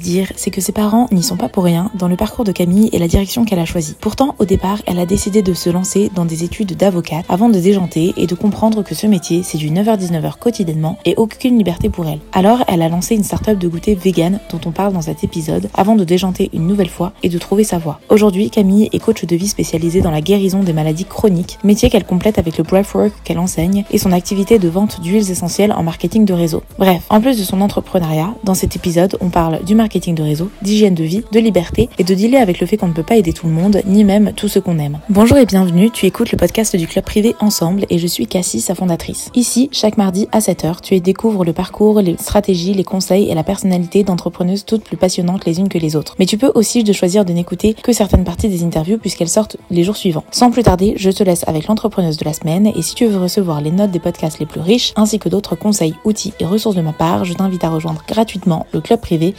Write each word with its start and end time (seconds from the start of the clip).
Dire, 0.00 0.32
c'est 0.36 0.50
que 0.50 0.60
ses 0.60 0.72
parents 0.72 1.06
n'y 1.12 1.22
sont 1.22 1.36
pas 1.36 1.48
pour 1.48 1.64
rien 1.64 1.90
dans 1.94 2.08
le 2.08 2.16
parcours 2.16 2.44
de 2.44 2.52
Camille 2.52 2.88
et 2.92 2.98
la 2.98 3.08
direction 3.08 3.44
qu'elle 3.44 3.58
a 3.58 3.64
choisie. 3.64 3.94
Pourtant, 4.00 4.34
au 4.38 4.44
départ, 4.44 4.78
elle 4.86 4.98
a 4.98 5.06
décidé 5.06 5.42
de 5.42 5.52
se 5.54 5.70
lancer 5.70 6.10
dans 6.14 6.24
des 6.24 6.44
études 6.44 6.76
d'avocate 6.76 7.26
avant 7.28 7.48
de 7.48 7.58
déjanter 7.58 8.14
et 8.16 8.26
de 8.26 8.34
comprendre 8.34 8.82
que 8.82 8.94
ce 8.94 9.06
métier, 9.06 9.42
c'est 9.42 9.58
du 9.58 9.70
9h-19h 9.70 10.38
quotidiennement 10.38 10.98
et 11.04 11.14
aucune 11.16 11.58
liberté 11.58 11.88
pour 11.88 12.06
elle. 12.06 12.20
Alors, 12.32 12.64
elle 12.68 12.82
a 12.82 12.88
lancé 12.88 13.14
une 13.14 13.22
start-up 13.22 13.58
de 13.58 13.68
goûter 13.68 13.94
vegan 13.94 14.40
dont 14.50 14.60
on 14.66 14.70
parle 14.70 14.92
dans 14.92 15.02
cet 15.02 15.24
épisode 15.24 15.68
avant 15.74 15.94
de 15.94 16.04
déjanter 16.04 16.50
une 16.52 16.66
nouvelle 16.66 16.88
fois 16.88 17.12
et 17.22 17.28
de 17.28 17.38
trouver 17.38 17.64
sa 17.64 17.78
voie. 17.78 18.00
Aujourd'hui, 18.08 18.50
Camille 18.50 18.88
est 18.92 18.98
coach 18.98 19.24
de 19.24 19.36
vie 19.36 19.48
spécialisée 19.48 20.00
dans 20.00 20.10
la 20.10 20.20
guérison 20.20 20.62
des 20.62 20.72
maladies 20.72 21.04
chroniques, 21.04 21.58
métier 21.64 21.90
qu'elle 21.90 22.06
complète 22.06 22.38
avec 22.38 22.58
le 22.58 22.64
breathwork 22.64 23.12
qu'elle 23.24 23.38
enseigne 23.38 23.84
et 23.90 23.98
son 23.98 24.12
activité 24.12 24.58
de 24.58 24.68
vente 24.68 25.00
d'huiles 25.00 25.30
essentielles 25.30 25.72
en 25.72 25.82
marketing 25.82 26.24
de 26.24 26.32
réseau. 26.32 26.62
Bref, 26.78 27.04
en 27.10 27.20
plus 27.20 27.38
de 27.38 27.44
son 27.44 27.60
entrepreneuriat, 27.60 28.34
dans 28.44 28.54
cet 28.54 28.74
épisode, 28.74 29.16
on 29.20 29.28
parle 29.28 29.62
du 29.64 29.74
marketing 29.82 30.14
de 30.14 30.22
réseau, 30.22 30.48
d'hygiène 30.62 30.94
de 30.94 31.02
vie, 31.02 31.24
de 31.32 31.40
liberté 31.40 31.88
et 31.98 32.04
de 32.04 32.14
dealer 32.14 32.40
avec 32.40 32.60
le 32.60 32.68
fait 32.68 32.76
qu'on 32.76 32.86
ne 32.86 32.92
peut 32.92 33.02
pas 33.02 33.16
aider 33.16 33.32
tout 33.32 33.48
le 33.48 33.52
monde, 33.52 33.82
ni 33.84 34.04
même 34.04 34.32
tout 34.32 34.46
ce 34.46 34.60
qu'on 34.60 34.78
aime. 34.78 35.00
Bonjour 35.08 35.36
et 35.38 35.44
bienvenue, 35.44 35.90
tu 35.90 36.06
écoutes 36.06 36.30
le 36.30 36.38
podcast 36.38 36.76
du 36.76 36.86
club 36.86 37.04
privé 37.04 37.34
Ensemble 37.40 37.84
et 37.90 37.98
je 37.98 38.06
suis 38.06 38.28
Cassie, 38.28 38.60
sa 38.60 38.76
fondatrice. 38.76 39.30
Ici, 39.34 39.68
chaque 39.72 39.96
mardi 39.96 40.28
à 40.30 40.38
7h, 40.38 40.82
tu 40.82 41.00
découvres 41.00 41.44
le 41.44 41.52
parcours, 41.52 42.00
les 42.00 42.16
stratégies, 42.16 42.74
les 42.74 42.84
conseils 42.84 43.28
et 43.28 43.34
la 43.34 43.42
personnalité 43.42 44.04
d'entrepreneuses 44.04 44.64
toutes 44.64 44.84
plus 44.84 44.96
passionnantes 44.96 45.46
les 45.46 45.58
unes 45.58 45.68
que 45.68 45.78
les 45.78 45.96
autres. 45.96 46.14
Mais 46.20 46.26
tu 46.26 46.38
peux 46.38 46.52
aussi 46.54 46.84
choisir 46.92 47.24
de 47.24 47.32
n'écouter 47.32 47.74
que 47.74 47.92
certaines 47.92 48.22
parties 48.22 48.48
des 48.48 48.62
interviews 48.62 48.98
puisqu'elles 48.98 49.28
sortent 49.28 49.56
les 49.68 49.82
jours 49.82 49.96
suivants. 49.96 50.24
Sans 50.30 50.52
plus 50.52 50.62
tarder, 50.62 50.94
je 50.96 51.10
te 51.10 51.24
laisse 51.24 51.42
avec 51.48 51.66
l'entrepreneuse 51.66 52.18
de 52.18 52.24
la 52.24 52.34
semaine 52.34 52.68
et 52.68 52.82
si 52.82 52.94
tu 52.94 53.06
veux 53.06 53.18
recevoir 53.18 53.60
les 53.60 53.72
notes 53.72 53.90
des 53.90 53.98
podcasts 53.98 54.38
les 54.38 54.46
plus 54.46 54.60
riches 54.60 54.92
ainsi 54.94 55.18
que 55.18 55.28
d'autres 55.28 55.56
conseils, 55.56 55.96
outils 56.04 56.34
et 56.38 56.44
ressources 56.44 56.76
de 56.76 56.82
ma 56.82 56.92
part, 56.92 57.24
je 57.24 57.34
t'invite 57.34 57.64
à 57.64 57.68
rejoindre 57.68 58.04
gratuitement 58.06 58.66
le 58.72 58.80
club 58.80 59.00
privé 59.00 59.34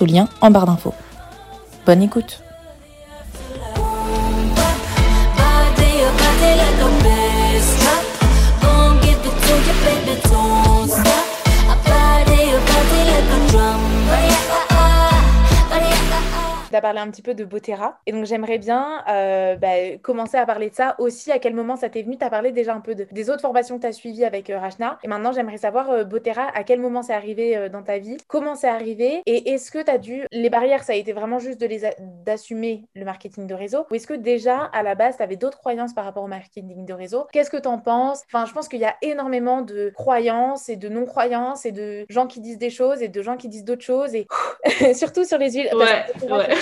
au 0.00 0.04
lien 0.04 0.28
en 0.40 0.50
barre 0.50 0.66
d'infos. 0.66 0.94
Bonne 1.86 2.02
écoute 2.02 2.42
as 16.76 16.80
parlé 16.80 17.00
un 17.00 17.10
petit 17.10 17.22
peu 17.22 17.34
de 17.34 17.44
Botera. 17.44 17.98
Et 18.06 18.12
donc, 18.12 18.24
j'aimerais 18.24 18.58
bien 18.58 19.04
euh, 19.08 19.56
bah, 19.56 19.96
commencer 20.02 20.36
à 20.36 20.46
parler 20.46 20.70
de 20.70 20.74
ça 20.74 20.94
aussi. 20.98 21.32
À 21.32 21.38
quel 21.38 21.54
moment 21.54 21.76
ça 21.76 21.88
t'est 21.88 22.02
venu? 22.02 22.16
Tu 22.16 22.24
as 22.24 22.30
parlé 22.30 22.52
déjà 22.52 22.74
un 22.74 22.80
peu 22.80 22.94
de, 22.94 23.06
des 23.10 23.30
autres 23.30 23.42
formations 23.42 23.76
que 23.76 23.82
tu 23.82 23.86
as 23.86 23.92
suivies 23.92 24.24
avec 24.24 24.50
euh, 24.50 24.58
Rachna. 24.58 24.98
Et 25.02 25.08
maintenant, 25.08 25.32
j'aimerais 25.32 25.58
savoir, 25.58 25.90
euh, 25.90 26.04
Botera, 26.04 26.48
à 26.54 26.64
quel 26.64 26.80
moment 26.80 27.02
c'est 27.02 27.14
arrivé 27.14 27.68
dans 27.70 27.82
ta 27.82 27.98
vie? 27.98 28.16
Comment 28.26 28.54
c'est 28.54 28.68
arrivé? 28.68 29.22
Et 29.26 29.52
est-ce 29.52 29.70
que 29.70 29.82
tu 29.82 29.90
as 29.90 29.98
dû. 29.98 30.24
Les 30.32 30.50
barrières, 30.50 30.84
ça 30.84 30.92
a 30.92 30.96
été 30.96 31.12
vraiment 31.12 31.38
juste 31.38 31.60
de 31.60 31.66
les 31.66 31.78
d'assumer 32.24 32.84
le 32.94 33.04
marketing 33.04 33.46
de 33.46 33.54
réseau? 33.54 33.86
Ou 33.90 33.94
est-ce 33.94 34.06
que 34.06 34.14
déjà, 34.14 34.64
à 34.72 34.82
la 34.82 34.94
base, 34.94 35.16
tu 35.16 35.22
avais 35.22 35.36
d'autres 35.36 35.58
croyances 35.58 35.94
par 35.94 36.04
rapport 36.04 36.24
au 36.24 36.28
marketing 36.28 36.84
de 36.84 36.92
réseau? 36.92 37.26
Qu'est-ce 37.32 37.50
que 37.50 37.56
tu 37.56 37.68
en 37.68 37.78
penses? 37.78 38.22
Enfin, 38.26 38.46
je 38.46 38.52
pense 38.52 38.68
qu'il 38.68 38.80
y 38.80 38.84
a 38.84 38.96
énormément 39.02 39.62
de 39.62 39.92
croyances 39.94 40.68
et 40.68 40.76
de 40.76 40.88
non-croyances 40.88 41.66
et 41.66 41.72
de 41.72 42.04
gens 42.08 42.26
qui 42.26 42.40
disent 42.40 42.58
des 42.58 42.70
choses 42.70 43.02
et 43.02 43.08
de 43.08 43.22
gens 43.22 43.36
qui 43.36 43.48
disent 43.48 43.64
d'autres 43.64 43.84
choses. 43.84 44.14
Et 44.14 44.26
surtout 44.94 45.24
sur 45.24 45.38
les 45.38 45.52
huiles. 45.52 45.70
Ouais, 45.74 46.30
ouais. 46.30 46.57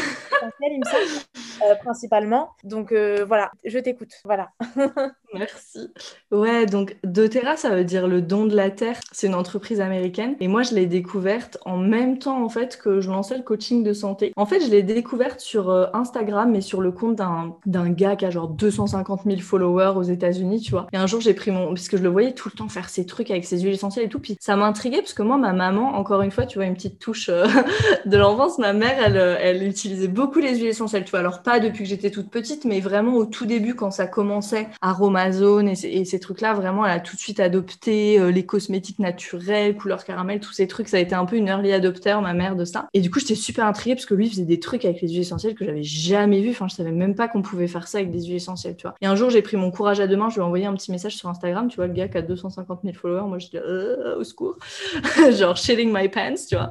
Euh, 1.62 1.74
principalement. 1.82 2.50
Donc 2.64 2.92
euh, 2.92 3.24
voilà, 3.26 3.50
je 3.64 3.78
t'écoute. 3.78 4.12
Voilà. 4.24 4.50
Merci. 5.34 5.88
Ouais, 6.30 6.66
donc 6.66 6.96
doTERRA, 7.04 7.56
ça 7.56 7.70
veut 7.70 7.84
dire 7.84 8.06
le 8.06 8.22
don 8.22 8.46
de 8.46 8.54
la 8.54 8.70
terre. 8.70 8.98
C'est 9.12 9.26
une 9.26 9.34
entreprise 9.34 9.80
américaine. 9.80 10.36
Et 10.40 10.48
moi, 10.48 10.62
je 10.62 10.74
l'ai 10.74 10.86
découverte 10.86 11.58
en 11.64 11.76
même 11.76 12.18
temps, 12.18 12.42
en 12.42 12.48
fait, 12.48 12.78
que 12.78 13.00
je 13.00 13.10
lançais 13.10 13.36
le 13.36 13.42
coaching 13.42 13.82
de 13.82 13.92
santé. 13.92 14.32
En 14.36 14.46
fait, 14.46 14.60
je 14.60 14.70
l'ai 14.70 14.82
découverte 14.82 15.40
sur 15.40 15.70
euh, 15.70 15.86
Instagram, 15.92 16.50
mais 16.50 16.60
sur 16.60 16.80
le 16.80 16.92
compte 16.92 17.16
d'un 17.16 17.90
gars 17.90 18.16
qui 18.16 18.24
a 18.24 18.30
genre 18.30 18.48
250 18.48 19.22
000 19.24 19.40
followers 19.40 19.94
aux 19.96 20.02
États-Unis, 20.02 20.60
tu 20.60 20.70
vois. 20.70 20.86
Et 20.92 20.96
un 20.96 21.06
jour, 21.06 21.20
j'ai 21.20 21.34
pris 21.34 21.50
mon. 21.50 21.68
Parce 21.68 21.88
que 21.88 21.96
je 21.96 22.02
le 22.02 22.08
voyais 22.08 22.32
tout 22.32 22.48
le 22.52 22.56
temps 22.56 22.68
faire 22.68 22.88
ses 22.88 23.06
trucs 23.06 23.30
avec 23.30 23.44
ses 23.44 23.60
huiles 23.60 23.74
essentielles 23.74 24.06
et 24.06 24.08
tout. 24.08 24.20
Puis 24.20 24.36
ça 24.40 24.56
m'intriguait, 24.56 24.98
parce 25.00 25.14
que 25.14 25.22
moi, 25.22 25.38
ma 25.38 25.52
maman, 25.52 25.96
encore 25.96 26.22
une 26.22 26.30
fois, 26.30 26.46
tu 26.46 26.58
vois, 26.58 26.66
une 26.66 26.74
petite 26.74 26.98
touche 26.98 27.28
de 28.06 28.16
l'enfance, 28.16 28.58
ma 28.58 28.72
mère, 28.72 28.96
elle, 29.04 29.16
elle 29.16 29.62
utilisait 29.86 30.08
beaucoup 30.08 30.38
les 30.38 30.56
huiles 30.56 30.66
essentielles, 30.66 31.04
tu 31.04 31.10
vois. 31.10 31.20
Alors, 31.20 31.42
pas 31.42 31.60
depuis 31.60 31.84
que 31.84 31.88
j'étais 31.88 32.10
toute 32.10 32.30
petite, 32.30 32.64
mais 32.64 32.80
vraiment 32.80 33.14
au 33.14 33.26
tout 33.26 33.46
début, 33.46 33.74
quand 33.74 33.90
ça 33.90 34.06
commençait, 34.06 34.68
Aromazone 34.80 35.68
et, 35.68 36.04
ces 36.04 36.20
trucs-là, 36.20 36.54
vraiment, 36.54 36.84
elle 36.84 36.92
a 36.92 37.00
tout 37.00 37.16
de 37.16 37.20
suite 37.20 37.40
adopté 37.40 38.18
euh, 38.18 38.30
les 38.30 38.44
cosmétiques 38.46 38.98
naturels, 38.98 39.76
couleur 39.76 40.04
caramel, 40.04 40.40
tous 40.40 40.52
ces 40.52 40.66
trucs. 40.66 40.88
Ça 40.88 40.96
a 40.96 41.00
été 41.00 41.14
un 41.14 41.24
peu 41.24 41.36
une 41.36 41.48
early 41.48 41.72
adopter, 41.72 42.18
ma 42.22 42.34
mère, 42.34 42.56
de 42.56 42.64
ça. 42.64 42.88
Et 42.94 43.00
du 43.00 43.10
coup, 43.10 43.20
j'étais 43.20 43.34
super 43.34 43.66
intriguée 43.66 43.94
parce 43.94 44.06
que 44.06 44.14
lui 44.14 44.28
faisait 44.28 44.44
des 44.44 44.60
trucs 44.60 44.84
avec 44.84 45.00
les 45.00 45.08
huiles 45.08 45.20
essentielles 45.20 45.54
que 45.54 45.64
j'avais 45.64 45.82
jamais 45.82 46.40
vu. 46.40 46.50
Enfin, 46.50 46.68
je 46.68 46.74
savais 46.74 46.92
même 46.92 47.14
pas 47.14 47.28
qu'on 47.28 47.42
pouvait 47.42 47.68
faire 47.68 47.88
ça 47.88 47.98
avec 47.98 48.10
des 48.10 48.24
huiles 48.24 48.36
essentielles, 48.36 48.76
tu 48.76 48.82
vois. 48.82 48.94
Et 49.00 49.06
un 49.06 49.16
jour, 49.16 49.30
j'ai 49.30 49.42
pris 49.42 49.56
mon 49.56 49.70
courage 49.70 50.00
à 50.00 50.06
deux 50.06 50.16
mains, 50.16 50.28
je 50.28 50.36
lui 50.36 50.40
ai 50.40 50.44
envoyé 50.44 50.66
un 50.66 50.74
petit 50.74 50.90
message 50.90 51.16
sur 51.16 51.28
Instagram, 51.28 51.68
tu 51.68 51.76
vois, 51.76 51.86
le 51.86 51.92
gars 51.92 52.08
qui 52.08 52.18
a 52.18 52.22
250 52.22 52.80
000 52.82 52.94
followers. 52.94 53.28
Moi, 53.28 53.38
je 53.38 53.48
dis, 53.48 53.58
euh, 53.58 54.16
au 54.18 54.24
secours. 54.24 54.56
genre, 55.32 55.56
shitting 55.56 55.92
my 55.92 56.08
pants, 56.08 56.34
tu 56.48 56.56
vois. 56.56 56.70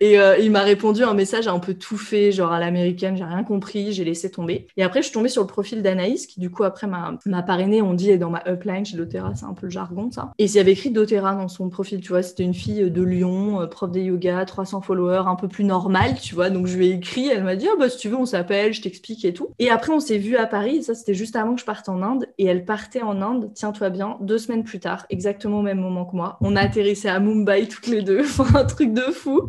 Et 0.00 0.18
euh, 0.18 0.38
il 0.38 0.50
m'a 0.50 0.62
répondu 0.62 1.04
un 1.04 1.14
message 1.14 1.48
un 1.48 1.58
peu 1.58 1.74
tout 1.74 1.96
fait, 1.96 2.32
genre 2.32 2.51
à 2.52 2.60
l'américaine, 2.60 3.16
j'ai 3.16 3.24
rien 3.24 3.44
compris, 3.44 3.92
j'ai 3.92 4.04
laissé 4.04 4.30
tomber. 4.30 4.66
Et 4.76 4.82
après, 4.82 5.00
je 5.00 5.06
suis 5.06 5.14
tombée 5.14 5.28
sur 5.28 5.42
le 5.42 5.48
profil 5.48 5.82
d'Anaïs, 5.82 6.26
qui 6.26 6.40
du 6.40 6.50
coup, 6.50 6.64
après, 6.64 6.86
m'a 6.86 7.42
parrainé, 7.42 7.82
on 7.82 7.94
dit, 7.94 8.10
est 8.10 8.18
dans 8.18 8.30
ma 8.30 8.42
upline 8.46 8.84
chez 8.84 8.96
doTERRA, 8.96 9.34
c'est 9.34 9.44
un 9.44 9.54
peu 9.54 9.66
le 9.66 9.70
jargon, 9.70 10.10
ça. 10.10 10.32
Et 10.38 10.44
il 10.44 10.54
y 10.54 10.58
avait 10.58 10.72
écrit 10.72 10.90
doTERRA 10.90 11.34
dans 11.34 11.48
son 11.48 11.68
profil, 11.68 12.00
tu 12.00 12.08
vois, 12.10 12.22
c'était 12.22 12.44
une 12.44 12.54
fille 12.54 12.90
de 12.90 13.02
Lyon, 13.02 13.60
euh, 13.60 13.66
prof 13.66 13.90
de 13.90 14.00
yoga, 14.00 14.44
300 14.44 14.80
followers, 14.82 15.24
un 15.26 15.36
peu 15.36 15.48
plus 15.48 15.64
normale, 15.64 16.14
tu 16.20 16.34
vois. 16.34 16.50
Donc, 16.50 16.66
je 16.66 16.76
lui 16.76 16.88
ai 16.88 16.90
écrit, 16.92 17.28
elle 17.28 17.44
m'a 17.44 17.56
dit, 17.56 17.66
ah, 17.70 17.76
bah, 17.78 17.88
si 17.88 17.98
tu 17.98 18.08
veux, 18.08 18.16
on 18.16 18.26
s'appelle, 18.26 18.72
je 18.72 18.82
t'explique 18.82 19.24
et 19.24 19.32
tout. 19.32 19.48
Et 19.58 19.70
après, 19.70 19.92
on 19.92 20.00
s'est 20.00 20.18
vu 20.18 20.36
à 20.36 20.46
Paris, 20.46 20.82
ça, 20.82 20.94
c'était 20.94 21.14
juste 21.14 21.36
avant 21.36 21.54
que 21.54 21.60
je 21.60 21.66
parte 21.66 21.88
en 21.88 22.02
Inde. 22.02 22.26
Et 22.38 22.46
elle 22.46 22.64
partait 22.64 23.02
en 23.02 23.20
Inde, 23.22 23.50
tiens-toi 23.54 23.90
bien, 23.90 24.16
deux 24.20 24.38
semaines 24.38 24.64
plus 24.64 24.80
tard, 24.80 25.06
exactement 25.10 25.60
au 25.60 25.62
même 25.62 25.80
moment 25.80 26.04
que 26.04 26.16
moi. 26.16 26.38
On 26.40 26.56
a 26.56 26.60
atterrissé 26.60 27.08
à 27.08 27.20
Mumbai 27.20 27.68
toutes 27.68 27.86
les 27.86 28.02
deux, 28.02 28.22
un 28.54 28.64
truc 28.64 28.92
de 28.92 29.02
fou, 29.02 29.48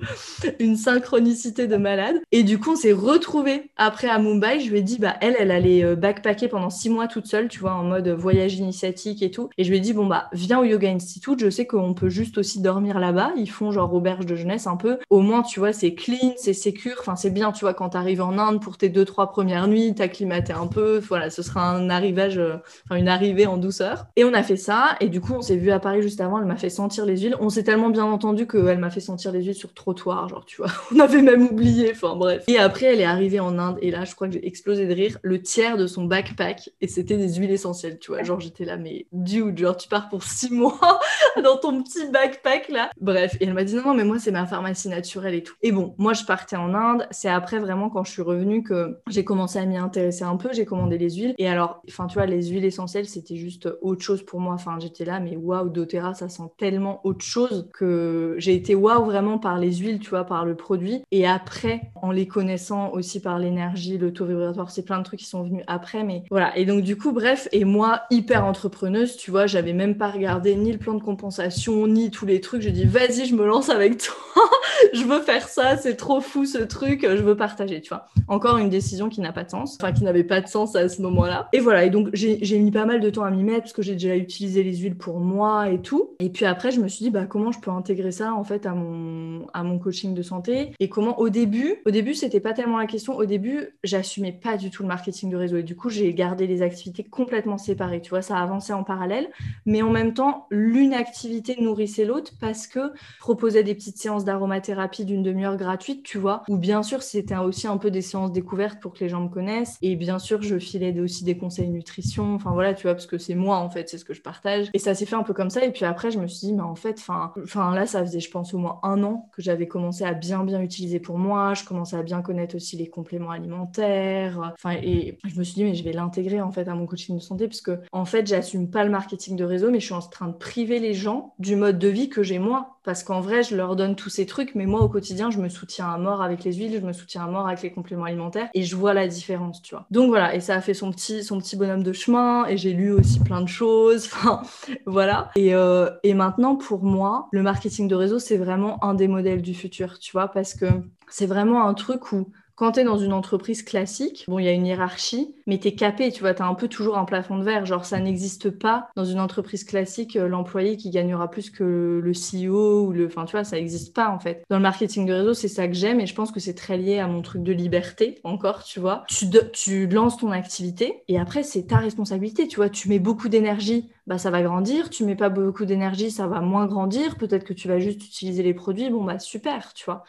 une 0.59 0.75
synchronicité 0.75 1.67
de 1.67 1.77
malade. 1.77 2.21
Et 2.31 2.43
du 2.43 2.59
coup, 2.59 2.71
on 2.71 2.75
s'est 2.75 2.92
retrouvés 2.93 3.71
après 3.77 4.07
à 4.07 4.19
Mumbai. 4.19 4.59
Je 4.59 4.69
lui 4.69 4.79
ai 4.79 4.81
dit, 4.81 4.97
bah, 4.99 5.15
elle, 5.21 5.35
elle 5.39 5.51
allait 5.51 5.83
euh, 5.83 5.95
backpacker 5.95 6.47
pendant 6.47 6.69
six 6.69 6.89
mois 6.89 7.07
toute 7.07 7.27
seule, 7.27 7.47
tu 7.47 7.59
vois, 7.59 7.73
en 7.73 7.83
mode 7.83 8.07
voyage 8.09 8.55
initiatique 8.55 9.21
et 9.21 9.31
tout. 9.31 9.49
Et 9.57 9.63
je 9.63 9.69
lui 9.69 9.77
ai 9.77 9.79
dit, 9.79 9.93
bon, 9.93 10.05
bah, 10.05 10.29
viens 10.33 10.59
au 10.59 10.63
Yoga 10.63 10.89
Institute. 10.89 11.39
Je 11.39 11.49
sais 11.49 11.65
qu'on 11.65 11.93
peut 11.93 12.09
juste 12.09 12.37
aussi 12.37 12.61
dormir 12.61 12.99
là-bas. 12.99 13.31
Ils 13.37 13.49
font 13.49 13.71
genre 13.71 13.93
auberge 13.93 14.25
de 14.25 14.35
jeunesse 14.35 14.67
un 14.67 14.77
peu. 14.77 14.97
Au 15.09 15.21
moins, 15.21 15.41
tu 15.41 15.59
vois, 15.59 15.73
c'est 15.73 15.93
clean, 15.93 16.33
c'est 16.37 16.53
sécure. 16.53 16.95
Enfin, 16.99 17.15
c'est 17.15 17.31
bien, 17.31 17.51
tu 17.51 17.65
vois, 17.65 17.73
quand 17.73 17.89
t'arrives 17.89 18.21
en 18.21 18.37
Inde 18.37 18.61
pour 18.61 18.77
tes 18.77 18.89
deux, 18.89 19.05
trois 19.05 19.29
premières 19.31 19.67
nuits, 19.67 19.93
t'acclimater 19.95 20.53
un 20.53 20.67
peu. 20.67 20.99
Voilà, 20.99 21.29
ce 21.29 21.41
sera 21.41 21.69
un 21.69 21.89
arrivage, 21.89 22.37
euh, 22.37 22.55
enfin, 22.85 22.99
une 22.99 23.07
arrivée 23.07 23.45
en 23.45 23.57
douceur. 23.57 24.05
Et 24.15 24.23
on 24.23 24.33
a 24.33 24.43
fait 24.43 24.57
ça. 24.57 24.95
Et 24.99 25.09
du 25.09 25.21
coup, 25.21 25.33
on 25.33 25.41
s'est 25.41 25.55
vu 25.55 25.71
à 25.71 25.79
Paris 25.79 26.01
juste 26.01 26.21
avant. 26.21 26.39
Elle 26.39 26.45
m'a 26.45 26.57
fait 26.57 26.69
sentir 26.69 27.05
les 27.05 27.17
huiles. 27.17 27.35
On 27.39 27.49
s'est 27.49 27.63
tellement 27.63 27.89
bien 27.89 28.05
entendu 28.05 28.47
qu'elle 28.47 28.77
m'a 28.77 28.89
fait 28.89 28.99
sentir 28.99 29.31
les 29.31 29.43
huiles 29.43 29.55
sur 29.55 29.73
trottoir. 29.73 30.29
Genre, 30.29 30.45
tu 30.45 30.57
vois, 30.57 30.71
on 30.95 30.99
avait 30.99 31.21
même 31.21 31.43
oublié. 31.43 31.91
Enfin, 31.91 32.15
bref. 32.15 32.43
Et 32.47 32.57
après, 32.57 32.82
elle 32.85 33.01
est 33.01 33.05
arrivée 33.05 33.39
en 33.39 33.57
Inde. 33.59 33.77
Et 33.81 33.91
là, 33.91 34.05
je 34.05 34.15
crois 34.15 34.27
que 34.27 34.33
j'ai 34.33 34.45
explosé 34.47 34.87
de 34.87 34.93
rire. 34.93 35.17
Le 35.21 35.41
tiers 35.41 35.77
de 35.77 35.87
son 35.87 36.05
backpack. 36.05 36.69
Et 36.81 36.87
c'était 36.87 37.17
des 37.17 37.35
huiles 37.35 37.51
essentielles, 37.51 37.99
tu 37.99 38.11
vois. 38.11 38.23
Genre, 38.23 38.39
j'étais 38.39 38.65
là, 38.65 38.77
mais 38.77 39.07
dude, 39.11 39.57
genre, 39.57 39.77
tu 39.77 39.87
pars 39.87 40.09
pour 40.09 40.23
six 40.23 40.49
mois 40.53 40.99
dans 41.43 41.57
ton 41.57 41.81
petit 41.83 42.09
backpack 42.11 42.69
là. 42.69 42.89
Bref, 42.99 43.35
et 43.39 43.45
elle 43.45 43.53
m'a 43.53 43.63
dit 43.63 43.75
non, 43.75 43.83
non, 43.85 43.93
mais 43.93 44.03
moi, 44.03 44.19
c'est 44.19 44.31
ma 44.31 44.45
pharmacie 44.45 44.89
naturelle 44.89 45.35
et 45.35 45.43
tout. 45.43 45.55
Et 45.61 45.71
bon, 45.71 45.95
moi, 45.97 46.13
je 46.13 46.23
partais 46.25 46.55
en 46.55 46.73
Inde. 46.73 47.07
C'est 47.11 47.29
après 47.29 47.59
vraiment 47.59 47.89
quand 47.89 48.03
je 48.03 48.11
suis 48.11 48.21
revenue 48.21 48.63
que 48.63 48.97
j'ai 49.09 49.23
commencé 49.23 49.59
à 49.59 49.65
m'y 49.65 49.77
intéresser 49.77 50.23
un 50.23 50.37
peu. 50.37 50.49
J'ai 50.51 50.65
commandé 50.65 50.97
les 50.97 51.11
huiles. 51.11 51.35
Et 51.37 51.47
alors, 51.47 51.81
enfin, 51.89 52.07
tu 52.07 52.15
vois, 52.15 52.25
les 52.25 52.47
huiles 52.47 52.65
essentielles, 52.65 53.07
c'était 53.07 53.35
juste 53.35 53.69
autre 53.81 54.03
chose 54.03 54.23
pour 54.23 54.39
moi. 54.39 54.53
Enfin, 54.53 54.77
j'étais 54.79 55.05
là, 55.05 55.19
mais 55.19 55.35
waouh, 55.35 55.69
doTERRA, 55.69 56.13
ça 56.13 56.29
sent 56.29 56.43
tellement 56.57 57.01
autre 57.05 57.23
chose 57.23 57.69
que 57.73 58.35
j'ai 58.37 58.55
été 58.55 58.75
waouh 58.75 59.05
vraiment 59.05 59.39
par 59.39 59.57
les 59.57 59.73
huiles, 59.73 59.99
tu 59.99 60.09
vois, 60.09 60.23
par 60.23 60.45
le 60.45 60.55
produit. 60.55 61.03
Et 61.11 61.27
après, 61.27 61.91
en 62.01 62.11
les 62.11 62.27
connaissant 62.27 62.72
aussi 62.91 63.19
par 63.21 63.39
l'énergie, 63.39 63.97
le 63.97 64.13
taux 64.13 64.25
vibratoire, 64.25 64.71
c'est 64.71 64.83
plein 64.83 64.99
de 64.99 65.03
trucs 65.03 65.19
qui 65.19 65.25
sont 65.25 65.43
venus 65.43 65.63
après. 65.67 66.03
Mais 66.03 66.23
voilà. 66.29 66.57
Et 66.57 66.65
donc, 66.65 66.83
du 66.83 66.97
coup, 66.97 67.11
bref, 67.11 67.47
et 67.51 67.65
moi, 67.65 68.03
hyper 68.11 68.45
entrepreneuse, 68.45 69.17
tu 69.17 69.31
vois, 69.31 69.47
j'avais 69.47 69.73
même 69.73 69.97
pas 69.97 70.09
regardé 70.09 70.55
ni 70.55 70.71
le 70.71 70.77
plan 70.77 70.93
de 70.93 71.01
compensation, 71.01 71.87
ni 71.87 72.11
tous 72.11 72.25
les 72.25 72.41
trucs. 72.41 72.61
Je 72.61 72.69
dis, 72.69 72.85
vas-y, 72.85 73.25
je 73.25 73.35
me 73.35 73.45
lance 73.45 73.69
avec 73.69 73.97
toi. 73.97 74.15
je 74.93 75.03
veux 75.03 75.21
faire 75.21 75.47
ça, 75.47 75.77
c'est 75.77 75.95
trop 75.95 76.21
fou 76.21 76.45
ce 76.45 76.57
truc, 76.59 77.01
je 77.07 77.21
veux 77.21 77.35
partager, 77.35 77.81
tu 77.81 77.89
vois. 77.89 78.07
Encore 78.27 78.57
une 78.57 78.69
décision 78.69 79.09
qui 79.09 79.21
n'a 79.21 79.31
pas 79.31 79.43
de 79.43 79.49
sens, 79.49 79.77
enfin 79.79 79.91
qui 79.91 80.03
n'avait 80.03 80.23
pas 80.23 80.41
de 80.41 80.47
sens 80.47 80.75
à 80.75 80.89
ce 80.89 81.01
moment-là. 81.01 81.49
Et 81.53 81.59
voilà, 81.59 81.85
et 81.85 81.89
donc 81.89 82.09
j'ai 82.13 82.59
mis 82.59 82.71
pas 82.71 82.85
mal 82.85 82.99
de 82.99 83.09
temps 83.09 83.23
à 83.23 83.31
m'y 83.31 83.43
mettre 83.43 83.61
parce 83.61 83.73
que 83.73 83.81
j'ai 83.81 83.93
déjà 83.93 84.15
utilisé 84.15 84.63
les 84.63 84.75
huiles 84.77 84.97
pour 84.97 85.19
moi 85.19 85.69
et 85.69 85.79
tout. 85.79 86.11
Et 86.19 86.29
puis 86.29 86.45
après, 86.45 86.71
je 86.71 86.79
me 86.79 86.87
suis 86.87 87.05
dit, 87.05 87.11
bah 87.11 87.25
comment 87.25 87.51
je 87.51 87.59
peux 87.59 87.71
intégrer 87.71 88.11
ça 88.11 88.33
en 88.33 88.43
fait 88.43 88.65
à 88.65 88.73
mon, 88.73 89.47
à 89.53 89.63
mon 89.63 89.79
coaching 89.79 90.13
de 90.13 90.21
santé? 90.21 90.71
Et 90.79 90.89
comment 90.89 91.19
au 91.19 91.29
début, 91.29 91.75
au 91.85 91.91
début, 91.91 92.13
c'était 92.13 92.39
pas 92.39 92.53
tellement 92.53 92.62
la 92.77 92.87
question. 92.87 93.15
Au 93.15 93.25
début, 93.25 93.77
j'assumais 93.83 94.31
pas 94.31 94.57
du 94.57 94.69
tout 94.69 94.83
le 94.83 94.87
marketing 94.87 95.29
de 95.29 95.37
réseau. 95.37 95.57
Et 95.57 95.63
du 95.63 95.75
coup, 95.75 95.89
j'ai 95.89 96.13
gardé 96.13 96.47
les 96.47 96.61
activités 96.61 97.03
complètement 97.03 97.57
séparées. 97.57 98.01
Tu 98.01 98.09
vois, 98.09 98.21
ça 98.21 98.37
avançait 98.37 98.73
en 98.73 98.83
parallèle. 98.83 99.29
Mais 99.65 99.81
en 99.81 99.89
même 99.89 100.13
temps, 100.13 100.47
l'une 100.49 100.93
activité 100.93 101.55
nourrissait 101.59 102.05
l'autre 102.05 102.33
parce 102.39 102.67
que 102.67 102.93
proposait 103.19 103.63
des 103.63 103.75
petites 103.75 103.97
séances 103.97 104.25
d'aromathérapie 104.25 105.05
d'une 105.05 105.23
demi-heure 105.23 105.57
gratuite, 105.57 106.03
tu 106.03 106.17
vois. 106.17 106.43
Ou 106.49 106.57
bien 106.57 106.83
sûr, 106.83 107.03
c'était 107.03 107.35
aussi 107.35 107.67
un 107.67 107.77
peu 107.77 107.91
des 107.91 108.01
séances 108.01 108.31
découvertes 108.31 108.79
pour 108.81 108.93
que 108.93 108.99
les 108.99 109.09
gens 109.09 109.21
me 109.21 109.29
connaissent. 109.29 109.77
Et 109.81 109.95
bien 109.95 110.19
sûr, 110.19 110.41
je 110.41 110.57
filais 110.57 110.97
aussi 110.99 111.23
des 111.23 111.37
conseils 111.37 111.69
nutrition. 111.69 112.35
Enfin 112.35 112.51
voilà, 112.51 112.73
tu 112.73 112.83
vois, 112.83 112.93
parce 112.93 113.07
que 113.07 113.17
c'est 113.17 113.35
moi 113.35 113.57
en 113.57 113.69
fait, 113.69 113.89
c'est 113.89 113.97
ce 113.97 114.05
que 114.05 114.13
je 114.13 114.21
partage. 114.21 114.69
Et 114.73 114.79
ça 114.79 114.93
s'est 114.93 115.05
fait 115.05 115.15
un 115.15 115.23
peu 115.23 115.33
comme 115.33 115.49
ça. 115.49 115.65
Et 115.65 115.71
puis 115.71 115.85
après, 115.85 116.11
je 116.11 116.19
me 116.19 116.27
suis 116.27 116.47
dit, 116.47 116.53
mais 116.53 116.61
en 116.61 116.75
fait, 116.75 116.99
enfin 116.99 117.75
là, 117.75 117.85
ça 117.85 118.01
faisait, 118.05 118.19
je 118.19 118.31
pense, 118.31 118.53
au 118.53 118.57
moins 118.57 118.79
un 118.83 119.03
an 119.03 119.29
que 119.33 119.41
j'avais 119.41 119.67
commencé 119.67 120.03
à 120.03 120.13
bien 120.13 120.43
bien 120.43 120.61
utiliser 120.61 120.99
pour 120.99 121.17
moi. 121.17 121.53
Je 121.53 121.63
commençais 121.63 121.97
à 121.97 122.03
bien 122.03 122.21
connaître 122.21 122.52
aussi 122.55 122.77
les 122.77 122.87
compléments 122.87 123.31
alimentaires. 123.31 124.53
Enfin, 124.53 124.75
et 124.81 125.17
je 125.25 125.37
me 125.37 125.43
suis 125.43 125.55
dit, 125.55 125.63
mais 125.63 125.75
je 125.75 125.83
vais 125.83 125.93
l'intégrer 125.93 126.41
en 126.41 126.51
fait 126.51 126.67
à 126.67 126.75
mon 126.75 126.85
coaching 126.85 127.15
de 127.17 127.21
santé, 127.21 127.47
parce 127.47 127.61
que 127.61 127.79
en 127.91 128.05
fait, 128.05 128.27
j'assume 128.27 128.69
pas 128.69 128.83
le 128.83 128.89
marketing 128.89 129.35
de 129.35 129.43
réseau, 129.43 129.71
mais 129.71 129.79
je 129.79 129.85
suis 129.85 129.93
en 129.93 130.01
train 130.01 130.27
de 130.27 130.33
priver 130.33 130.79
les 130.79 130.93
gens 130.93 131.33
du 131.39 131.55
mode 131.55 131.79
de 131.79 131.87
vie 131.87 132.09
que 132.09 132.23
j'ai 132.23 132.39
moi. 132.39 132.77
Parce 132.83 133.03
qu'en 133.03 133.21
vrai, 133.21 133.43
je 133.43 133.55
leur 133.55 133.77
donne 133.77 133.95
tous 133.95 134.09
ces 134.09 134.25
trucs, 134.25 134.55
mais 134.55 134.65
moi 134.65 134.81
au 134.81 134.89
quotidien, 134.89 135.31
je 135.31 135.39
me 135.39 135.47
soutiens 135.47 135.87
à 135.87 135.97
mort 135.97 136.21
avec 136.21 136.43
les 136.43 136.53
huiles, 136.53 136.79
je 136.81 136.85
me 136.85 136.91
soutiens 136.91 137.23
à 137.23 137.27
mort 137.27 137.47
avec 137.47 137.61
les 137.61 137.71
compléments 137.71 138.03
alimentaires, 138.03 138.49
et 138.53 138.63
je 138.63 138.75
vois 138.75 138.93
la 138.93 139.07
différence, 139.07 139.61
tu 139.61 139.73
vois. 139.73 139.85
Donc 139.89 140.09
voilà, 140.09 140.35
et 140.35 140.41
ça 140.41 140.55
a 140.55 140.61
fait 140.61 140.73
son 140.73 140.91
petit, 140.91 141.23
son 141.23 141.39
petit 141.39 141.55
bonhomme 141.55 141.83
de 141.83 141.93
chemin, 141.93 142.45
et 142.45 142.57
j'ai 142.57 142.73
lu 142.73 142.91
aussi 142.91 143.19
plein 143.19 143.41
de 143.41 143.47
choses. 143.47 144.09
Enfin, 144.13 144.43
voilà. 144.85 145.31
Et, 145.35 145.55
euh, 145.55 145.89
et 146.03 146.13
maintenant, 146.13 146.55
pour 146.55 146.83
moi, 146.83 147.27
le 147.31 147.41
marketing 147.41 147.87
de 147.87 147.95
réseau, 147.95 148.19
c'est 148.19 148.37
vraiment 148.37 148.83
un 148.83 148.93
des 148.93 149.07
modèles 149.07 149.41
du 149.41 149.53
futur, 149.53 149.97
tu 149.99 150.11
vois, 150.11 150.27
parce 150.27 150.53
que 150.53 150.65
c'est 151.09 151.25
vraiment 151.25 151.67
un 151.67 151.73
truc 151.73 152.11
où 152.11 152.31
quand 152.55 152.73
tu 152.73 152.83
dans 152.83 152.97
une 152.97 153.13
entreprise 153.13 153.63
classique, 153.63 154.25
bon, 154.27 154.39
il 154.39 154.45
y 154.45 154.47
a 154.47 154.51
une 154.51 154.65
hiérarchie, 154.65 155.35
mais 155.47 155.57
tu 155.57 155.69
es 155.69 155.75
capé, 155.75 156.11
tu 156.11 156.21
vois, 156.21 156.33
tu 156.33 156.41
as 156.41 156.47
un 156.47 156.55
peu 156.55 156.67
toujours 156.67 156.97
un 156.97 157.05
plafond 157.05 157.37
de 157.37 157.43
verre. 157.43 157.65
Genre, 157.65 157.85
ça 157.85 157.99
n'existe 157.99 158.49
pas 158.49 158.89
dans 158.95 159.05
une 159.05 159.19
entreprise 159.19 159.63
classique, 159.63 160.15
euh, 160.15 160.27
l'employé 160.27 160.77
qui 160.77 160.89
gagnera 160.89 161.29
plus 161.29 161.49
que 161.49 162.01
le 162.03 162.11
CEO 162.13 162.85
ou 162.85 162.91
le. 162.91 163.07
Enfin, 163.07 163.25
tu 163.25 163.33
vois, 163.33 163.43
ça 163.43 163.57
n'existe 163.57 163.93
pas 163.93 164.09
en 164.09 164.19
fait. 164.19 164.43
Dans 164.49 164.57
le 164.57 164.63
marketing 164.63 165.05
de 165.05 165.13
réseau, 165.13 165.33
c'est 165.33 165.47
ça 165.47 165.67
que 165.67 165.73
j'aime 165.73 165.99
et 165.99 166.05
je 166.05 166.15
pense 166.15 166.31
que 166.31 166.39
c'est 166.39 166.53
très 166.53 166.77
lié 166.77 166.99
à 166.99 167.07
mon 167.07 167.21
truc 167.21 167.43
de 167.43 167.53
liberté, 167.53 168.19
encore, 168.23 168.63
tu 168.63 168.79
vois. 168.79 169.03
Tu, 169.07 169.25
tu 169.51 169.87
lances 169.87 170.17
ton 170.17 170.31
activité 170.31 171.03
et 171.07 171.19
après, 171.19 171.43
c'est 171.43 171.67
ta 171.67 171.77
responsabilité, 171.77 172.47
tu 172.47 172.57
vois. 172.57 172.69
Tu 172.69 172.89
mets 172.89 172.99
beaucoup 172.99 173.29
d'énergie 173.29 173.89
bah, 174.05 174.17
ça 174.17 174.31
va 174.31 174.41
grandir. 174.41 174.89
Tu 174.89 175.05
mets 175.05 175.15
pas 175.15 175.29
beaucoup 175.29 175.65
d'énergie, 175.65 176.11
ça 176.11 176.27
va 176.27 176.41
moins 176.41 176.65
grandir. 176.65 177.15
Peut-être 177.15 177.45
que 177.45 177.53
tu 177.53 177.67
vas 177.67 177.79
juste 177.79 178.03
utiliser 178.05 178.43
les 178.43 178.53
produits. 178.53 178.89
Bon, 178.89 179.03
bah 179.03 179.19
super, 179.19 179.73
tu 179.73 179.85
vois. 179.85 180.03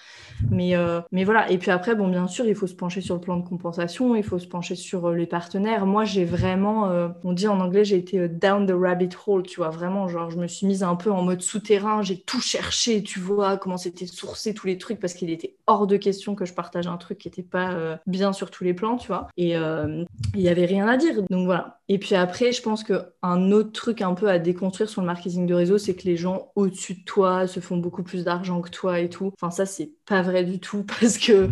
Mais, 0.50 0.76
euh, 0.76 1.00
mais 1.12 1.24
voilà. 1.24 1.50
Et 1.50 1.58
puis 1.58 1.70
après, 1.70 1.94
bon, 1.94 2.08
bien 2.08 2.26
sûr, 2.26 2.44
il 2.46 2.54
faut 2.54 2.66
se 2.66 2.74
pencher 2.74 3.00
sur 3.00 3.14
le 3.14 3.20
plan 3.20 3.36
de 3.36 3.46
compensation. 3.46 4.16
Il 4.16 4.24
faut 4.24 4.38
se 4.38 4.48
pencher 4.48 4.74
sur 4.74 5.06
euh, 5.06 5.14
partenaires. 5.26 5.86
Moi, 5.86 6.04
j'ai 6.04 6.24
vraiment, 6.24 6.88
euh, 6.90 7.08
on 7.22 7.32
dit 7.32 7.48
en 7.48 7.60
anglais, 7.60 7.84
j'ai 7.84 7.96
été 7.96 8.28
down 8.28 8.66
the 8.66 8.72
rabbit 8.72 9.10
hole, 9.26 9.42
tu 9.42 9.56
vois. 9.56 9.70
Vraiment, 9.70 10.08
genre, 10.08 10.30
je 10.30 10.38
me 10.38 10.46
suis 10.46 10.66
mise 10.66 10.82
un 10.82 10.96
peu 10.96 11.10
en 11.10 11.22
mode 11.22 11.42
souterrain. 11.42 12.02
J'ai 12.02 12.20
tout 12.20 12.40
cherché, 12.40 13.02
tu 13.02 13.20
vois, 13.20 13.56
comment 13.56 13.76
c'était 13.76 14.06
sourcé 14.06 14.54
tous 14.54 14.66
les 14.66 14.78
trucs 14.78 15.00
parce 15.00 15.14
qu'il 15.14 15.30
était 15.30 15.56
hors 15.66 15.86
de 15.86 15.96
question 15.96 16.34
que 16.34 16.44
je 16.44 16.54
partage 16.54 16.86
un 16.86 16.96
truc 16.96 17.18
qui 17.18 17.28
n'était 17.28 17.42
pas 17.42 17.98
bien 18.06 18.32
sur 18.32 18.50
tous 18.50 18.64
les 18.64 18.74
plans, 18.74 18.96
tu 18.96 19.08
vois. 19.08 19.28
Et 19.36 19.54
il 19.54 20.40
y 20.40 20.48
avait 20.48 20.66
rien 20.66 20.86
à 20.88 20.96
dire. 20.96 21.22
Donc 21.30 21.46
voilà. 21.46 21.80
Et 21.88 21.98
puis 21.98 22.14
après, 22.14 22.52
je 22.52 22.62
pense 22.62 22.82
qu'un 22.82 23.50
autre 23.52 23.72
truc 23.72 24.00
un 24.00 24.14
peu 24.14 24.28
à 24.30 24.38
déconstruire 24.38 24.88
sur 24.88 25.02
le 25.02 25.06
marketing 25.06 25.46
de 25.46 25.52
réseau, 25.52 25.76
c'est 25.76 25.94
que 25.94 26.04
les 26.04 26.16
gens 26.16 26.50
au-dessus 26.56 26.94
de 26.94 27.04
toi 27.04 27.46
se 27.46 27.60
font 27.60 27.76
beaucoup 27.76 28.02
plus 28.02 28.24
d'argent 28.24 28.62
que 28.62 28.70
toi 28.70 29.00
et 29.00 29.10
tout. 29.10 29.32
Enfin, 29.34 29.50
ça, 29.50 29.66
c'est 29.66 29.90
pas 30.06 30.22
vrai 30.22 30.44
du 30.44 30.60
tout 30.60 30.84
parce 31.00 31.18
que 31.18 31.50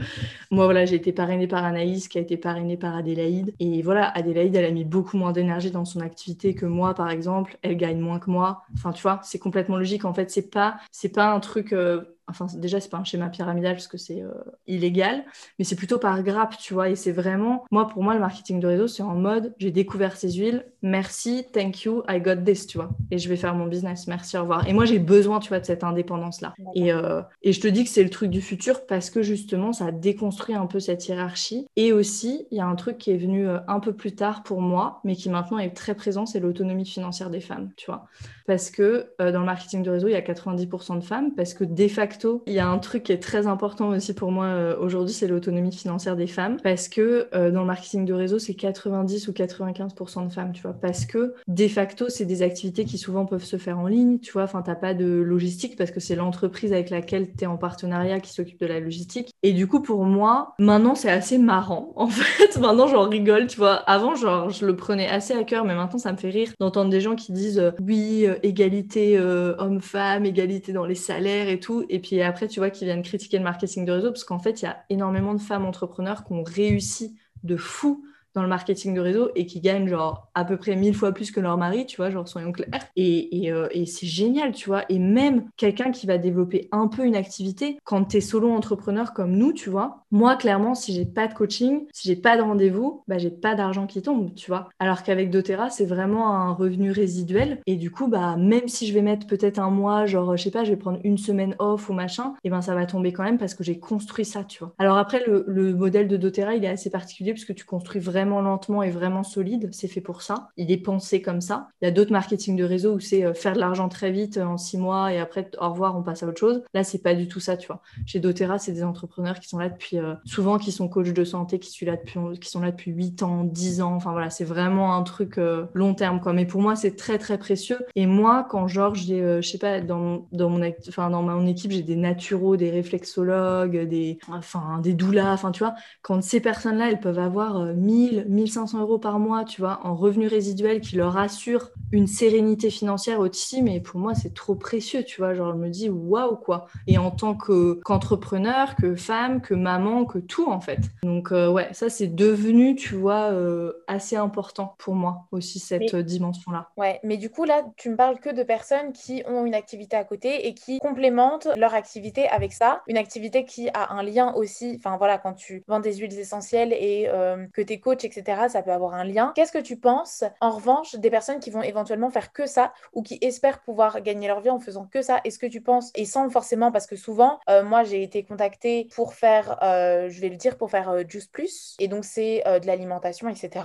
moi, 0.51 0.65
voilà, 0.65 0.87
j'ai 0.87 0.97
été 0.97 1.13
parrainée 1.13 1.47
par 1.47 1.65
Anaïs 1.65 2.09
qui 2.09 2.17
a 2.19 2.23
été 2.23 2.39
parrainée 2.39 2.79
par 2.79 2.97
Adélaïde. 2.97 3.55
Et 3.61 3.83
voilà, 3.83 4.09
Adélaïde, 4.17 4.57
elle 4.57 4.65
a 4.65 4.71
mis 4.71 4.85
beaucoup 4.85 5.19
moins 5.19 5.33
d'énergie 5.33 5.71
dans 5.71 5.85
son 5.85 6.01
activité 6.01 6.55
que 6.55 6.67
moi, 6.67 6.95
par 6.95 7.11
exemple. 7.11 7.59
Elle 7.63 7.77
gagne 7.77 8.01
moins 8.01 8.19
que 8.19 8.31
moi. 8.31 8.65
Enfin, 8.75 8.93
tu 8.93 9.03
vois, 9.03 9.21
c'est 9.25 9.39
complètement 9.39 9.77
logique. 9.77 10.07
En 10.07 10.15
fait, 10.15 10.31
c'est 10.31 10.51
pas, 10.51 10.79
c'est 10.91 11.11
pas 11.11 11.33
un 11.33 11.41
truc. 11.41 11.73
Euh, 11.75 12.03
enfin 12.33 12.47
déjà 12.59 12.81
c'est 12.81 12.89
pas 12.89 12.99
un 12.99 13.05
schéma 13.05 13.29
pyramidal 13.29 13.75
parce 13.75 13.89
que 13.89 13.99
c'est 13.99 14.23
euh, 14.23 14.33
illégal, 14.67 15.25
mais 15.59 15.65
c'est 15.65 15.77
plutôt 15.77 15.99
par 15.99 16.23
grappe, 16.23 16.57
tu 16.59 16.75
vois, 16.75 16.89
et 16.89 16.97
c'est 16.97 17.13
vraiment, 17.13 17.65
moi 17.71 17.87
pour 17.87 18.03
moi 18.03 18.15
le 18.15 18.21
marketing 18.21 18.59
de 18.59 18.67
réseau 18.67 18.89
c'est 18.89 19.03
en 19.03 19.15
mode 19.15 19.55
j'ai 19.59 19.71
découvert 19.71 20.17
ces 20.17 20.33
huiles, 20.33 20.65
merci, 20.83 21.45
thank 21.53 21.83
you, 21.83 22.03
I 22.09 22.21
got 22.21 22.37
this, 22.37 22.67
tu 22.67 22.79
vois, 22.79 22.91
et 23.11 23.19
je 23.19 23.29
vais 23.29 23.37
faire 23.37 23.55
mon 23.55 23.67
business, 23.67 24.07
merci, 24.07 24.37
au 24.37 24.43
revoir. 24.43 24.67
Et 24.67 24.73
moi 24.73 24.85
j'ai 24.87 24.99
besoin, 24.99 25.39
tu 25.39 25.51
vois, 25.51 25.61
de 25.61 25.67
cette 25.67 25.85
indépendance 25.85 26.41
là. 26.41 26.55
Et, 26.75 26.93
euh, 26.93 27.23
et 27.43 27.53
je 27.53 27.61
te 27.61 27.69
dis 27.69 27.85
que 27.85 27.91
c'est 27.91 28.03
le 28.03 28.11
truc 28.11 28.31
du 28.31 28.41
futur 28.41 28.87
parce 28.87 29.11
que 29.11 29.23
justement 29.23 29.73
ça 29.73 29.93
déconstruit 29.93 30.55
un 30.55 30.67
peu 30.67 30.81
cette 30.81 31.07
hiérarchie. 31.07 31.67
Et 31.77 31.93
aussi 31.93 32.47
il 32.51 32.59
y 32.59 32.61
a 32.61 32.67
un 32.67 32.77
truc 32.77 32.99
qui 32.99 33.11
est 33.11 33.19
venu 33.19 33.47
euh, 33.47 33.59
un 33.69 33.81
peu 33.81 33.93
plus 33.93 34.15
tard 34.15 34.43
pour 34.43 34.61
moi, 34.61 35.01
mais 35.05 35.15
qui 35.15 35.29
maintenant 35.29 35.59
est 35.59 35.77
très 35.77 35.95
présent, 35.95 36.27
c'est 36.27 36.41
l'autonomie 36.41 36.87
financière 36.87 37.31
des 37.31 37.41
femmes, 37.41 37.71
tu 37.77 37.87
vois, 37.87 38.07
parce 38.47 38.71
que 38.71 39.07
dans 39.19 39.41
le 39.41 39.47
marketing 39.47 39.83
de 39.83 39.91
réseau 39.91 40.09
il 40.09 40.13
y 40.13 40.17
a 40.17 40.21
90% 40.21 40.97
de 40.99 41.05
femmes, 41.05 41.35
parce 41.35 41.55
que 41.55 41.65
de 41.65 41.89
facto 41.89 42.22
il 42.47 42.53
y 42.53 42.59
a 42.59 42.69
un 42.69 42.79
truc 42.79 43.05
qui 43.05 43.13
est 43.13 43.23
très 43.23 43.47
important 43.47 43.89
aussi 43.89 44.15
pour 44.15 44.31
moi 44.31 44.47
euh, 44.47 44.77
aujourd'hui, 44.79 45.15
c'est 45.15 45.27
l'autonomie 45.27 45.73
financière 45.73 46.17
des 46.17 46.27
femmes. 46.27 46.59
Parce 46.63 46.89
que 46.89 47.29
euh, 47.35 47.51
dans 47.51 47.61
le 47.61 47.67
marketing 47.67 48.05
de 48.05 48.13
réseau, 48.13 48.39
c'est 48.39 48.55
90 48.55 49.29
ou 49.29 49.33
95% 49.33 50.29
de 50.29 50.33
femmes, 50.33 50.53
tu 50.53 50.63
vois. 50.63 50.73
Parce 50.73 51.05
que 51.07 51.35
de 51.49 51.69
facto, 51.69 52.09
c'est 52.09 52.25
des 52.25 52.43
activités 52.43 52.85
qui 52.85 52.99
souvent 52.99 53.27
peuvent 53.27 53.45
se 53.45 53.57
faire 53.57 53.79
en 53.79 53.87
ligne, 53.87 54.19
tu 54.19 54.33
vois. 54.33 54.45
Enfin, 54.45 54.63
t'as 54.63 54.75
pas 54.75 54.95
de 54.95 55.07
logistique 55.07 55.77
parce 55.77 55.91
que 55.91 56.01
c'est 56.01 56.17
l'entreprise 56.17 56.73
avec 56.73 56.91
laquelle 56.91 57.33
tu 57.37 57.45
es 57.45 57.47
en 57.47 57.57
partenariat 57.57 58.21
qui 58.21 58.33
s'occupe 58.33 58.61
de 58.61 58.67
la 58.67 58.81
logistique. 58.81 59.33
Et 59.43 59.53
du 59.53 59.67
coup, 59.67 59.81
pour 59.81 60.05
moi, 60.05 60.55
maintenant, 60.59 60.95
c'est 60.95 61.11
assez 61.11 61.39
marrant. 61.39 61.93
En 62.03 62.09
fait, 62.09 62.59
maintenant, 62.59 62.89
j'en 62.89 63.09
rigole, 63.09 63.47
tu 63.47 63.59
vois. 63.59 63.75
Avant, 63.75 64.17
genre, 64.17 64.51
je 64.51 64.67
le 64.67 64.75
prenais 64.75 65.09
assez 65.09 65.35
à 65.35 65.45
cœur, 65.45 65.65
mais 65.65 65.75
maintenant, 65.75 66.01
ça 66.01 66.11
me 66.11 66.17
fait 66.17 66.31
rire 66.31 66.51
d'entendre 66.59 66.91
des 66.91 67.01
gens 67.01 67.15
qui 67.15 67.33
disent 67.33 67.61
euh, 67.61 67.71
oui, 67.81 68.27
égalité 68.43 69.19
homme-femme, 69.21 70.27
égalité 70.27 70.73
dans 70.73 70.85
les 70.85 70.97
salaires 70.97 71.49
et 71.49 71.61
tout. 71.61 71.85
Puis 72.03 72.21
après, 72.23 72.49
tu 72.49 72.61
vois, 72.61 72.71
qu'ils 72.71 72.87
viennent 72.87 73.03
critiquer 73.03 73.39
le 73.39 73.45
marketing 73.45 73.85
de 73.85 73.93
réseau, 73.93 74.11
parce 74.11 74.25
qu'en 74.25 74.39
fait, 74.39 74.63
il 74.63 74.65
y 74.65 74.69
a 74.69 74.85
énormément 74.91 75.35
de 75.35 75.41
femmes 75.41 75.65
entrepreneurs 75.65 76.25
qui 76.25 76.33
ont 76.33 76.43
réussi 76.43 77.17
de 77.43 77.57
fou 77.57 78.05
dans 78.35 78.43
le 78.43 78.49
marketing 78.49 78.95
de 78.95 79.01
réseau 79.01 79.31
et 79.35 79.47
qui 79.47 79.61
gagnent 79.61 79.89
genre 79.89 80.29
à 80.35 80.45
peu 80.45 80.57
près 80.57 80.77
mille 80.77 80.95
fois 80.95 81.13
plus 81.13 81.31
que 81.31 81.41
leur 81.41 81.59
mari, 81.59 81.87
tu 81.87 81.97
vois, 81.97 82.11
genre 82.11 82.27
soyons 82.29 82.53
clairs. 82.53 82.69
Et, 82.97 83.45
et, 83.45 83.53
euh, 83.53 83.69
et 83.73 83.87
c'est 83.87 84.07
génial, 84.07 84.53
tu 84.53 84.69
vois. 84.69 84.85
Et 84.89 84.99
même 84.99 85.49
quelqu'un 85.57 85.91
qui 85.91 86.07
va 86.07 86.19
développer 86.19 86.69
un 86.73 86.89
peu 86.89 87.05
une 87.05 87.17
activité, 87.17 87.79
quand 87.85 88.05
tu 88.05 88.19
es 88.19 88.21
solo 88.21 88.51
entrepreneur 88.51 89.13
comme 89.13 89.33
nous, 89.33 89.53
tu 89.53 89.71
vois, 89.71 90.05
moi 90.11 90.37
clairement, 90.37 90.75
si 90.75 90.95
j'ai 90.95 91.05
pas 91.05 91.27
de 91.27 91.35
coaching, 91.35 91.87
si 91.93 92.09
j'ai 92.09 92.17
pas 92.17 92.37
de 92.37 92.43
rendez-vous, 92.43 93.03
bah 93.09 93.19
j'ai 93.19 93.31
pas 93.31 93.55
d'argent 93.55 93.87
qui 93.87 94.03
tombe, 94.03 94.35
tu 94.35 94.51
vois. 94.51 94.69
Alors 94.79 95.03
qu'avec 95.03 95.31
doTERRA, 95.31 95.71
c'est 95.71 95.87
vraiment 95.87 96.35
un 96.35 96.53
revenu 96.53 96.91
résiduel. 96.91 97.61
Et 97.67 97.77
du 97.77 97.91
coup, 97.91 98.09
bah 98.09 98.37
même 98.37 98.69
si 98.69 98.87
je 98.87 98.95
vais 98.95 99.03
mettre 99.03 99.27
peut-être 99.27 99.59
un 99.59 99.71
mois, 99.71 100.07
genre 100.07 100.37
je 100.37 100.43
sais 100.43 100.51
pas, 100.51 100.65
je 100.65 100.71
vais 100.71 100.77
prendre 100.77 101.01
une 101.05 101.19
semaine 101.19 101.55
off 101.59 101.89
ou 101.89 101.93
machin, 101.93 102.35
et 102.45 102.51
ben 102.51 102.63
ça 102.63 102.75
va 102.75 102.87
tomber 102.87 103.13
quand 103.13 103.25
même 103.25 103.39
parce 103.39 103.55
que 103.55 103.65
j'ai 103.65 103.79
construit 103.79 104.25
ça, 104.25 104.45
tu 104.45 104.61
vois. 104.61 104.75
Alors 104.79 104.97
après, 104.97 105.23
le, 105.27 105.45
le 105.47 105.75
modèle 105.75 106.09
de 106.09 106.17
doTERRA, 106.17 106.55
il 106.55 106.65
est 106.65 106.69
assez 106.69 106.91
particulier 106.91 107.33
puisque 107.33 107.55
tu 107.55 107.65
construis 107.65 108.01
vraiment 108.01 108.22
vraiment 108.23 108.41
lentement 108.41 108.83
et 108.83 108.91
vraiment 108.91 109.25
solide. 109.25 109.69
C'est 109.73 109.89
fait 109.89 110.01
pour 110.01 110.23
ça. 110.23 110.51
Il 110.57 110.71
est 110.71 110.77
pensé 110.77 111.23
comme 111.23 111.41
ça. 111.41 111.69
Il 111.81 111.87
y 111.87 111.89
a 111.89 111.91
d'autres 111.91 112.13
marketing 112.13 112.57
de 112.57 112.65
réseau 112.65 112.95
où 112.95 113.01
c'est 113.01 113.25
euh, 113.25 113.35
faire 113.35 113.55
de 113.55 113.59
l'argent 113.59 113.89
très 113.89 114.13
vite 114.13 114.37
euh, 114.37 114.45
en 114.45 114.57
six 114.57 114.79
mois 114.79 115.13
et 115.13 115.19
après, 115.19 115.51
au 115.61 115.71
revoir, 115.71 115.97
on 115.97 116.03
passe 116.03 116.23
à 116.23 116.27
autre 116.27 116.39
chose. 116.39 116.63
Là, 116.73 116.85
c'est 116.85 117.03
pas 117.03 117.15
du 117.15 117.27
tout 117.27 117.41
ça, 117.41 117.57
tu 117.57 117.67
vois. 117.67 117.83
Chez 118.07 118.21
doTERRA, 118.21 118.59
c'est 118.59 118.73
des 118.73 118.85
entrepreneurs 118.85 119.41
qui 119.41 119.49
sont 119.49 119.59
là 119.59 119.69
depuis, 119.69 119.99
euh, 119.99 120.15
souvent 120.25 120.59
qui 120.59 120.71
sont 120.71 120.89
coachs 120.89 121.13
de 121.13 121.25
santé, 121.25 121.59
qui, 121.59 121.73
sont 121.73 121.87
là 121.87 121.97
depuis, 121.97 122.39
qui 122.39 122.49
sont 122.49 122.61
là 122.61 122.71
depuis 122.71 122.93
8 122.93 123.23
ans, 123.25 123.45
10 123.45 123.83
ans. 123.83 123.95
Enfin 123.95 124.13
voilà, 124.13 124.31
c'est 124.31 124.45
vraiment 124.45 124.95
un 124.95 125.03
truc 125.03 125.41
long 125.75 125.95
terme, 125.95 126.21
quoi. 126.21 126.33
Mais 126.33 126.47
pour 126.47 126.61
moi, 126.61 126.77
c'est 126.77 126.95
très, 126.95 127.19
très 127.19 127.39
précieux. 127.39 127.79
Et 127.97 128.07
moi, 128.07 128.47
quand 128.49 128.69
genre, 128.69 128.95
j'ai, 128.95 129.21
je 129.43 129.49
sais 129.49 129.59
pas, 129.59 129.81
dans, 129.81 130.29
dans, 130.33 130.49
mon, 130.49 130.63
enfin, 130.89 131.11
dans 131.11 131.23
mon 131.23 131.47
équipe, 131.47 131.73
j'ai 131.73 131.83
des 131.83 131.97
naturaux, 131.97 132.57
des 132.57 132.71
réflexologues, 132.71 133.89
des, 133.89 134.19
enfin, 134.29 134.79
des 134.83 134.95
doulas, 134.95 135.33
enfin, 135.33 135.51
tu 135.51 135.61
vois, 135.61 135.75
quand 136.03 136.23
ces 136.23 136.41
personnes-là, 136.41 136.91
elles 136.91 137.01
peuvent 137.01 137.19
avoir 137.19 137.65
1000, 137.65 138.12
1500 138.13 138.81
euros 138.81 138.99
par 138.99 139.19
mois, 139.19 139.45
tu 139.45 139.61
vois, 139.61 139.81
en 139.85 139.95
revenus 139.95 140.31
résiduels 140.31 140.81
qui 140.81 140.97
leur 140.97 141.17
assurent 141.17 141.71
une 141.91 142.07
sérénité 142.07 142.71
financière 142.71 143.21
aussi, 143.21 143.63
mais 143.63 143.81
pour 143.81 144.01
moi, 144.01 144.15
c'est 144.15 144.35
trop 144.35 144.55
précieux, 144.55 145.05
tu 145.05 145.21
vois. 145.21 145.35
Genre, 145.35 145.53
je 145.53 145.59
me 145.59 145.69
dis, 145.69 145.91
waouh, 145.91 146.37
quoi. 146.37 146.67
Et 146.87 146.99
en 146.99 147.11
tant 147.11 147.35
qu'entrepreneur, 147.35 148.77
que 148.77 148.95
femme, 148.95 149.41
que 149.41 149.55
maman, 149.55 150.05
que 150.05 150.19
tout, 150.19 150.51
en 150.51 150.61
fait. 150.61 150.81
Donc, 151.03 151.33
euh, 151.33 151.51
ouais, 151.51 151.69
ça, 151.73 151.91
c'est 151.91 152.15
devenu, 152.15 152.75
tu 152.75 152.95
vois, 152.95 153.31
euh, 153.33 153.73
assez 153.87 154.17
important 154.17 154.75
pour 154.79 154.95
moi 154.95 155.27
aussi, 155.33 155.59
cette 155.59 155.95
dimension-là. 155.95 156.69
Ouais, 156.77 157.01
mais 157.05 157.17
du 157.17 157.31
coup, 157.31 157.45
là, 157.45 157.63
tu 157.77 157.91
me 157.91 157.97
parles 157.97 158.19
que 158.21 158.31
de 158.31 158.43
personnes 158.43 158.93
qui 158.93 159.23
ont 159.27 159.45
une 159.45 159.55
activité 159.55 159.97
à 159.97 160.05
côté 160.05 160.47
et 160.47 160.55
qui 160.55 160.79
complémentent 160.79 161.49
leur 161.57 161.75
activité 161.75 162.29
avec 162.29 162.53
ça. 162.53 162.83
Une 162.87 162.97
activité 162.97 163.45
qui 163.45 163.69
a 163.75 163.93
un 163.93 164.03
lien 164.03 164.33
aussi, 164.35 164.75
enfin 164.79 164.97
voilà, 164.97 165.19
quand 165.19 165.35
tu 165.35 165.63
vends 165.69 165.81
des 165.81 165.97
huiles 165.97 166.19
essentielles 166.19 166.73
et 166.73 167.07
euh, 167.09 167.47
que 167.53 167.63
tes 167.63 167.81
etc., 168.05 168.43
ça 168.49 168.63
peut 168.63 168.73
avoir 168.73 168.95
un 168.95 169.05
lien. 169.05 169.33
Qu'est-ce 169.35 169.53
que 169.53 169.59
tu 169.59 169.77
penses, 169.77 170.25
en 170.41 170.51
revanche, 170.51 170.95
des 170.97 171.11
personnes 171.11 171.41
qui 171.41 171.51
vont 171.51 171.63
éventuellement 171.63 172.11
faire 172.11 172.33
que 172.33 172.47
ça 172.47 172.73
ou 172.93 173.03
qui 173.03 173.19
espèrent 173.21 173.61
pouvoir 173.61 174.03
gagner 174.03 174.29
leur 174.29 174.41
vie 174.41 174.51
en 174.51 174.61
faisant 174.61 174.87
que 174.87 175.03
ça? 175.03 175.21
Est-ce 175.25 175.39
que 175.39 175.47
tu 175.47 175.61
penses, 175.61 175.91
et 175.95 176.05
sans 176.05 176.29
forcément, 176.31 176.73
parce 176.73 176.87
que 176.87 176.97
souvent, 176.97 177.39
euh, 177.49 177.63
moi 177.63 177.85
j'ai 177.85 178.03
été 178.03 178.23
contactée 178.23 178.89
pour 178.95 179.15
faire, 179.15 179.59
euh, 179.63 180.09
je 180.09 180.21
vais 180.21 180.29
le 180.29 180.37
dire, 180.37 180.57
pour 180.57 180.71
faire 180.71 181.09
Juice 181.09 181.27
Plus, 181.27 181.77
et 181.79 181.89
donc 181.89 182.05
c'est 182.05 182.43
de 182.47 182.67
l'alimentation, 182.67 183.29
etc. 183.29 183.63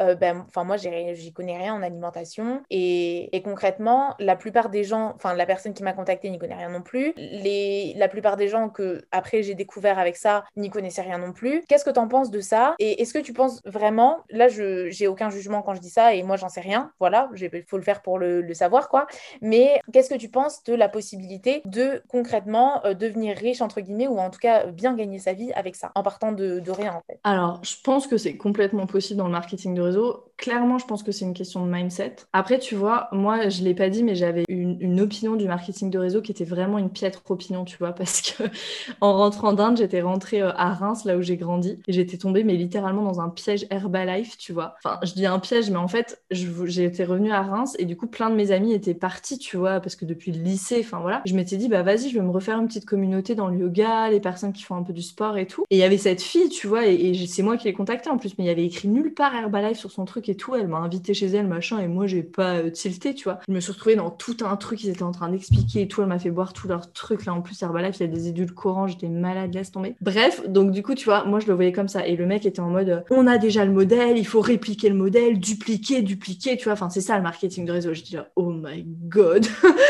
Euh, 0.00 0.14
ben, 0.14 0.44
enfin 0.48 0.64
moi 0.64 0.76
j'y 0.76 1.32
connais 1.32 1.58
rien 1.58 1.74
en 1.74 1.82
alimentation 1.82 2.62
et, 2.70 3.30
concrètement 3.44 4.14
la 4.18 4.36
plupart 4.36 4.70
des 4.70 4.84
gens, 4.84 5.12
enfin 5.16 5.34
la 5.34 5.46
personne 5.46 5.74
qui 5.74 5.82
m'a 5.82 5.92
contacté 5.92 6.30
n'y 6.30 6.38
connaît 6.38 6.54
rien 6.54 6.70
non 6.70 6.80
plus, 6.80 7.12
les, 7.16 7.92
la 7.96 8.08
plupart 8.08 8.36
des 8.36 8.48
gens 8.48 8.68
que 8.68 9.04
après 9.10 9.42
j'ai 9.42 9.54
découvert 9.54 9.98
avec 9.98 10.16
ça 10.16 10.44
n'y 10.56 10.70
connaissaient 10.70 11.02
rien 11.02 11.18
non 11.18 11.32
plus. 11.32 11.62
Qu'est-ce 11.68 11.84
que 11.84 11.90
tu 11.90 11.98
en 11.98 12.08
penses 12.08 12.30
de 12.30 12.40
ça? 12.40 12.74
Et 12.78 13.02
est-ce 13.02 13.12
que 13.12 13.18
tu 13.18 13.32
penses 13.32 13.61
vraiment, 13.64 14.18
là 14.30 14.48
je 14.48 14.90
j'ai 14.90 15.06
aucun 15.06 15.30
jugement 15.30 15.62
quand 15.62 15.74
je 15.74 15.80
dis 15.80 15.90
ça 15.90 16.14
et 16.14 16.22
moi 16.22 16.36
j'en 16.36 16.48
sais 16.48 16.60
rien, 16.60 16.92
voilà, 17.00 17.30
il 17.36 17.64
faut 17.66 17.76
le 17.76 17.82
faire 17.82 18.02
pour 18.02 18.18
le, 18.18 18.52
savoir 18.54 18.88
quoi, 18.88 19.06
mais 19.40 19.80
qu'est-ce 19.92 20.10
que 20.10 20.18
tu 20.18 20.28
penses 20.28 20.62
de 20.64 20.74
la 20.74 20.88
possibilité 20.88 21.62
de 21.64 22.02
concrètement 22.08 22.84
euh, 22.84 22.94
devenir 22.94 23.36
riche 23.36 23.62
entre 23.62 23.80
guillemets 23.80 24.08
ou 24.08 24.18
en 24.18 24.30
tout 24.30 24.40
cas 24.40 24.66
bien 24.66 24.94
gagner 24.94 25.18
sa 25.18 25.32
vie 25.32 25.52
avec 25.52 25.74
ça 25.74 25.90
en 25.94 26.02
partant 26.02 26.32
de, 26.32 26.62
rien 26.70 26.92
en 26.94 27.02
fait? 27.06 27.18
Alors 27.24 27.60
je 27.62 27.76
pense 27.82 28.06
que 28.06 28.16
c'est 28.16 28.36
complètement 28.36 28.86
possible 28.86 29.18
dans 29.18 29.26
le 29.26 29.32
marketing 29.32 29.74
de 29.74 29.80
réseau. 29.80 30.24
Clairement, 30.42 30.78
je 30.78 30.86
pense 30.86 31.04
que 31.04 31.12
c'est 31.12 31.24
une 31.24 31.34
question 31.34 31.64
de 31.64 31.70
mindset. 31.70 32.16
Après, 32.32 32.58
tu 32.58 32.74
vois, 32.74 33.08
moi, 33.12 33.48
je 33.48 33.62
l'ai 33.62 33.74
pas 33.74 33.88
dit, 33.88 34.02
mais 34.02 34.16
j'avais 34.16 34.42
une, 34.48 35.00
opinion 35.00 35.36
du 35.36 35.46
marketing 35.46 35.88
de 35.88 35.98
réseau 35.98 36.20
qui 36.20 36.32
était 36.32 36.44
vraiment 36.44 36.78
une 36.78 36.90
piètre 36.90 37.22
opinion, 37.28 37.64
tu 37.64 37.76
vois, 37.78 37.92
parce 37.92 38.22
que 38.22 38.42
en 39.00 39.16
rentrant 39.16 39.52
d'Inde, 39.52 39.76
j'étais 39.76 40.00
rentrée 40.00 40.42
euh, 40.42 40.50
à 40.56 40.74
Reims, 40.74 41.04
là 41.04 41.16
où 41.16 41.22
j'ai 41.22 41.36
grandi, 41.36 41.80
et 41.86 41.92
j'étais 41.92 42.16
tombée, 42.16 42.42
mais 42.42 42.54
littéralement 42.54 43.02
dans 43.02 43.20
un 43.20 43.28
piège 43.28 43.51
Herbalife, 43.70 44.36
tu 44.36 44.52
vois. 44.52 44.74
Enfin, 44.84 44.98
je 45.02 45.12
dis 45.12 45.26
un 45.26 45.38
piège, 45.38 45.70
mais 45.70 45.76
en 45.76 45.88
fait, 45.88 46.22
j'ai 46.30 46.84
été 46.84 47.04
revenue 47.04 47.32
à 47.32 47.42
Reims, 47.42 47.76
et 47.78 47.84
du 47.84 47.96
coup, 47.96 48.06
plein 48.06 48.30
de 48.30 48.34
mes 48.34 48.50
amis 48.50 48.72
étaient 48.72 48.94
partis, 48.94 49.38
tu 49.38 49.56
vois, 49.56 49.80
parce 49.80 49.96
que 49.96 50.04
depuis 50.04 50.32
le 50.32 50.42
lycée, 50.42 50.80
enfin 50.80 51.00
voilà, 51.00 51.22
je 51.26 51.34
m'étais 51.34 51.56
dit, 51.56 51.68
bah 51.68 51.82
vas-y, 51.82 52.10
je 52.10 52.18
vais 52.18 52.24
me 52.24 52.30
refaire 52.30 52.58
une 52.58 52.66
petite 52.66 52.86
communauté 52.86 53.34
dans 53.34 53.48
le 53.48 53.58
yoga, 53.58 54.10
les 54.10 54.20
personnes 54.20 54.52
qui 54.52 54.62
font 54.62 54.76
un 54.76 54.82
peu 54.82 54.92
du 54.92 55.02
sport 55.02 55.36
et 55.36 55.46
tout. 55.46 55.64
Et 55.70 55.76
il 55.76 55.78
y 55.78 55.84
avait 55.84 55.98
cette 55.98 56.22
fille, 56.22 56.48
tu 56.48 56.66
vois, 56.66 56.86
et, 56.86 57.12
c'est 57.26 57.42
moi 57.42 57.56
qui 57.56 57.66
l'ai 57.66 57.72
contactée 57.72 58.10
en 58.10 58.18
plus, 58.18 58.36
mais 58.38 58.44
il 58.44 58.46
y 58.48 58.50
avait 58.50 58.64
écrit 58.64 58.88
nulle 58.88 59.14
part 59.14 59.34
Herbalife 59.34 59.78
sur 59.78 59.90
son 59.90 60.04
truc 60.04 60.28
et 60.28 60.36
tout. 60.36 60.54
Elle 60.54 60.68
m'a 60.68 60.78
invité 60.78 61.14
chez 61.14 61.26
elle, 61.26 61.46
machin, 61.46 61.78
et 61.78 61.88
moi, 61.88 62.06
j'ai 62.06 62.22
pas 62.22 62.56
euh, 62.56 62.70
tilté, 62.70 63.14
tu 63.14 63.24
vois. 63.24 63.38
Je 63.48 63.52
me 63.52 63.60
suis 63.60 63.72
retrouvée 63.72 63.96
dans 63.96 64.10
tout 64.10 64.36
un 64.44 64.56
truc, 64.56 64.82
ils 64.84 64.90
étaient 64.90 65.02
en 65.02 65.12
train 65.12 65.28
d'expliquer 65.28 65.82
et 65.82 65.88
tout. 65.88 66.02
Elle 66.02 66.08
m'a 66.08 66.18
fait 66.18 66.30
boire 66.30 66.52
tous 66.52 66.68
leurs 66.68 66.92
trucs. 66.92 67.24
Là, 67.26 67.34
en 67.34 67.42
plus, 67.42 67.60
Herbalife, 67.62 67.98
il 68.00 68.02
y 68.02 68.04
a 68.04 68.08
des 68.08 68.28
édulcorants, 68.28 68.86
j'étais 68.86 69.08
malade, 69.08 69.54
laisse 69.54 69.70
tomber. 69.70 69.94
Bref, 70.00 70.48
donc 70.48 70.70
du 70.72 70.82
coup, 70.82 70.94
tu 70.94 71.04
vois, 71.04 71.24
moi, 71.24 71.40
je 71.40 71.46
le 71.46 71.54
voyais 71.54 71.72
comme 71.72 71.88
ça. 71.88 72.06
Et 72.06 72.16
le 72.16 72.26
mec 72.26 72.46
était 72.46 72.60
en 72.60 72.70
mode, 72.70 72.88
euh, 72.88 73.00
on 73.10 73.26
a 73.26 73.31
déjà 73.38 73.64
le 73.64 73.72
modèle, 73.72 74.18
il 74.18 74.26
faut 74.26 74.40
répliquer 74.40 74.88
le 74.88 74.94
modèle, 74.94 75.38
dupliquer, 75.38 76.02
dupliquer, 76.02 76.56
tu 76.56 76.64
vois. 76.64 76.74
Enfin, 76.74 76.90
c'est 76.90 77.00
ça 77.00 77.16
le 77.16 77.22
marketing 77.22 77.64
de 77.64 77.72
réseau. 77.72 77.94
Je 77.94 78.02
dis, 78.02 78.16
oh 78.36 78.50
my 78.50 78.84
god, 78.86 79.46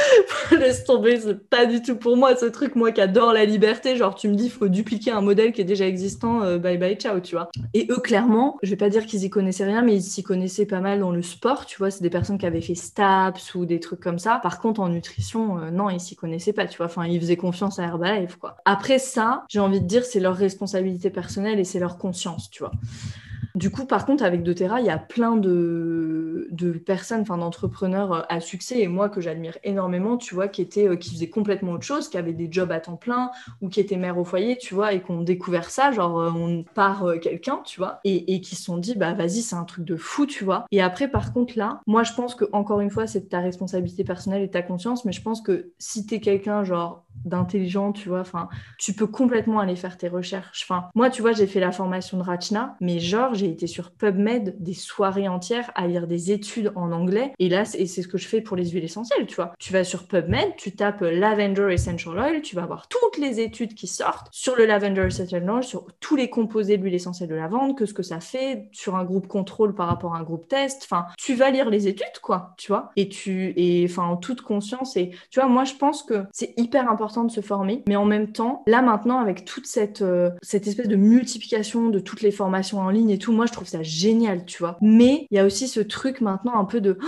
laisse 0.58 0.84
tomber, 0.84 1.20
c'est 1.20 1.48
pas 1.48 1.66
du 1.66 1.82
tout 1.82 1.96
pour 1.96 2.16
moi 2.16 2.36
ce 2.36 2.46
truc, 2.46 2.76
moi 2.76 2.92
qui 2.92 3.00
adore 3.00 3.32
la 3.32 3.44
liberté. 3.44 3.96
Genre, 3.96 4.14
tu 4.14 4.28
me 4.28 4.34
dis, 4.34 4.50
faut 4.50 4.68
dupliquer 4.68 5.10
un 5.10 5.20
modèle 5.20 5.52
qui 5.52 5.60
est 5.60 5.64
déjà 5.64 5.86
existant, 5.86 6.42
euh, 6.42 6.58
bye 6.58 6.78
bye, 6.78 6.96
ciao, 6.96 7.20
tu 7.20 7.34
vois. 7.34 7.50
Et 7.74 7.86
eux, 7.90 8.00
clairement, 8.00 8.58
je 8.62 8.70
vais 8.70 8.76
pas 8.76 8.88
dire 8.88 9.06
qu'ils 9.06 9.24
y 9.24 9.30
connaissaient 9.30 9.64
rien, 9.64 9.82
mais 9.82 9.96
ils 9.96 10.02
s'y 10.02 10.22
connaissaient 10.22 10.66
pas 10.66 10.80
mal 10.80 11.00
dans 11.00 11.10
le 11.10 11.22
sport, 11.22 11.66
tu 11.66 11.78
vois, 11.78 11.90
c'est 11.90 12.02
des 12.02 12.10
personnes 12.10 12.38
qui 12.38 12.46
avaient 12.46 12.60
fait 12.60 12.74
STAPS 12.74 13.54
ou 13.54 13.64
des 13.64 13.80
trucs 13.80 14.00
comme 14.00 14.18
ça. 14.18 14.40
Par 14.42 14.60
contre, 14.60 14.80
en 14.80 14.88
nutrition, 14.88 15.58
euh, 15.58 15.70
non, 15.70 15.90
ils 15.90 16.00
s'y 16.00 16.16
connaissaient 16.16 16.52
pas, 16.52 16.66
tu 16.66 16.76
vois, 16.76 16.86
enfin, 16.86 17.06
ils 17.06 17.20
faisaient 17.20 17.36
confiance 17.36 17.78
à 17.78 17.84
Herbalife, 17.84 18.36
quoi. 18.36 18.56
Après 18.64 18.98
ça, 18.98 19.44
j'ai 19.48 19.60
envie 19.60 19.80
de 19.80 19.86
dire, 19.86 20.04
c'est 20.04 20.20
leur 20.20 20.36
responsabilité 20.36 21.10
personnelle 21.10 21.58
et 21.58 21.64
c'est 21.64 21.78
leur 21.78 21.98
conscience, 21.98 22.50
tu 22.50 22.62
vois. 22.62 22.72
Du 23.54 23.70
coup, 23.70 23.86
par 23.86 24.06
contre, 24.06 24.24
avec 24.24 24.42
doTERRA, 24.42 24.80
il 24.80 24.86
y 24.86 24.90
a 24.90 24.98
plein 24.98 25.36
de, 25.36 26.48
personnes, 26.86 27.22
enfin 27.22 27.38
d'entrepreneurs 27.38 28.12
euh, 28.12 28.20
à 28.28 28.40
succès 28.40 28.80
et 28.80 28.88
moi 28.88 29.08
que 29.08 29.20
j'admire 29.20 29.58
énormément, 29.64 30.16
tu 30.16 30.34
vois, 30.34 30.48
qui 30.48 30.62
étaient, 30.62 30.88
euh, 30.88 30.96
qui 30.96 31.10
faisaient 31.10 31.28
complètement 31.28 31.72
autre 31.72 31.84
chose, 31.84 32.08
qui 32.08 32.16
avaient 32.16 32.32
des 32.32 32.48
jobs 32.50 32.70
à 32.72 32.80
temps 32.80 32.96
plein 32.96 33.30
ou 33.60 33.68
qui 33.68 33.80
étaient 33.80 33.96
mères 33.96 34.18
au 34.18 34.24
foyer, 34.24 34.56
tu 34.58 34.74
vois, 34.74 34.92
et 34.92 35.02
qui 35.02 35.10
ont 35.10 35.22
découvert 35.22 35.70
ça, 35.70 35.92
genre 35.92 36.20
euh, 36.20 36.30
on 36.34 36.64
part 36.74 37.04
quelqu'un, 37.20 37.60
tu 37.64 37.78
vois, 37.78 38.00
et, 38.04 38.34
et 38.34 38.40
qui 38.40 38.56
se 38.56 38.64
sont 38.64 38.78
dit, 38.78 38.94
bah 38.94 39.12
vas-y, 39.12 39.42
c'est 39.42 39.56
un 39.56 39.64
truc 39.64 39.84
de 39.84 39.96
fou, 39.96 40.26
tu 40.26 40.44
vois. 40.44 40.66
Et 40.70 40.82
après, 40.82 41.08
par 41.08 41.32
contre, 41.32 41.58
là, 41.58 41.80
moi 41.86 42.02
je 42.02 42.12
pense 42.12 42.34
que 42.34 42.44
encore 42.52 42.80
une 42.80 42.90
fois, 42.90 43.06
c'est 43.06 43.28
ta 43.28 43.40
responsabilité 43.40 44.04
personnelle 44.04 44.42
et 44.42 44.50
ta 44.50 44.62
conscience, 44.62 45.04
mais 45.04 45.12
je 45.12 45.22
pense 45.22 45.40
que 45.40 45.72
si 45.78 46.06
t'es 46.06 46.20
quelqu'un, 46.20 46.64
genre 46.64 47.04
d'intelligent, 47.24 47.92
tu 47.92 48.08
vois. 48.08 48.20
Enfin, 48.20 48.48
tu 48.78 48.92
peux 48.92 49.06
complètement 49.06 49.60
aller 49.60 49.76
faire 49.76 49.96
tes 49.96 50.08
recherches. 50.08 50.66
Enfin, 50.68 50.88
moi, 50.94 51.10
tu 51.10 51.22
vois, 51.22 51.32
j'ai 51.32 51.46
fait 51.46 51.60
la 51.60 51.72
formation 51.72 52.18
de 52.18 52.22
Rachna, 52.22 52.76
mais 52.80 52.98
genre, 52.98 53.34
j'ai 53.34 53.46
été 53.46 53.66
sur 53.66 53.90
PubMed 53.90 54.56
des 54.58 54.74
soirées 54.74 55.28
entières 55.28 55.70
à 55.74 55.86
lire 55.86 56.06
des 56.06 56.32
études 56.32 56.72
en 56.74 56.92
anglais. 56.92 57.32
Et 57.38 57.48
là, 57.48 57.64
c'est 57.64 57.86
ce 57.86 58.08
que 58.08 58.18
je 58.18 58.26
fais 58.26 58.40
pour 58.40 58.56
les 58.56 58.70
huiles 58.70 58.84
essentielles, 58.84 59.26
tu 59.26 59.36
vois. 59.36 59.52
Tu 59.58 59.72
vas 59.72 59.84
sur 59.84 60.06
PubMed, 60.06 60.56
tu 60.56 60.72
tapes 60.72 61.02
Lavender 61.02 61.68
Essential 61.72 62.18
Oil, 62.18 62.42
tu 62.42 62.56
vas 62.56 62.66
voir 62.66 62.88
toutes 62.88 63.18
les 63.18 63.40
études 63.40 63.74
qui 63.74 63.86
sortent 63.86 64.28
sur 64.30 64.56
le 64.56 64.66
Lavender 64.66 65.06
Essential 65.06 65.48
Oil, 65.48 65.62
sur 65.62 65.86
tous 66.00 66.16
les 66.16 66.30
composés 66.30 66.76
de 66.76 66.82
l'huile 66.82 66.94
essentielle 66.94 67.28
de 67.28 67.34
lavande, 67.34 67.76
que 67.76 67.86
ce 67.86 67.94
que 67.94 68.02
ça 68.02 68.20
fait 68.20 68.68
sur 68.72 68.96
un 68.96 69.04
groupe 69.04 69.26
contrôle 69.28 69.74
par 69.74 69.86
rapport 69.86 70.14
à 70.14 70.18
un 70.18 70.22
groupe 70.22 70.48
test. 70.48 70.82
Enfin, 70.84 71.06
tu 71.18 71.34
vas 71.34 71.50
lire 71.50 71.70
les 71.70 71.88
études, 71.88 72.18
quoi, 72.22 72.54
tu 72.56 72.68
vois. 72.68 72.90
Et 72.96 73.08
tu, 73.08 73.52
et 73.56 73.86
enfin, 73.88 74.04
en 74.04 74.16
toute 74.16 74.42
conscience. 74.42 74.96
Et 74.96 75.10
tu 75.30 75.40
vois, 75.40 75.48
moi, 75.48 75.64
je 75.64 75.74
pense 75.74 76.02
que 76.02 76.24
c'est 76.32 76.54
hyper 76.56 76.90
important 76.90 77.01
de 77.24 77.30
se 77.30 77.40
former, 77.40 77.82
mais 77.88 77.96
en 77.96 78.04
même 78.04 78.32
temps, 78.32 78.62
là 78.66 78.80
maintenant, 78.82 79.18
avec 79.18 79.44
toute 79.44 79.66
cette, 79.66 80.02
euh, 80.02 80.30
cette 80.40 80.66
espèce 80.66 80.88
de 80.88 80.96
multiplication 80.96 81.88
de 81.88 81.98
toutes 81.98 82.22
les 82.22 82.30
formations 82.30 82.78
en 82.78 82.90
ligne 82.90 83.10
et 83.10 83.18
tout, 83.18 83.32
moi 83.32 83.46
je 83.46 83.52
trouve 83.52 83.66
ça 83.66 83.82
génial, 83.82 84.44
tu 84.44 84.58
vois. 84.58 84.76
Mais 84.80 85.26
il 85.30 85.36
y 85.36 85.40
a 85.40 85.44
aussi 85.44 85.68
ce 85.68 85.80
truc 85.80 86.20
maintenant 86.20 86.58
un 86.58 86.64
peu 86.64 86.80
de, 86.80 86.98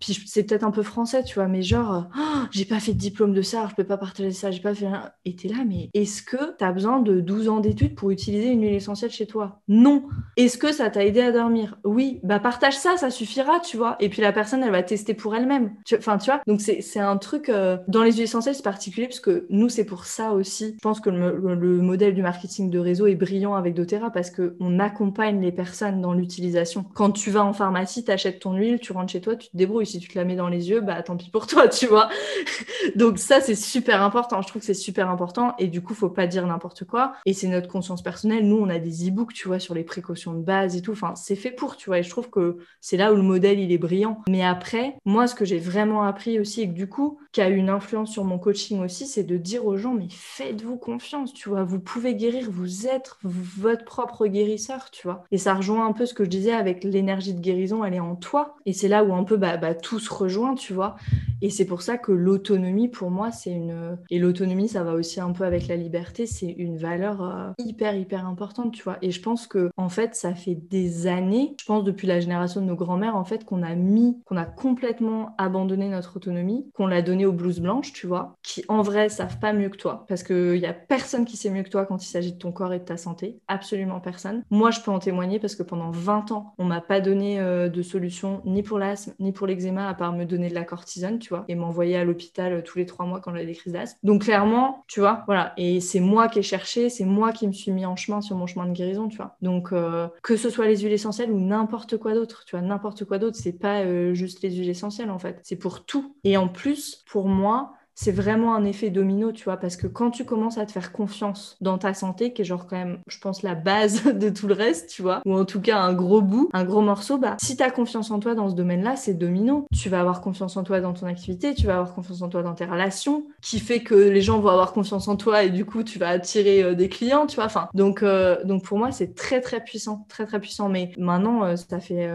puis 0.00 0.18
c'est 0.26 0.44
peut-être 0.44 0.64
un 0.64 0.70
peu 0.70 0.82
français, 0.82 1.24
tu 1.24 1.34
vois, 1.34 1.48
mais 1.48 1.62
genre, 1.62 2.06
j'ai 2.50 2.64
pas 2.64 2.80
fait 2.80 2.92
de 2.92 2.98
diplôme 2.98 3.34
de 3.34 3.42
ça, 3.42 3.66
je 3.70 3.74
peux 3.74 3.84
pas 3.84 3.96
partager 3.96 4.30
ça, 4.30 4.50
j'ai 4.50 4.60
pas 4.60 4.74
fait 4.74 4.86
rien. 4.86 5.10
Et 5.24 5.34
t'es 5.34 5.48
là, 5.48 5.64
mais 5.66 5.90
est-ce 5.94 6.22
que 6.22 6.56
t'as 6.56 6.72
besoin 6.72 7.00
de 7.00 7.20
12 7.20 7.48
ans 7.48 7.60
d'études 7.60 7.94
pour 7.94 8.10
utiliser 8.10 8.48
une 8.48 8.62
huile 8.62 8.74
essentielle 8.74 9.10
chez 9.10 9.26
toi? 9.26 9.60
Non. 9.68 10.04
Est-ce 10.36 10.58
que 10.58 10.72
ça 10.72 10.90
t'a 10.90 11.04
aidé 11.04 11.20
à 11.20 11.32
dormir? 11.32 11.78
Oui. 11.84 12.20
Bah 12.22 12.38
partage 12.38 12.76
ça, 12.76 12.96
ça 12.96 13.10
suffira, 13.10 13.60
tu 13.60 13.76
vois. 13.76 13.96
Et 14.00 14.08
puis 14.08 14.22
la 14.22 14.32
personne, 14.32 14.62
elle 14.62 14.70
va 14.70 14.82
tester 14.82 15.14
pour 15.14 15.34
elle-même. 15.34 15.74
Enfin, 15.96 16.18
tu 16.18 16.26
vois. 16.26 16.40
Donc 16.46 16.60
c'est 16.60 17.00
un 17.00 17.16
truc, 17.16 17.48
euh, 17.48 17.78
dans 17.88 18.02
les 18.02 18.12
huiles 18.12 18.22
essentielles, 18.22 18.54
c'est 18.54 18.62
particulier 18.62 19.06
parce 19.06 19.20
que 19.20 19.31
nous, 19.50 19.68
c'est 19.68 19.84
pour 19.84 20.04
ça 20.04 20.32
aussi. 20.32 20.74
Je 20.74 20.80
pense 20.80 21.00
que 21.00 21.10
le, 21.10 21.82
modèle 21.82 22.14
du 22.14 22.22
marketing 22.22 22.70
de 22.70 22.78
réseau 22.78 23.06
est 23.06 23.14
brillant 23.14 23.54
avec 23.54 23.74
doTERRA 23.74 24.10
parce 24.10 24.30
qu'on 24.30 24.78
accompagne 24.78 25.40
les 25.40 25.52
personnes 25.52 26.00
dans 26.00 26.12
l'utilisation. 26.14 26.84
Quand 26.94 27.10
tu 27.10 27.30
vas 27.30 27.44
en 27.44 27.52
pharmacie, 27.52 28.04
tu 28.04 28.10
achètes 28.10 28.40
ton 28.40 28.54
huile, 28.54 28.78
tu 28.80 28.92
rentres 28.92 29.12
chez 29.12 29.20
toi, 29.20 29.36
tu 29.36 29.48
te 29.48 29.56
débrouilles. 29.56 29.86
Si 29.86 29.98
tu 29.98 30.08
te 30.08 30.18
la 30.18 30.24
mets 30.24 30.36
dans 30.36 30.48
les 30.48 30.70
yeux, 30.70 30.80
bah 30.80 31.02
tant 31.02 31.16
pis 31.16 31.30
pour 31.30 31.46
toi, 31.46 31.68
tu 31.68 31.86
vois. 31.86 32.08
Donc 32.96 33.18
ça, 33.18 33.40
c'est 33.40 33.54
super 33.54 34.02
important. 34.02 34.42
Je 34.42 34.48
trouve 34.48 34.60
que 34.60 34.66
c'est 34.66 34.74
super 34.74 35.10
important 35.10 35.54
et 35.58 35.68
du 35.68 35.82
coup, 35.82 35.94
faut 35.94 36.08
pas 36.08 36.26
dire 36.26 36.46
n'importe 36.46 36.84
quoi. 36.84 37.14
Et 37.26 37.32
c'est 37.32 37.48
notre 37.48 37.68
conscience 37.68 38.02
personnelle. 38.02 38.46
Nous, 38.46 38.56
on 38.56 38.68
a 38.68 38.78
des 38.78 39.08
e-books, 39.08 39.32
tu 39.32 39.48
vois, 39.48 39.58
sur 39.58 39.74
les 39.74 39.84
précautions 39.84 40.34
de 40.34 40.42
base 40.42 40.76
et 40.76 40.82
tout. 40.82 40.92
Enfin, 40.92 41.14
c'est 41.14 41.36
fait 41.36 41.50
pour, 41.50 41.76
tu 41.76 41.90
vois. 41.90 41.98
Et 41.98 42.02
je 42.02 42.10
trouve 42.10 42.30
que 42.30 42.58
c'est 42.80 42.96
là 42.96 43.12
où 43.12 43.16
le 43.16 43.22
modèle, 43.22 43.58
il 43.58 43.72
est 43.72 43.78
brillant. 43.78 44.22
Mais 44.28 44.44
après, 44.44 44.96
moi, 45.04 45.26
ce 45.26 45.34
que 45.34 45.44
j'ai 45.44 45.58
vraiment 45.58 46.02
appris 46.02 46.38
aussi 46.38 46.62
et 46.62 46.68
que 46.68 46.74
du 46.74 46.88
coup, 46.88 47.18
qui 47.32 47.40
a 47.40 47.48
eu 47.48 47.56
une 47.56 47.70
influence 47.70 48.10
sur 48.10 48.24
mon 48.24 48.38
coaching 48.38 48.80
aussi, 48.80 49.06
c'est 49.06 49.21
de 49.24 49.36
dire 49.36 49.66
aux 49.66 49.76
gens, 49.76 49.94
mais 49.94 50.08
faites-vous 50.10 50.76
confiance, 50.76 51.32
tu 51.32 51.48
vois, 51.48 51.64
vous 51.64 51.80
pouvez 51.80 52.14
guérir, 52.14 52.48
vous 52.50 52.86
êtes 52.86 53.16
votre 53.22 53.84
propre 53.84 54.26
guérisseur, 54.26 54.90
tu 54.90 55.06
vois. 55.06 55.24
Et 55.30 55.38
ça 55.38 55.54
rejoint 55.54 55.86
un 55.86 55.92
peu 55.92 56.06
ce 56.06 56.14
que 56.14 56.24
je 56.24 56.30
disais 56.30 56.52
avec 56.52 56.84
l'énergie 56.84 57.34
de 57.34 57.40
guérison, 57.40 57.84
elle 57.84 57.94
est 57.94 58.00
en 58.00 58.16
toi. 58.16 58.56
Et 58.66 58.72
c'est 58.72 58.88
là 58.88 59.04
où 59.04 59.14
un 59.14 59.24
peu 59.24 59.36
bah, 59.36 59.56
bah, 59.56 59.74
tout 59.74 59.98
se 59.98 60.12
rejoint, 60.12 60.54
tu 60.54 60.72
vois. 60.72 60.96
Et 61.40 61.50
c'est 61.50 61.64
pour 61.64 61.82
ça 61.82 61.98
que 61.98 62.12
l'autonomie, 62.12 62.88
pour 62.88 63.10
moi, 63.10 63.32
c'est 63.32 63.52
une... 63.52 63.98
Et 64.10 64.18
l'autonomie, 64.18 64.68
ça 64.68 64.84
va 64.84 64.94
aussi 64.94 65.20
un 65.20 65.32
peu 65.32 65.44
avec 65.44 65.66
la 65.68 65.76
liberté, 65.76 66.26
c'est 66.26 66.50
une 66.50 66.76
valeur 66.76 67.22
euh, 67.22 67.50
hyper, 67.58 67.94
hyper 67.96 68.26
importante, 68.26 68.72
tu 68.72 68.82
vois. 68.82 68.98
Et 69.02 69.10
je 69.10 69.20
pense 69.20 69.46
que, 69.46 69.70
en 69.76 69.88
fait, 69.88 70.14
ça 70.14 70.34
fait 70.34 70.54
des 70.54 71.06
années, 71.06 71.54
je 71.60 71.64
pense 71.64 71.84
depuis 71.84 72.06
la 72.06 72.20
génération 72.20 72.60
de 72.60 72.66
nos 72.66 72.76
grands-mères, 72.76 73.16
en 73.16 73.24
fait, 73.24 73.44
qu'on 73.44 73.62
a 73.62 73.74
mis, 73.74 74.18
qu'on 74.24 74.36
a 74.36 74.44
complètement 74.44 75.34
abandonné 75.38 75.88
notre 75.88 76.16
autonomie, 76.16 76.70
qu'on 76.74 76.86
l'a 76.86 77.02
donné 77.02 77.26
aux 77.26 77.32
blouses 77.32 77.60
blanches, 77.60 77.92
tu 77.92 78.06
vois, 78.06 78.36
qui 78.42 78.64
en 78.68 78.82
vrai 78.82 79.08
savent 79.12 79.38
pas 79.38 79.52
mieux 79.52 79.68
que 79.68 79.76
toi. 79.76 80.04
Parce 80.08 80.22
qu'il 80.22 80.56
y 80.56 80.66
a 80.66 80.72
personne 80.72 81.24
qui 81.24 81.36
sait 81.36 81.50
mieux 81.50 81.62
que 81.62 81.68
toi 81.68 81.86
quand 81.86 82.02
il 82.02 82.08
s'agit 82.08 82.32
de 82.32 82.38
ton 82.38 82.52
corps 82.52 82.72
et 82.72 82.78
de 82.78 82.84
ta 82.84 82.96
santé. 82.96 83.38
Absolument 83.48 84.00
personne. 84.00 84.42
Moi, 84.50 84.70
je 84.70 84.80
peux 84.80 84.90
en 84.90 84.98
témoigner 84.98 85.38
parce 85.38 85.54
que 85.54 85.62
pendant 85.62 85.90
20 85.90 86.32
ans, 86.32 86.54
on 86.58 86.64
m'a 86.64 86.80
pas 86.80 87.00
donné 87.00 87.40
euh, 87.40 87.68
de 87.68 87.82
solution 87.82 88.42
ni 88.44 88.62
pour 88.62 88.78
l'asthme, 88.78 89.14
ni 89.18 89.32
pour 89.32 89.46
l'eczéma, 89.46 89.88
à 89.88 89.94
part 89.94 90.12
me 90.12 90.24
donner 90.24 90.48
de 90.48 90.54
la 90.54 90.64
cortisone, 90.64 91.18
tu 91.18 91.30
vois, 91.30 91.44
et 91.48 91.54
m'envoyer 91.54 91.96
à 91.96 92.04
l'hôpital 92.04 92.52
euh, 92.52 92.62
tous 92.62 92.78
les 92.78 92.86
trois 92.86 93.06
mois 93.06 93.20
quand 93.20 93.32
j'avais 93.32 93.46
des 93.46 93.54
crises 93.54 93.72
d'asthme. 93.72 93.98
Donc 94.02 94.24
clairement, 94.24 94.84
tu 94.88 95.00
vois, 95.00 95.22
voilà. 95.26 95.52
Et 95.56 95.80
c'est 95.80 96.00
moi 96.00 96.28
qui 96.28 96.38
ai 96.38 96.42
cherché, 96.42 96.88
c'est 96.88 97.04
moi 97.04 97.32
qui 97.32 97.46
me 97.46 97.52
suis 97.52 97.72
mis 97.72 97.86
en 97.86 97.96
chemin 97.96 98.20
sur 98.20 98.36
mon 98.36 98.46
chemin 98.46 98.66
de 98.66 98.72
guérison, 98.72 99.08
tu 99.08 99.16
vois. 99.16 99.36
Donc 99.42 99.72
euh, 99.72 100.08
que 100.22 100.36
ce 100.36 100.50
soit 100.50 100.66
les 100.66 100.78
huiles 100.78 100.92
essentielles 100.92 101.30
ou 101.30 101.40
n'importe 101.40 101.96
quoi 101.96 102.14
d'autre, 102.14 102.44
tu 102.46 102.56
vois, 102.56 102.64
n'importe 102.64 103.04
quoi 103.04 103.18
d'autre, 103.18 103.36
c'est 103.36 103.58
pas 103.58 103.82
juste 104.14 104.42
les 104.42 104.50
huiles 104.50 104.70
essentielles 104.70 105.10
en 105.10 105.18
fait. 105.18 105.40
C'est 105.42 105.56
pour 105.56 105.84
tout. 105.84 106.14
Et 106.24 106.36
en 106.36 106.48
plus, 106.48 107.04
pour 107.06 107.28
moi, 107.28 107.74
c'est 107.94 108.12
vraiment 108.12 108.54
un 108.54 108.64
effet 108.64 108.90
domino, 108.90 109.32
tu 109.32 109.44
vois, 109.44 109.56
parce 109.56 109.76
que 109.76 109.86
quand 109.86 110.10
tu 110.10 110.24
commences 110.24 110.58
à 110.58 110.66
te 110.66 110.72
faire 110.72 110.92
confiance 110.92 111.56
dans 111.60 111.78
ta 111.78 111.94
santé, 111.94 112.32
qui 112.32 112.42
est 112.42 112.44
genre 112.44 112.66
quand 112.66 112.76
même, 112.76 112.98
je 113.06 113.18
pense, 113.18 113.42
la 113.42 113.54
base 113.54 114.04
de 114.14 114.28
tout 114.30 114.46
le 114.46 114.54
reste, 114.54 114.90
tu 114.90 115.02
vois, 115.02 115.20
ou 115.26 115.34
en 115.34 115.44
tout 115.44 115.60
cas 115.60 115.78
un 115.78 115.92
gros 115.92 116.22
bout, 116.22 116.48
un 116.52 116.64
gros 116.64 116.80
morceau, 116.80 117.18
bah, 117.18 117.36
si 117.40 117.56
tu 117.56 117.62
as 117.62 117.70
confiance 117.70 118.10
en 118.10 118.18
toi 118.18 118.34
dans 118.34 118.50
ce 118.50 118.54
domaine-là, 118.54 118.96
c'est 118.96 119.14
domino. 119.14 119.66
Tu 119.76 119.88
vas 119.88 120.00
avoir 120.00 120.20
confiance 120.20 120.56
en 120.56 120.64
toi 120.64 120.80
dans 120.80 120.92
ton 120.92 121.06
activité, 121.06 121.54
tu 121.54 121.66
vas 121.66 121.74
avoir 121.74 121.94
confiance 121.94 122.22
en 122.22 122.28
toi 122.28 122.42
dans 122.42 122.54
tes 122.54 122.64
relations, 122.64 123.26
qui 123.40 123.58
fait 123.58 123.80
que 123.80 123.94
les 123.94 124.20
gens 124.20 124.38
vont 124.40 124.48
avoir 124.48 124.72
confiance 124.72 125.08
en 125.08 125.16
toi 125.16 125.44
et 125.44 125.50
du 125.50 125.64
coup, 125.64 125.82
tu 125.82 125.98
vas 125.98 126.08
attirer 126.08 126.62
euh, 126.62 126.74
des 126.74 126.88
clients, 126.88 127.26
tu 127.26 127.36
vois. 127.36 127.46
Enfin, 127.46 127.68
donc, 127.74 128.02
euh, 128.02 128.42
donc 128.44 128.64
pour 128.64 128.78
moi, 128.78 128.92
c'est 128.92 129.14
très, 129.14 129.40
très 129.40 129.62
puissant, 129.62 130.06
très, 130.08 130.26
très 130.26 130.40
puissant. 130.40 130.68
Mais 130.68 130.92
maintenant, 130.98 131.44
euh, 131.44 131.56
ça 131.56 131.80
fait 131.80 132.10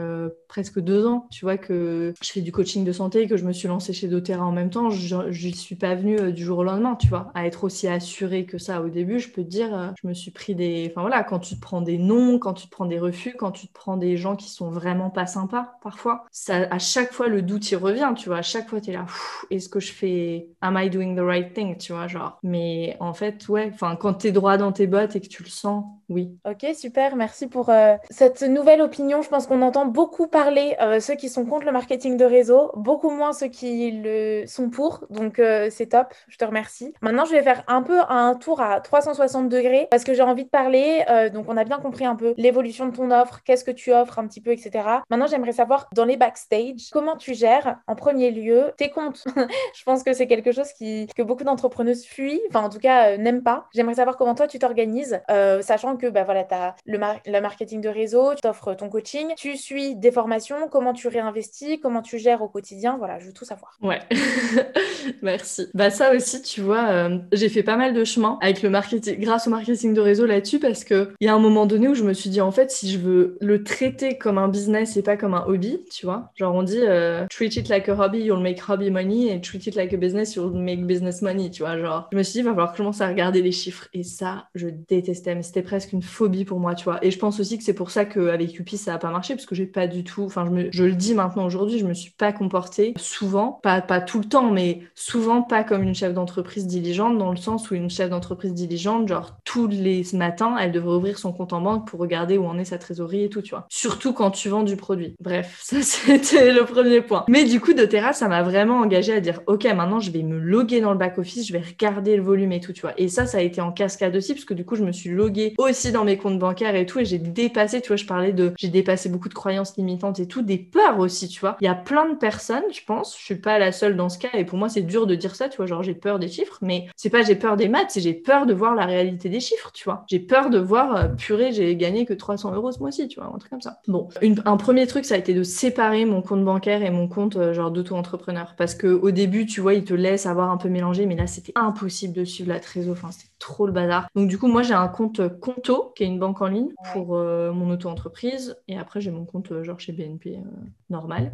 presque 0.48 0.80
deux 0.80 1.06
ans, 1.06 1.28
tu 1.32 1.46
vois, 1.46 1.58
que 1.58 2.14
je 2.22 2.32
fais 2.32 2.42
du 2.42 2.52
coaching 2.52 2.84
de 2.84 2.92
santé, 2.92 3.28
que 3.28 3.38
je 3.38 3.46
me 3.46 3.54
suis 3.54 3.68
lancée 3.68 3.94
chez 3.94 4.08
doTERRA 4.08 4.46
en 4.46 4.52
même 4.52 4.70
temps. 4.70 4.90
N'y 4.90 5.67
suis 5.68 5.76
pas 5.76 5.96
venue 5.96 6.32
du 6.32 6.44
jour 6.44 6.60
au 6.60 6.64
lendemain, 6.64 6.96
tu 6.96 7.08
vois, 7.08 7.32
à 7.36 7.46
être 7.46 7.64
aussi 7.64 7.88
assurée 7.88 8.46
que 8.46 8.58
ça 8.58 8.82
au 8.82 8.90
début. 8.90 9.20
Je 9.20 9.30
peux 9.30 9.44
te 9.44 9.50
dire, 9.50 9.94
je 10.02 10.08
me 10.08 10.14
suis 10.14 10.32
pris 10.32 10.56
des. 10.56 10.88
Enfin 10.90 11.02
voilà, 11.02 11.24
quand 11.24 11.40
tu 11.40 11.56
te 11.56 11.62
prends 11.62 11.82
des 11.82 11.98
noms, 11.98 12.40
quand 12.40 12.54
tu 12.54 12.68
te 12.68 12.72
prends 12.72 12.86
des 12.86 13.00
refus, 13.00 13.36
quand 13.38 13.52
tu 13.52 13.68
te 13.68 13.74
prends 13.74 13.98
des 13.98 14.18
gens 14.18 14.36
qui 14.36 14.50
sont 14.50 14.70
vraiment 14.72 15.10
pas 15.10 15.26
sympas 15.28 15.78
parfois, 15.82 16.26
ça, 16.32 16.68
à 16.72 16.80
chaque 16.80 17.14
fois, 17.14 17.28
le 17.28 17.42
doute 17.42 17.70
y 17.72 17.76
revient, 17.76 18.14
tu 18.16 18.30
vois. 18.30 18.38
À 18.38 18.42
chaque 18.42 18.70
fois, 18.70 18.82
tu 18.82 18.92
es 18.92 18.94
là, 18.94 19.06
est-ce 19.52 19.70
que 19.70 19.80
je 19.80 19.92
fais. 19.92 20.50
Am 20.62 20.78
I 20.78 20.90
doing 20.90 21.16
the 21.16 21.20
right 21.20 21.54
thing, 21.54 21.78
tu 21.78 21.94
vois, 21.94 22.08
genre. 22.08 22.40
Mais 22.44 22.98
en 23.00 23.14
fait, 23.14 23.48
ouais, 23.50 23.70
enfin, 23.74 23.96
quand 23.96 24.16
tu 24.16 24.28
es 24.28 24.32
droit 24.32 24.58
dans 24.58 24.72
tes 24.72 24.88
bottes 24.88 25.16
et 25.16 25.22
que 25.22 25.28
tu 25.28 25.44
le 25.44 25.50
sens, 25.50 25.86
oui. 26.10 26.38
Ok, 26.46 26.66
super. 26.74 27.18
Merci 27.18 27.48
pour 27.48 27.70
euh, 27.70 27.98
cette 28.10 28.42
nouvelle 28.42 28.82
opinion. 28.82 29.22
Je 29.22 29.28
pense 29.28 29.46
qu'on 29.46 29.62
entend 29.62 29.86
beaucoup 29.86 30.28
parler 30.28 30.78
euh, 30.80 31.02
ceux 31.02 31.16
qui 31.16 31.28
sont 31.28 31.46
contre 31.46 31.66
le 31.66 31.74
marketing 31.74 32.16
de 32.16 32.24
réseau, 32.24 32.72
beaucoup 32.76 33.10
moins 33.10 33.34
ceux 33.34 33.48
qui 33.48 33.92
le 33.92 34.46
sont 34.48 34.70
pour. 34.70 35.04
Donc, 35.10 35.38
euh, 35.40 35.68
c'est 35.70 35.88
top. 35.88 36.14
Je 36.30 36.38
te 36.38 36.46
remercie. 36.46 36.94
Maintenant, 37.02 37.26
je 37.26 37.32
vais 37.32 37.44
faire 37.44 37.64
un 37.68 37.82
peu 37.82 38.00
un 38.08 38.36
tour 38.36 38.62
à 38.62 38.80
360 38.80 39.50
degrés 39.50 39.88
parce 39.92 40.06
que 40.06 40.14
j'ai 40.14 40.22
envie 40.22 40.46
de 40.46 40.50
parler. 40.50 41.04
donc, 41.34 41.46
on 41.50 41.58
a 41.58 41.66
bien 41.66 41.80
compris 41.80 42.06
un 42.06 42.16
peu 42.16 42.34
l'évolution 42.38 42.88
de 42.88 42.96
ton 42.96 43.12
offre, 43.12 43.42
qu'est-ce 43.44 43.66
que 43.66 43.72
tu 43.72 43.92
offres 43.92 44.20
un 44.20 44.28
petit 44.28 44.42
peu, 44.42 44.52
etc. 44.52 44.88
Maintenant, 45.10 45.28
j'aimerais 45.28 45.52
savoir 45.52 45.90
dans 45.94 46.06
les 46.06 46.16
backstage, 46.16 46.90
comment 46.92 47.18
tu 47.18 47.34
gères 47.34 47.80
en 47.88 47.96
premier 47.96 48.32
lieu 48.32 48.72
tes 48.78 48.90
comptes? 48.90 49.26
je 49.76 49.84
pense 49.84 50.04
que 50.04 50.14
c'est 50.14 50.28
quelque 50.28 50.52
chose 50.52 50.70
que 50.80 51.24
beaucoup 51.24 51.44
d'entrepreneuses 51.44 52.06
fuient, 52.06 52.42
enfin, 52.50 52.62
en 52.62 52.70
tout 52.70 52.80
cas, 52.80 53.18
n'aiment 53.18 53.44
pas. 53.44 53.68
J'aimerais 53.74 53.96
savoir 53.96 54.16
comment 54.16 54.36
toi, 54.36 54.48
tu 54.48 54.60
t'organises, 54.60 55.20
sachant 55.62 55.97
que 55.98 56.08
bah, 56.08 56.24
voilà, 56.24 56.44
tu 56.44 56.54
as 56.54 56.76
le, 56.86 56.98
le, 57.26 57.42
marketing 57.42 57.82
de 57.82 57.90
réseau, 57.90 58.34
tu 58.42 58.48
offres 58.48 58.74
ton 58.74 58.90
coaching, 58.90 59.34
tu 59.38 59.58
suis 59.58 59.96
des 59.96 60.12
formations, 60.12 60.68
comment 60.70 60.94
tu 60.94 61.08
réinvestis, 61.08 61.80
comment 61.80 62.02
tu 62.02 62.18
gères 62.18 62.42
au 62.42 62.48
quotidien. 62.48 62.98
Voilà, 62.98 63.20
je 63.20 63.28
veux 63.28 63.34
tout 63.34 63.46
savoir. 63.46 63.78
Ouais, 63.82 64.00
merci. 65.22 65.68
Bah, 65.74 65.90
ça 65.90 66.14
aussi, 66.14 66.42
tu 66.42 66.62
vois, 66.62 66.88
euh, 66.90 67.18
j'ai 67.32 67.50
fait 67.50 67.64
pas 67.64 67.78
mal 67.78 67.94
de 67.94 68.04
chemin 68.04 68.38
avec 68.42 68.62
le 68.62 68.70
marketing, 68.70 69.20
grâce 69.20 69.48
au 69.48 69.50
marketing 69.50 69.94
de 69.94 70.02
réseau 70.02 70.26
là-dessus, 70.26 70.60
parce 70.60 70.84
qu'il 70.84 71.10
y 71.22 71.28
a 71.28 71.34
un 71.34 71.40
moment 71.40 71.66
donné 71.66 71.88
où 71.88 71.96
je 71.96 72.04
me 72.04 72.14
suis 72.14 72.30
dit, 72.30 72.42
en 72.42 72.52
fait, 72.52 72.72
si 72.72 72.92
je 72.92 73.00
veux 73.00 73.38
le 73.42 73.64
traiter 73.64 74.18
comme 74.18 74.38
un 74.38 74.48
business 74.48 74.98
et 74.98 75.04
pas 75.04 75.18
comme 75.18 75.34
un 75.34 75.46
hobby, 75.48 75.84
tu 75.92 76.06
vois, 76.06 76.32
genre 76.36 76.56
on 76.56 76.64
dit 76.64 76.82
euh, 76.82 77.26
treat 77.30 77.56
it 77.56 77.70
like 77.70 77.90
a 77.90 77.96
hobby, 77.96 78.20
you'll 78.20 78.42
make 78.42 78.62
hobby 78.68 78.90
money, 78.90 79.34
et 79.34 79.42
treat 79.42 79.66
it 79.68 79.76
like 79.76 79.94
a 79.94 79.98
business, 79.98 80.36
you'll 80.36 80.52
make 80.52 80.86
business 80.86 81.22
money, 81.22 81.50
tu 81.50 81.64
vois, 81.64 81.78
genre, 81.78 82.08
je 82.12 82.18
me 82.18 82.24
suis 82.24 82.40
dit, 82.40 82.42
va 82.44 82.52
falloir 82.52 82.72
que 82.72 82.78
je 82.78 82.84
commence 82.84 83.02
à 83.02 83.08
regarder 83.08 83.42
les 83.42 83.52
chiffres. 83.52 83.88
Et 83.94 84.04
ça, 84.04 84.48
je 84.56 84.68
détestais, 84.68 85.36
mais 85.36 85.44
c'était 85.44 85.62
presque 85.62 85.87
une 85.94 86.02
phobie 86.02 86.46
pour 86.46 86.60
moi, 86.60 86.76
tu 86.76 86.86
vois. 86.86 87.04
Et 87.04 87.12
je 87.12 87.20
pense 87.20 87.40
aussi 87.40 87.58
que 87.58 87.64
c'est 87.64 87.74
pour 87.74 87.92
ça 87.92 88.06
qu'avec 88.06 88.54
Yupi, 88.54 88.78
ça 88.78 88.94
n'a 88.94 88.98
pas 88.98 89.12
marché, 89.12 89.36
parce 89.36 89.46
que 89.46 89.56
j'ai 89.56 89.66
pas 89.66 89.88
du 89.88 90.04
tout, 90.04 90.24
enfin, 90.24 90.46
je, 90.46 90.68
je 90.72 90.84
le 90.84 90.94
dis 90.94 91.14
maintenant 91.14 91.46
aujourd'hui, 91.46 91.80
je 91.80 91.86
me 91.86 91.94
suis 91.94 92.12
pas 92.12 92.32
comportée 92.32 92.94
souvent, 92.98 93.60
pas, 93.64 93.82
pas 93.82 94.02
tout 94.02 94.20
le 94.20 94.26
temps, 94.26 94.52
mais 94.52 94.82
souvent 94.96 95.42
pas 95.42 95.64
comme 95.64 95.84
une 95.84 95.96
chef 95.96 96.14
d'entreprise 96.14 96.68
diligente, 96.68 97.18
dans 97.18 97.32
le 97.32 97.38
sens 97.38 97.70
où 97.72 97.76
une 97.76 97.90
chef 97.90 98.10
d'entreprise 98.10 98.54
diligente, 98.54 99.08
genre, 99.08 99.38
tous 99.44 99.68
les 99.68 100.04
matins, 100.14 100.56
elle 100.60 100.72
devrait 100.72 100.96
ouvrir 100.96 101.18
son 101.18 101.32
compte 101.32 101.54
en 101.54 101.62
banque 101.62 101.88
pour 101.88 102.00
regarder 102.00 102.38
où 102.38 102.46
en 102.46 102.58
est 102.58 102.66
sa 102.66 102.78
trésorerie 102.78 103.24
et 103.24 103.30
tout, 103.30 103.42
tu 103.42 103.52
vois. 103.52 103.66
Surtout 103.70 104.14
quand 104.14 104.32
tu 104.32 104.50
vends 104.50 104.64
du 104.64 104.76
produit. 104.76 105.16
Bref, 105.20 105.60
ça, 105.64 105.82
c'était 105.82 106.52
le 106.52 106.66
premier 106.66 107.02
point. 107.02 107.26
Mais 107.28 107.46
du 107.46 107.60
coup, 107.60 107.74
doTERRA, 107.74 108.14
ça 108.14 108.28
m'a 108.28 108.44
vraiment 108.44 108.80
engagé 108.80 109.14
à 109.14 109.20
dire, 109.20 109.42
OK, 109.48 109.66
maintenant, 109.66 110.00
je 110.00 110.12
vais 110.12 110.24
me 110.24 110.38
loguer 110.38 110.82
dans 110.82 110.92
le 110.92 110.98
back-office, 110.98 111.48
je 111.48 111.54
vais 111.54 111.62
regarder 111.62 112.16
le 112.16 112.24
volume 112.24 112.52
et 112.52 112.60
tout, 112.60 112.74
tu 112.74 112.82
vois. 112.82 112.94
Et 112.98 113.08
ça, 113.08 113.26
ça 113.26 113.40
a 113.40 113.42
été 113.42 113.62
en 113.62 113.72
cascade 113.72 114.16
aussi, 114.16 114.34
parce 114.34 114.46
que 114.46 114.54
du 114.54 114.66
coup, 114.66 114.76
je 114.76 114.84
me 114.84 114.92
suis 114.92 115.10
loguée 115.10 115.54
aussi 115.58 115.77
dans 115.92 116.04
mes 116.04 116.18
comptes 116.18 116.40
bancaires 116.40 116.76
et 116.76 116.86
tout, 116.86 117.00
et 117.00 117.06
j'ai 117.06 117.18
dépassé, 117.20 117.82
tu 117.82 117.88
vois, 117.88 117.96
je 117.96 118.06
parlais 118.06 118.34
de, 118.34 118.54
j'ai 118.58 118.70
dépassé 118.70 119.10
beaucoup 119.10 119.30
de 119.30 119.34
croyances 119.34 119.78
limitantes 119.78 120.20
et 120.20 120.28
tout, 120.28 120.42
des 120.42 120.58
peurs 120.58 121.00
aussi, 121.00 121.28
tu 121.28 121.40
vois. 121.40 121.58
Il 121.62 121.66
y 121.66 121.70
a 121.70 121.76
plein 121.76 122.10
de 122.10 122.16
personnes, 122.16 122.64
je 122.72 122.82
pense, 122.86 123.18
je 123.18 123.24
suis 123.24 123.36
pas 123.36 123.60
la 123.60 123.72
seule 123.72 123.96
dans 123.96 124.10
ce 124.10 124.18
cas, 124.20 124.30
et 124.34 124.46
pour 124.46 124.58
moi, 124.58 124.70
c'est 124.70 124.82
dur 124.82 125.08
de 125.08 125.16
dire 125.16 125.36
ça, 125.36 125.50
tu 125.50 125.58
vois, 125.58 125.66
genre, 125.66 125.84
j'ai 125.84 125.94
peur 125.94 126.20
des 126.20 126.28
chiffres, 126.28 126.58
mais 126.62 126.88
c'est 126.96 127.10
pas 127.10 127.22
j'ai 127.22 127.36
peur 127.36 127.58
des 127.58 127.70
maths, 127.70 127.92
c'est 127.92 128.02
j'ai 128.02 128.14
peur 128.14 128.46
de 128.46 128.54
voir 128.54 128.76
la 128.76 128.86
réalité 128.86 129.30
des 129.30 129.40
chiffres, 129.40 129.72
tu 129.74 129.84
vois. 129.86 130.04
J'ai 130.10 130.20
peur 130.20 130.50
de 130.50 130.60
voir, 130.60 130.96
euh, 130.96 131.08
purée, 131.10 131.52
j'ai 131.52 131.76
gagné 131.76 132.06
que 132.06 132.14
300 132.14 132.54
euros 132.54 132.72
ce 132.72 132.80
mois-ci, 132.80 133.08
tu 133.08 133.20
vois, 133.20 133.32
un 133.34 133.38
truc 133.38 133.52
comme 133.52 133.62
ça. 133.62 133.80
Bon, 133.88 134.10
un 134.46 134.58
premier 134.58 134.88
truc, 134.88 135.06
ça 135.06 135.16
a 135.16 135.18
été 135.18 135.34
de 135.34 135.44
séparer 135.44 136.06
mon 136.06 136.22
compte 136.22 136.44
bancaire 136.44 136.84
et 136.84 136.90
mon 136.90 137.08
compte, 137.08 137.36
euh, 137.36 137.54
genre, 137.54 137.72
d'auto-entrepreneur, 137.72 138.56
parce 138.58 138.76
que 138.76 138.88
au 138.88 139.12
début, 139.12 139.46
tu 139.46 139.62
vois, 139.62 139.74
ils 139.74 139.84
te 139.84 139.94
laissent 139.94 140.26
avoir 140.26 140.50
un 140.52 140.58
peu 140.58 140.70
mélangé, 140.70 141.06
mais 141.06 141.16
là, 141.16 141.28
c'était 141.28 141.54
impossible 141.56 142.14
de 142.14 142.24
suivre 142.26 142.50
la 142.50 142.60
trésor, 142.60 142.94
enfin, 142.94 143.12
c'était 143.12 143.30
trop 143.40 143.68
le 143.68 143.72
bazar. 143.72 144.08
Donc, 144.16 144.28
du 144.28 144.38
coup, 144.38 144.48
moi, 144.48 144.64
j'ai 144.64 144.74
un 144.74 144.88
compte 144.88 145.22
Conto, 145.40 145.94
qui 145.96 146.04
est 146.04 146.08
une 146.08 146.20
banque 146.20 146.42
en 146.42 146.48
ligne, 146.48 146.70
pour 146.94 147.16
euh, 147.16 147.52
mon 147.52 147.70
auto-entreprise. 147.72 148.58
Et 148.68 148.78
après, 148.78 149.02
j'ai 149.02 149.12
mon 149.12 149.26
compte 149.26 149.52
euh, 149.52 149.64
genre 149.64 149.80
chez 149.80 149.92
BNP 149.92 150.38
euh, 150.38 150.42
normal. 150.90 151.34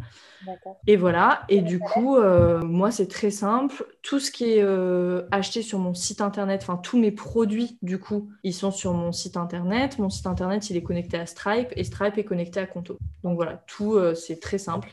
Et 0.88 0.98
voilà. 0.98 1.44
Et 1.50 1.62
du 1.62 1.80
coup, 1.80 2.18
moi, 2.20 2.92
c'est 2.92 3.08
très 3.08 3.32
simple. 3.32 3.86
Tout 4.02 4.20
ce 4.20 4.32
qui 4.32 4.54
est 4.54 4.66
acheté 5.32 5.62
sur 5.62 5.80
mon 5.80 5.94
site 5.94 6.22
internet, 6.22 6.62
enfin, 6.64 6.78
tous 6.78 7.00
mes 7.00 7.12
produits, 7.12 7.78
du 7.82 8.00
coup, 8.00 8.30
ils 8.44 8.54
sont 8.54 8.72
sur 8.72 8.94
mon 8.94 9.12
site 9.12 9.38
internet. 9.38 10.00
Mon 10.00 10.10
site 10.10 10.28
internet, 10.28 10.70
il 10.70 10.76
est 10.76 10.84
connecté 10.84 11.18
à 11.18 11.26
Stripe 11.26 11.70
et 11.76 11.84
Stripe 11.84 12.18
est 12.18 12.26
connecté 12.26 12.60
à 12.60 12.66
Conto. 12.66 12.98
Donc 13.24 13.36
voilà, 13.36 13.64
tout, 13.68 13.98
c'est 14.16 14.42
très 14.42 14.58
simple. 14.58 14.92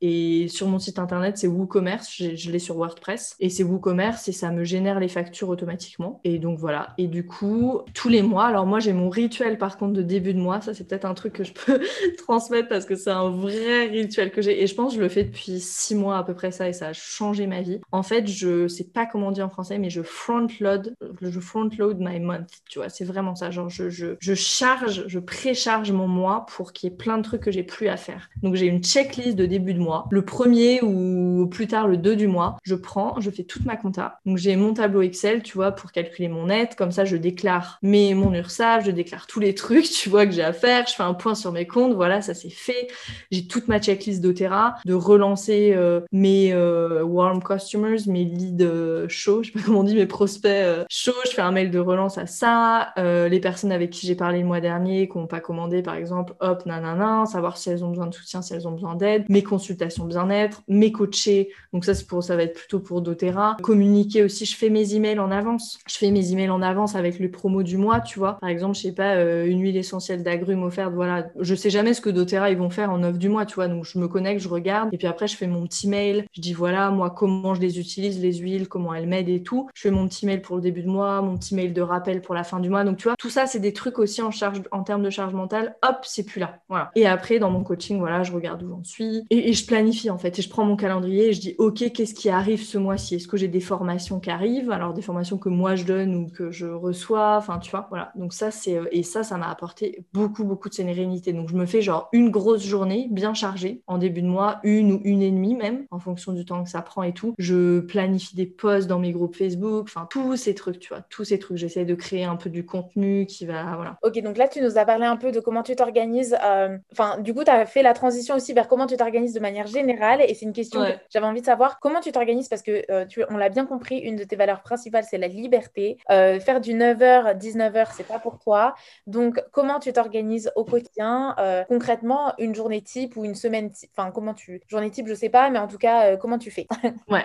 Et 0.00 0.48
sur 0.48 0.66
mon 0.68 0.78
site 0.78 0.98
internet, 0.98 1.36
c'est 1.36 1.46
WooCommerce, 1.46 2.10
je, 2.10 2.50
l'ai 2.50 2.58
sur 2.58 2.76
WordPress. 2.76 3.36
Et 3.40 3.50
c'est 3.50 3.62
WooCommerce 3.62 4.28
et 4.28 4.32
ça 4.32 4.50
me 4.50 4.64
génère 4.64 4.98
les 4.98 5.08
factures 5.08 5.48
automatiquement. 5.48 6.20
Et 6.24 6.38
donc 6.38 6.58
voilà. 6.58 6.94
Et 6.98 7.06
du 7.06 7.26
coup, 7.26 7.80
tous 7.94 8.08
les 8.08 8.22
mois, 8.22 8.46
alors 8.46 8.66
moi 8.66 8.80
j'ai 8.80 8.92
mon 8.92 9.10
rituel 9.10 9.58
par 9.58 9.76
contre 9.76 9.92
de 9.92 10.02
début 10.02 10.34
de 10.34 10.38
mois. 10.38 10.60
Ça, 10.60 10.74
c'est 10.74 10.84
peut-être 10.84 11.04
un 11.04 11.14
truc 11.14 11.34
que 11.34 11.44
je 11.44 11.52
peux 11.52 11.80
transmettre 12.18 12.68
parce 12.68 12.86
que 12.86 12.94
c'est 12.94 13.10
un 13.10 13.30
vrai 13.30 13.86
rituel 13.86 14.30
que 14.30 14.42
j'ai. 14.42 14.62
Et 14.62 14.66
je 14.66 14.74
pense 14.74 14.92
que 14.92 14.98
je 14.98 15.02
le 15.02 15.08
fais 15.08 15.24
depuis 15.24 15.60
six 15.60 15.94
mois 15.94 16.16
à 16.16 16.24
peu 16.24 16.34
près 16.34 16.50
ça 16.50 16.68
et 16.68 16.72
ça 16.72 16.88
a 16.88 16.92
changé 16.92 17.46
ma 17.46 17.60
vie. 17.60 17.80
En 17.92 18.02
fait, 18.02 18.26
je 18.26 18.68
sais 18.68 18.84
pas 18.84 19.06
comment 19.06 19.28
on 19.28 19.32
dit 19.32 19.42
en 19.42 19.50
français, 19.50 19.78
mais 19.78 19.90
je 19.90 20.02
front 20.02 20.46
load, 20.60 20.94
je 21.20 21.40
front 21.40 21.68
load 21.78 21.98
my 22.00 22.20
month. 22.20 22.48
Tu 22.68 22.78
vois, 22.78 22.88
c'est 22.88 23.04
vraiment 23.04 23.34
ça. 23.34 23.50
Genre, 23.50 23.68
je, 23.68 23.90
je, 23.90 24.16
je 24.18 24.34
charge, 24.34 25.04
je 25.06 25.18
précharge 25.18 25.92
mon 25.92 26.08
mois 26.08 26.46
pour 26.48 26.72
qu'il 26.72 26.90
y 26.90 26.92
ait 26.92 26.96
plein 26.96 27.18
de 27.18 27.22
trucs 27.22 27.42
que 27.42 27.50
j'ai 27.50 27.62
plus 27.62 27.88
à 27.88 27.96
faire. 27.96 28.30
Donc 28.42 28.54
j'ai 28.54 28.66
une 28.66 28.82
checklist 28.82 29.36
de 29.36 29.46
début 29.46 29.74
de 29.74 29.78
mois 29.78 29.89
le 30.10 30.24
premier 30.24 30.82
ou 30.82 31.46
plus 31.50 31.66
tard 31.66 31.88
le 31.88 31.96
2 31.96 32.16
du 32.16 32.26
mois, 32.26 32.56
je 32.62 32.74
prends, 32.74 33.20
je 33.20 33.30
fais 33.30 33.44
toute 33.44 33.64
ma 33.64 33.76
compta. 33.76 34.20
Donc 34.26 34.38
j'ai 34.38 34.56
mon 34.56 34.74
tableau 34.74 35.02
Excel, 35.02 35.42
tu 35.42 35.54
vois, 35.54 35.72
pour 35.72 35.92
calculer 35.92 36.28
mon 36.28 36.46
net. 36.46 36.74
Comme 36.76 36.92
ça, 36.92 37.04
je 37.04 37.16
déclare 37.16 37.78
mes, 37.82 38.14
mon 38.14 38.32
URSAF, 38.32 38.84
je 38.84 38.90
déclare 38.90 39.26
tous 39.26 39.40
les 39.40 39.54
trucs, 39.60 39.90
tu 39.90 40.08
vois, 40.08 40.26
que 40.26 40.32
j'ai 40.32 40.42
à 40.42 40.52
faire. 40.52 40.86
Je 40.86 40.94
fais 40.94 41.02
un 41.02 41.14
point 41.14 41.34
sur 41.34 41.52
mes 41.52 41.66
comptes. 41.66 41.94
Voilà, 41.94 42.22
ça 42.22 42.34
c'est 42.34 42.50
fait. 42.50 42.88
J'ai 43.30 43.46
toute 43.46 43.68
ma 43.68 43.80
checklist 43.80 44.20
d'Otera, 44.20 44.76
de 44.84 44.94
relancer 44.94 45.72
euh, 45.74 46.00
mes 46.12 46.52
euh, 46.52 47.02
warm 47.02 47.42
customers, 47.42 47.98
mes 48.06 48.24
leads 48.24 48.64
euh, 48.64 49.06
chauds, 49.08 49.42
je 49.42 49.52
sais 49.52 49.58
pas 49.58 49.64
comment 49.64 49.80
on 49.80 49.84
dit, 49.84 49.94
mes 49.94 50.06
prospects 50.06 50.86
chauds. 50.88 51.12
Je 51.24 51.30
fais 51.30 51.42
un 51.42 51.52
mail 51.52 51.70
de 51.70 51.78
relance 51.78 52.18
à 52.18 52.26
ça. 52.26 52.92
les 52.96 53.40
personnes 53.40 53.72
avec 53.72 53.90
qui 53.90 54.06
j'ai 54.06 54.14
parlé 54.14 54.40
le 54.40 54.46
mois 54.46 54.60
dernier, 54.60 55.08
qui 55.08 55.18
n'ont 55.18 55.26
pas 55.26 55.40
commandé, 55.40 55.82
par 55.82 55.94
exemple, 55.94 56.34
hop, 56.40 56.64
nanana, 56.66 57.24
savoir 57.26 57.56
si 57.56 57.70
elles 57.70 57.84
ont 57.84 57.88
besoin 57.88 58.06
de 58.06 58.14
soutien, 58.14 58.42
si 58.42 58.54
elles 58.54 58.68
ont 58.68 58.72
besoin 58.72 58.94
d'aide. 58.94 59.24
Mes 59.28 59.42
consultations 59.42 59.79
bien-être, 60.06 60.62
mes 60.68 60.92
coachés, 60.92 61.50
donc 61.72 61.84
ça, 61.84 61.92
pour, 62.08 62.22
ça 62.22 62.36
va 62.36 62.42
être 62.42 62.54
plutôt 62.54 62.80
pour 62.80 63.02
doTERRA. 63.02 63.56
Communiquer 63.62 64.22
aussi, 64.22 64.44
je 64.44 64.56
fais 64.56 64.70
mes 64.70 64.94
emails 64.94 65.18
en 65.18 65.30
avance. 65.30 65.78
Je 65.88 65.96
fais 65.96 66.10
mes 66.10 66.32
emails 66.32 66.50
en 66.50 66.62
avance 66.62 66.94
avec 66.94 67.18
les 67.18 67.28
promos 67.28 67.62
du 67.62 67.76
mois, 67.76 68.00
tu 68.00 68.18
vois. 68.18 68.38
Par 68.40 68.48
exemple, 68.48 68.76
je 68.76 68.82
sais 68.82 68.92
pas, 68.92 69.16
euh, 69.16 69.46
une 69.46 69.60
huile 69.60 69.76
essentielle 69.76 70.22
d'agrumes 70.22 70.62
offerte, 70.62 70.92
voilà. 70.92 71.28
Je 71.38 71.54
sais 71.54 71.70
jamais 71.70 71.94
ce 71.94 72.00
que 72.00 72.10
doTERRA 72.10 72.50
ils 72.50 72.58
vont 72.58 72.70
faire 72.70 72.90
en 72.90 73.02
offre 73.02 73.18
du 73.18 73.28
mois, 73.28 73.46
tu 73.46 73.54
vois. 73.54 73.68
Donc 73.68 73.84
je 73.84 73.98
me 73.98 74.08
connecte, 74.08 74.40
je 74.40 74.48
regarde, 74.48 74.88
et 74.92 74.98
puis 74.98 75.06
après, 75.06 75.28
je 75.28 75.36
fais 75.36 75.46
mon 75.46 75.66
petit 75.66 75.88
mail. 75.88 76.24
Je 76.32 76.40
dis 76.40 76.52
voilà, 76.52 76.90
moi, 76.90 77.10
comment 77.10 77.54
je 77.54 77.60
les 77.60 77.78
utilise, 77.78 78.20
les 78.20 78.34
huiles, 78.34 78.68
comment 78.68 78.94
elles 78.94 79.06
m'aident 79.06 79.28
et 79.28 79.42
tout. 79.42 79.68
Je 79.74 79.82
fais 79.82 79.90
mon 79.90 80.08
petit 80.08 80.26
mail 80.26 80.42
pour 80.42 80.56
le 80.56 80.62
début 80.62 80.82
de 80.82 80.88
mois, 80.88 81.22
mon 81.22 81.36
petit 81.36 81.54
mail 81.54 81.72
de 81.72 81.82
rappel 81.82 82.20
pour 82.20 82.34
la 82.34 82.44
fin 82.44 82.60
du 82.60 82.70
mois. 82.70 82.84
Donc 82.84 82.96
tu 82.96 83.04
vois, 83.04 83.14
tout 83.18 83.30
ça, 83.30 83.46
c'est 83.46 83.60
des 83.60 83.72
trucs 83.72 83.98
aussi 83.98 84.22
en 84.22 84.30
charge, 84.30 84.62
en 84.70 84.82
termes 84.82 85.02
de 85.02 85.10
charge 85.10 85.34
mentale. 85.34 85.76
Hop, 85.82 85.98
c'est 86.02 86.24
plus 86.24 86.40
là. 86.40 86.58
Voilà. 86.68 86.90
Et 86.94 87.06
après, 87.06 87.38
dans 87.38 87.50
mon 87.50 87.62
coaching, 87.62 87.98
voilà, 87.98 88.22
je 88.22 88.32
regarde 88.32 88.62
où 88.62 88.68
j'en 88.68 88.84
suis. 88.84 89.24
Et, 89.30 89.50
et 89.50 89.52
je 89.52 89.66
planifie 89.70 90.10
en 90.10 90.18
fait 90.18 90.36
et 90.36 90.42
je 90.42 90.50
prends 90.50 90.64
mon 90.64 90.74
calendrier 90.74 91.28
et 91.28 91.32
je 91.32 91.40
dis 91.40 91.54
ok 91.58 91.92
qu'est-ce 91.92 92.12
qui 92.12 92.28
arrive 92.28 92.60
ce 92.60 92.76
mois-ci? 92.76 93.14
Est-ce 93.14 93.28
que 93.28 93.36
j'ai 93.36 93.46
des 93.46 93.60
formations 93.60 94.18
qui 94.18 94.28
arrivent? 94.28 94.72
Alors 94.72 94.94
des 94.94 95.02
formations 95.02 95.38
que 95.38 95.48
moi 95.48 95.76
je 95.76 95.84
donne 95.84 96.16
ou 96.16 96.26
que 96.28 96.50
je 96.50 96.66
reçois, 96.66 97.36
enfin 97.36 97.60
tu 97.60 97.70
vois, 97.70 97.86
voilà. 97.88 98.10
Donc 98.16 98.32
ça 98.32 98.50
c'est 98.50 98.76
euh, 98.76 98.86
et 98.90 99.04
ça 99.04 99.22
ça 99.22 99.36
m'a 99.36 99.48
apporté 99.48 100.04
beaucoup 100.12 100.42
beaucoup 100.42 100.68
de 100.68 100.74
sérénité. 100.74 101.32
Donc 101.32 101.50
je 101.50 101.54
me 101.54 101.66
fais 101.66 101.82
genre 101.82 102.08
une 102.12 102.30
grosse 102.30 102.64
journée 102.64 103.06
bien 103.12 103.32
chargée 103.32 103.82
en 103.86 103.98
début 103.98 104.22
de 104.22 104.26
mois, 104.26 104.58
une 104.64 104.90
ou 104.90 105.00
une 105.04 105.22
et 105.22 105.30
demie 105.30 105.54
même 105.54 105.86
en 105.92 106.00
fonction 106.00 106.32
du 106.32 106.44
temps 106.44 106.64
que 106.64 106.68
ça 106.68 106.82
prend 106.82 107.04
et 107.04 107.12
tout. 107.12 107.34
Je 107.38 107.78
planifie 107.78 108.34
des 108.34 108.46
posts 108.46 108.88
dans 108.88 108.98
mes 108.98 109.12
groupes 109.12 109.36
Facebook, 109.36 109.84
enfin 109.84 110.08
tous 110.10 110.34
ces 110.34 110.56
trucs, 110.56 110.80
tu 110.80 110.88
vois, 110.88 111.02
tous 111.10 111.22
ces 111.22 111.38
trucs. 111.38 111.58
J'essaie 111.58 111.84
de 111.84 111.94
créer 111.94 112.24
un 112.24 112.34
peu 112.34 112.50
du 112.50 112.66
contenu 112.66 113.24
qui 113.24 113.46
va 113.46 113.76
voilà. 113.76 113.98
Ok 114.02 114.20
donc 114.20 114.36
là 114.36 114.48
tu 114.48 114.60
nous 114.62 114.78
as 114.78 114.84
parlé 114.84 115.04
un 115.04 115.16
peu 115.16 115.30
de 115.30 115.38
comment 115.38 115.62
tu 115.62 115.76
t'organises. 115.76 116.36
Euh, 116.44 116.76
enfin 116.90 117.20
du 117.20 117.32
coup 117.32 117.44
tu 117.44 117.52
as 117.52 117.66
fait 117.66 117.82
la 117.82 117.94
transition 117.94 118.34
aussi 118.34 118.52
vers 118.52 118.66
comment 118.66 118.88
tu 118.88 118.96
t'organises 118.96 119.32
de 119.32 119.38
manière 119.40 119.59
générale 119.66 120.20
et 120.22 120.34
c'est 120.34 120.44
une 120.44 120.52
question 120.52 120.80
que 120.84 120.92
j'avais 121.10 121.26
envie 121.26 121.40
de 121.40 121.46
savoir 121.46 121.80
comment 121.80 122.00
tu 122.00 122.12
t'organises? 122.12 122.48
Parce 122.48 122.62
que 122.62 122.84
euh, 122.90 123.04
tu, 123.06 123.24
on 123.28 123.36
l'a 123.36 123.48
bien 123.48 123.66
compris, 123.66 123.98
une 123.98 124.16
de 124.16 124.24
tes 124.24 124.36
valeurs 124.36 124.62
principales 124.62 125.04
c'est 125.08 125.18
la 125.18 125.28
liberté. 125.28 125.98
Euh, 126.10 126.40
faire 126.40 126.60
du 126.60 126.72
9h, 126.72 127.38
19h, 127.38 127.88
c'est 127.92 128.06
pas 128.06 128.18
pour 128.18 128.38
toi. 128.38 128.74
Donc, 129.06 129.42
comment 129.52 129.78
tu 129.78 129.92
t'organises 129.92 130.50
au 130.56 130.64
quotidien? 130.64 131.34
Euh, 131.38 131.64
Concrètement, 131.68 132.34
une 132.38 132.54
journée 132.54 132.82
type 132.82 133.16
ou 133.16 133.24
une 133.24 133.34
semaine 133.34 133.70
type? 133.70 133.90
Enfin, 133.96 134.10
comment 134.10 134.34
tu. 134.34 134.60
Journée 134.68 134.90
type, 134.90 135.06
je 135.08 135.14
sais 135.14 135.28
pas, 135.28 135.50
mais 135.50 135.58
en 135.58 135.68
tout 135.68 135.78
cas, 135.78 136.16
comment 136.16 136.38
tu 136.38 136.50
fais? 136.50 136.66
Ouais. 137.08 137.24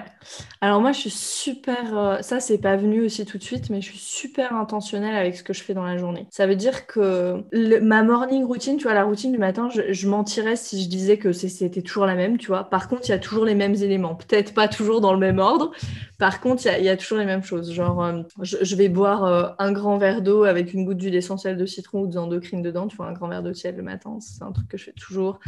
Alors, 0.62 0.82
moi, 0.82 0.92
je 0.92 1.00
suis 1.00 1.10
super. 1.12 2.20
ça, 2.22 2.40
c'est 2.40 2.58
pas 2.58 2.76
venu 2.76 3.02
aussi 3.06 3.26
tout 3.26 3.38
de 3.38 3.44
suite, 3.44 3.70
mais 3.70 3.82
je 3.82 3.90
suis 3.90 4.00
super 4.00 4.54
intentionnelle 4.56 5.16
avec 5.16 5.36
ce 5.36 5.44
que 5.44 5.54
je 5.54 5.64
fais 5.64 5.74
dans 5.74 5.84
la 5.84 5.98
journée. 5.98 6.28
Ça 6.32 6.48
veut 6.48 6.56
dire 6.56 6.88
que 6.88 7.44
ma 7.82 8.04
morning 8.04 8.46
routine, 8.46 8.78
tu 8.78 8.84
vois, 8.84 8.94
la 8.94 9.04
routine 9.04 9.32
du 9.32 9.38
matin, 9.38 9.70
je, 9.70 9.94
je 9.94 10.08
mentirais 10.08 10.56
si 10.56 10.84
je 10.84 10.90
disais 10.90 11.18
que 11.18 11.32
c'était 11.32 11.82
toujours 11.82 12.06
la 12.06 12.16
même, 12.16 12.25
tu 12.38 12.48
vois. 12.48 12.64
Par 12.66 12.88
contre, 12.88 13.04
il 13.06 13.10
y 13.10 13.14
a 13.14 13.20
toujours 13.20 13.46
les 13.46 13.56
mêmes 13.56 13.76
éléments. 13.76 14.16
Peut-être 14.16 14.54
pas 14.54 14.68
toujours 14.68 15.02
dans 15.02 15.14
le 15.14 15.20
même 15.20 15.40
ordre. 15.40 15.72
Par 16.18 16.42
contre, 16.42 16.66
il 16.66 16.84
y, 16.84 16.90
a 16.90 16.98
toujours 16.98 17.18
les 17.18 17.26
mêmes 17.26 17.44
choses. 17.44 17.72
Genre, 17.72 18.04
euh, 18.04 18.22
je, 18.42 18.76
vais 18.76 18.90
boire 18.90 19.26
euh, 19.26 19.50
un 19.60 19.72
grand 19.72 19.98
verre 19.98 20.22
d'eau 20.22 20.44
avec 20.44 20.74
une 20.74 20.86
goutte 20.86 20.98
d'huile 20.98 21.16
essentielle 21.16 21.58
de 21.58 21.66
citron 21.66 22.02
ou 22.02 22.08
d'endocrine 22.08 22.62
dedans. 22.62 22.88
Tu 22.88 22.96
vois, 22.96 23.08
un 23.08 23.14
grand 23.14 23.28
verre 23.28 23.44
d'eau 23.44 23.52
tiède 23.52 23.78
le 23.78 23.84
matin. 23.84 24.18
C'est 24.22 24.44
un 24.44 24.52
truc 24.52 24.68
que 24.68 24.78
je 24.78 24.86
fais 24.86 24.94
toujours. 24.94 25.40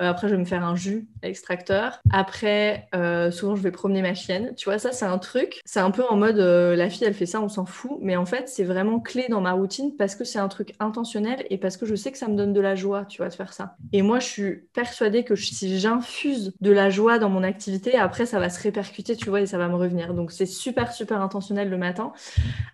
Euh, 0.00 0.08
après, 0.08 0.28
je 0.28 0.34
vais 0.34 0.40
me 0.40 0.46
faire 0.46 0.64
un 0.64 0.76
jus 0.76 1.08
extracteur. 1.22 2.00
Après, 2.12 2.88
souvent, 3.32 3.56
je 3.56 3.62
vais 3.62 3.72
promener 3.72 4.02
ma 4.02 4.14
chienne. 4.14 4.54
Tu 4.56 4.66
vois, 4.66 4.78
ça, 4.78 4.92
c'est 4.92 5.04
un 5.04 5.18
truc. 5.18 5.60
C'est 5.64 5.80
un 5.80 5.90
peu 5.90 6.04
en 6.08 6.16
mode, 6.16 6.38
la 6.38 6.88
fille, 6.88 7.06
elle 7.06 7.14
fait 7.14 7.26
ça, 7.26 7.40
on 7.40 7.48
s'en 7.48 7.66
fout. 7.66 7.98
Mais 8.00 8.16
en 8.16 8.26
fait, 8.26 8.48
c'est 8.48 8.64
vraiment 8.64 9.00
clé 9.00 9.26
dans 9.28 9.40
ma 9.40 9.52
routine 9.52 9.96
parce 9.96 10.14
que 10.14 10.24
c'est 10.24 10.38
un 10.38 10.48
truc 10.48 10.74
intentionnel 10.80 11.44
et 11.50 11.58
parce 11.58 11.76
que 11.76 11.86
je 11.86 11.94
sais 11.94 12.12
que 12.12 12.18
ça 12.18 12.28
me 12.28 12.36
donne 12.36 12.52
de 12.52 12.60
la 12.60 12.74
joie, 12.74 13.04
tu 13.04 13.18
vois, 13.18 13.28
de 13.28 13.34
faire 13.34 13.52
ça. 13.52 13.76
Et 13.92 14.02
moi, 14.02 14.18
je 14.18 14.26
suis 14.26 14.52
persuadée 14.72 15.24
que 15.24 15.34
si 15.34 15.78
j'infuse 15.78 16.21
de 16.60 16.70
la 16.70 16.90
joie 16.90 17.18
dans 17.18 17.28
mon 17.28 17.42
activité, 17.42 17.96
après, 17.96 18.26
ça 18.26 18.38
va 18.38 18.50
se 18.50 18.62
répercuter, 18.62 19.16
tu 19.16 19.28
vois, 19.28 19.40
et 19.40 19.46
ça 19.46 19.58
va 19.58 19.68
me 19.68 19.74
revenir. 19.74 20.14
Donc, 20.14 20.32
c'est 20.32 20.46
super, 20.46 20.92
super 20.92 21.20
intentionnel 21.20 21.68
le 21.68 21.78
matin. 21.78 22.12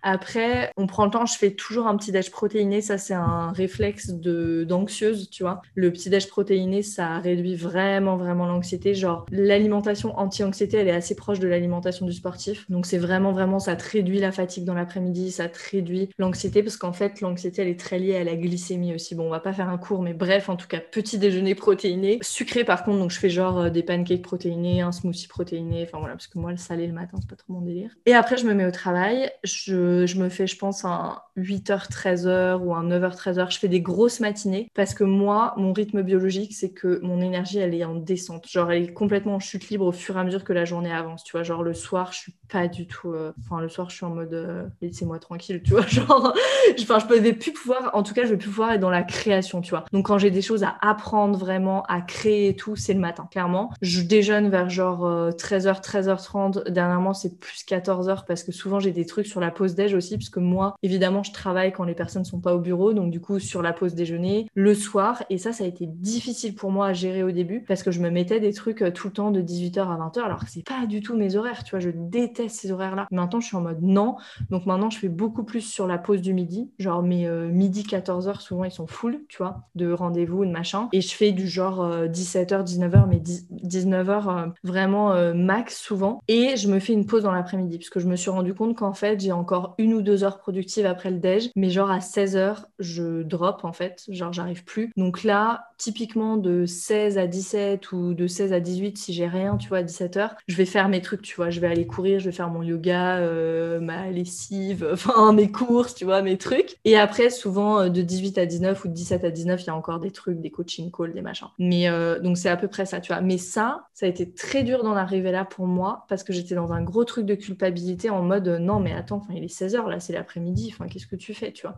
Après, 0.03 0.71
on 0.77 0.87
prend 0.87 1.05
le 1.05 1.11
temps, 1.11 1.25
je 1.25 1.37
fais 1.37 1.51
toujours 1.51 1.87
un 1.87 1.97
petit 1.97 2.11
déj 2.11 2.31
protéiné. 2.31 2.81
Ça, 2.81 2.97
c'est 2.97 3.13
un 3.13 3.51
réflexe 3.51 4.09
de, 4.09 4.63
d'anxieuse, 4.63 5.29
tu 5.29 5.43
vois. 5.43 5.61
Le 5.75 5.91
petit 5.91 6.09
déj 6.09 6.27
protéiné, 6.27 6.81
ça 6.81 7.19
réduit 7.19 7.55
vraiment, 7.55 8.17
vraiment 8.17 8.45
l'anxiété. 8.45 8.93
Genre, 8.93 9.25
l'alimentation 9.31 10.17
anti-anxiété, 10.17 10.77
elle 10.77 10.87
est 10.87 10.91
assez 10.91 11.15
proche 11.15 11.39
de 11.39 11.47
l'alimentation 11.47 12.05
du 12.05 12.13
sportif. 12.13 12.69
Donc, 12.69 12.85
c'est 12.85 12.97
vraiment, 12.97 13.31
vraiment, 13.31 13.59
ça 13.59 13.75
te 13.75 13.89
réduit 13.89 14.19
la 14.19 14.31
fatigue 14.31 14.65
dans 14.65 14.73
l'après-midi, 14.73 15.31
ça 15.31 15.49
te 15.49 15.57
réduit 15.71 16.09
l'anxiété 16.17 16.63
parce 16.63 16.77
qu'en 16.77 16.93
fait, 16.93 17.21
l'anxiété, 17.21 17.61
elle 17.61 17.67
est 17.67 17.79
très 17.79 17.99
liée 17.99 18.17
à 18.17 18.23
la 18.23 18.35
glycémie 18.35 18.93
aussi. 18.93 19.15
Bon, 19.15 19.27
on 19.27 19.29
va 19.29 19.39
pas 19.39 19.53
faire 19.53 19.69
un 19.69 19.77
cours, 19.77 20.01
mais 20.01 20.13
bref, 20.13 20.49
en 20.49 20.55
tout 20.55 20.67
cas, 20.67 20.79
petit 20.79 21.17
déjeuner 21.17 21.55
protéiné. 21.55 22.19
Sucré, 22.21 22.63
par 22.63 22.83
contre, 22.83 22.99
donc 22.99 23.11
je 23.11 23.19
fais 23.19 23.28
genre 23.29 23.59
euh, 23.59 23.69
des 23.69 23.83
pancakes 23.83 24.21
protéinés, 24.21 24.81
un 24.81 24.91
smoothie 24.91 25.27
protéiné. 25.27 25.83
Enfin, 25.83 25.99
voilà, 25.99 26.15
parce 26.15 26.27
que 26.27 26.39
moi, 26.39 26.51
le 26.51 26.57
salé 26.57 26.87
le 26.87 26.93
matin, 26.93 27.17
c'est 27.19 27.29
pas 27.29 27.35
trop 27.35 27.53
mon 27.53 27.61
délire. 27.61 27.91
Et 28.05 28.13
après, 28.13 28.37
je 28.37 28.45
me 28.45 28.53
mets 28.53 28.65
au 28.65 28.71
travail. 28.71 29.31
Je, 29.43 30.05
je 30.05 30.17
me 30.17 30.29
fais, 30.29 30.47
je 30.47 30.57
pense, 30.57 30.85
un 30.85 31.19
8h, 31.37 31.89
13h 31.89 32.59
ou 32.61 32.73
un 32.73 32.83
9h, 32.83 33.15
13h. 33.15 33.51
Je 33.51 33.59
fais 33.59 33.67
des 33.67 33.81
grosses 33.81 34.19
matinées 34.19 34.69
parce 34.73 34.93
que 34.93 35.03
moi, 35.03 35.53
mon 35.57 35.73
rythme 35.73 36.01
biologique, 36.01 36.53
c'est 36.53 36.71
que 36.71 36.99
mon 37.01 37.21
énergie, 37.21 37.59
elle 37.59 37.73
est 37.73 37.85
en 37.85 37.95
descente. 37.95 38.47
Genre, 38.47 38.71
elle 38.71 38.83
est 38.83 38.93
complètement 38.93 39.35
en 39.35 39.39
chute 39.39 39.69
libre 39.69 39.85
au 39.85 39.91
fur 39.91 40.17
et 40.17 40.19
à 40.19 40.23
mesure 40.23 40.43
que 40.43 40.53
la 40.53 40.65
journée 40.65 40.91
avance. 40.91 41.23
Tu 41.23 41.31
vois, 41.33 41.43
genre 41.43 41.63
le 41.63 41.73
soir, 41.73 42.11
je 42.11 42.17
suis 42.17 42.33
pas 42.51 42.67
du 42.67 42.87
tout. 42.87 43.11
Euh, 43.11 43.31
enfin, 43.39 43.61
le 43.61 43.69
soir, 43.69 43.89
je 43.89 43.95
suis 43.95 44.05
en 44.05 44.09
mode 44.09 44.33
euh, 44.33 44.67
laissez-moi 44.81 45.19
tranquille, 45.19 45.61
tu 45.63 45.71
vois. 45.71 45.85
Genre, 45.87 46.33
enfin, 46.79 46.99
je 46.99 47.13
vais 47.15 47.33
plus 47.33 47.51
pouvoir, 47.51 47.91
en 47.93 48.03
tout 48.03 48.13
cas, 48.13 48.23
je 48.23 48.29
vais 48.29 48.37
plus 48.37 48.49
pouvoir 48.49 48.71
être 48.73 48.79
dans 48.79 48.89
la 48.89 49.03
création, 49.03 49.61
tu 49.61 49.71
vois. 49.71 49.85
Donc, 49.91 50.05
quand 50.05 50.17
j'ai 50.17 50.31
des 50.31 50.41
choses 50.41 50.63
à 50.63 50.75
apprendre 50.81 51.37
vraiment, 51.37 51.83
à 51.83 52.01
créer 52.01 52.49
et 52.49 52.55
tout, 52.55 52.75
c'est 52.75 52.93
le 52.93 52.99
matin, 52.99 53.18
clairement. 53.27 53.71
Je 53.81 54.01
déjeune 54.01 54.49
vers 54.49 54.69
genre 54.69 55.31
13h, 55.31 55.67
euh, 55.67 55.73
13h30. 55.73 56.69
Dernièrement, 56.69 57.13
c'est 57.13 57.39
plus 57.39 57.63
14h 57.67 58.25
parce 58.25 58.43
que 58.43 58.51
souvent, 58.51 58.79
j'ai 58.79 58.91
des 58.91 59.05
trucs 59.05 59.27
sur 59.27 59.39
la 59.39 59.51
pause 59.51 59.75
déj 59.75 59.93
aussi, 59.93 60.17
parce 60.17 60.29
que 60.29 60.39
moi, 60.39 60.75
évidemment, 60.83 61.23
je 61.23 61.31
travaille 61.31 61.71
quand 61.71 61.83
les 61.83 61.95
personnes 61.95 62.25
sont 62.25 62.39
pas 62.39 62.55
au 62.55 62.59
bureau. 62.59 62.93
Donc, 62.93 63.11
du 63.11 63.19
coup, 63.19 63.39
sur 63.39 63.61
la 63.61 63.73
pause 63.73 63.95
déjeuner, 63.95 64.47
le 64.53 64.73
soir. 64.73 65.23
Et 65.29 65.37
ça, 65.37 65.53
ça 65.53 65.63
a 65.63 65.67
été 65.67 65.85
difficile 65.85 66.55
pour 66.55 66.71
moi 66.71 66.87
à 66.87 66.93
gérer 66.93 67.23
au 67.23 67.31
début 67.31 67.63
parce 67.67 67.83
que 67.83 67.91
je 67.91 67.99
me 67.99 68.09
mettais 68.09 68.39
des 68.39 68.53
trucs 68.53 68.83
tout 68.93 69.07
le 69.07 69.13
temps 69.13 69.31
de 69.31 69.41
18h 69.41 69.79
à 69.79 69.97
20h 69.97 70.19
alors 70.21 70.43
que 70.43 70.49
c'est 70.49 70.63
pas 70.63 70.85
du 70.85 71.01
tout 71.01 71.15
mes 71.15 71.35
horaires, 71.35 71.63
tu 71.63 71.71
vois. 71.71 71.79
Je 71.79 71.89
déteste 71.93 72.59
ces 72.59 72.71
horaires-là. 72.71 73.07
Maintenant, 73.11 73.39
je 73.39 73.47
suis 73.47 73.57
en 73.57 73.61
mode 73.61 73.81
non. 73.81 74.15
Donc 74.49 74.65
maintenant, 74.65 74.89
je 74.89 74.97
fais 74.97 75.09
beaucoup 75.09 75.43
plus 75.43 75.61
sur 75.61 75.87
la 75.87 75.97
pause 75.97 76.21
du 76.21 76.33
midi. 76.33 76.69
Genre 76.79 77.03
mes 77.03 77.27
euh, 77.27 77.47
midi 77.47 77.83
14h, 77.83 78.39
souvent, 78.39 78.63
ils 78.63 78.71
sont 78.71 78.87
full, 78.87 79.21
tu 79.27 79.37
vois, 79.37 79.63
de 79.75 79.91
rendez-vous, 79.91 80.45
de 80.45 80.51
machin. 80.51 80.89
Et 80.91 81.01
je 81.01 81.13
fais 81.13 81.31
du 81.31 81.47
genre 81.47 81.85
17h, 82.05 82.53
euh, 82.53 82.63
19h, 82.63 83.07
mais 83.09 83.17
19h 83.19 84.09
euh, 84.09 84.47
vraiment 84.63 85.33
max 85.33 85.77
souvent. 85.79 86.21
Et 86.27 86.55
je 86.57 86.67
me 86.67 86.79
fais 86.79 86.93
une 86.93 87.05
pause 87.05 87.23
dans 87.23 87.31
l'après-midi 87.31 87.77
parce 87.77 87.89
que 87.89 87.99
je 87.99 88.07
me 88.07 88.15
suis 88.15 88.29
rendu 88.29 88.53
compte 88.53 88.77
qu'en 88.77 88.93
fait, 88.93 89.19
j'ai 89.19 89.31
encore 89.31 89.75
une 89.77 89.93
ou 89.93 90.01
deux 90.01 90.23
heures 90.23 90.39
productives 90.39 90.85
après 90.85 91.11
le 91.11 91.17
déj. 91.17 91.49
Mais 91.55 91.69
genre 91.69 91.91
à 91.91 91.99
16h, 91.99 92.65
je 92.79 93.23
drop 93.23 93.63
en 93.63 93.73
fait. 93.73 94.05
Genre, 94.09 94.33
j'arrive 94.33 94.63
plus. 94.63 94.91
Donc 94.97 95.23
là, 95.23 95.69
typiquement 95.79 96.37
de 96.37 96.65
16 96.65 97.17
à 97.17 97.25
17 97.25 97.91
ou 97.93 98.13
de 98.13 98.27
16 98.27 98.53
à 98.53 98.59
18, 98.59 98.97
si 98.97 99.13
j'ai 99.13 99.27
rien, 99.27 99.57
tu 99.57 99.69
vois, 99.69 99.79
à 99.79 99.83
17h, 99.83 100.31
je 100.47 100.55
vais 100.55 100.65
faire 100.65 100.89
mes 100.89 101.01
trucs, 101.01 101.21
tu 101.21 101.35
vois. 101.35 101.49
Je 101.49 101.59
vais 101.59 101.67
aller 101.67 101.87
courir, 101.87 102.19
je 102.19 102.25
vais 102.25 102.35
faire 102.35 102.49
mon 102.49 102.61
yoga, 102.61 103.17
euh, 103.17 103.79
ma 103.79 104.11
lessive, 104.11 104.87
enfin 104.93 105.33
mes 105.33 105.51
courses, 105.51 105.95
tu 105.95 106.05
vois, 106.05 106.21
mes 106.21 106.37
trucs. 106.37 106.77
Et 106.85 106.97
après, 106.97 107.29
souvent 107.29 107.79
euh, 107.79 107.89
de 107.89 108.01
18 108.01 108.37
à 108.37 108.45
19 108.45 108.85
ou 108.85 108.87
de 108.89 108.93
17 108.93 109.23
à 109.23 109.31
19, 109.31 109.63
il 109.63 109.67
y 109.67 109.69
a 109.69 109.75
encore 109.75 109.99
des 109.99 110.11
trucs, 110.11 110.39
des 110.41 110.51
coaching 110.51 110.91
calls, 110.91 111.13
des 111.13 111.21
machins. 111.21 111.47
Mais 111.57 111.87
euh, 111.89 112.19
donc 112.19 112.37
c'est 112.37 112.49
à 112.49 112.57
peu 112.57 112.67
près 112.67 112.85
ça, 112.85 112.98
tu 112.99 113.13
vois. 113.13 113.21
Mais 113.21 113.37
ça, 113.37 113.87
ça 113.93 114.05
a 114.05 114.09
été 114.09 114.31
très 114.31 114.63
dur 114.63 114.83
d'en 114.83 114.95
arriver 114.95 115.31
là 115.31 115.45
pour 115.45 115.67
moi 115.67 116.05
parce 116.09 116.23
que 116.23 116.33
j'étais 116.33 116.55
dans 116.55 116.71
un 116.73 116.81
gros 116.81 117.03
truc 117.03 117.25
de 117.25 117.35
culpabilité 117.35 118.09
en 118.09 118.23
mode 118.23 118.47
non, 118.47 118.79
mais 118.79 118.93
attends, 118.93 119.21
il 119.31 119.43
est 119.43 119.47
16h 119.47 119.87
là, 119.89 119.99
c'est 119.99 120.13
l'après-midi, 120.13 120.75
qu'est-ce 120.89 121.07
que 121.07 121.15
tu 121.15 121.33
fais, 121.33 121.51
tu 121.51 121.67
vois. 121.67 121.77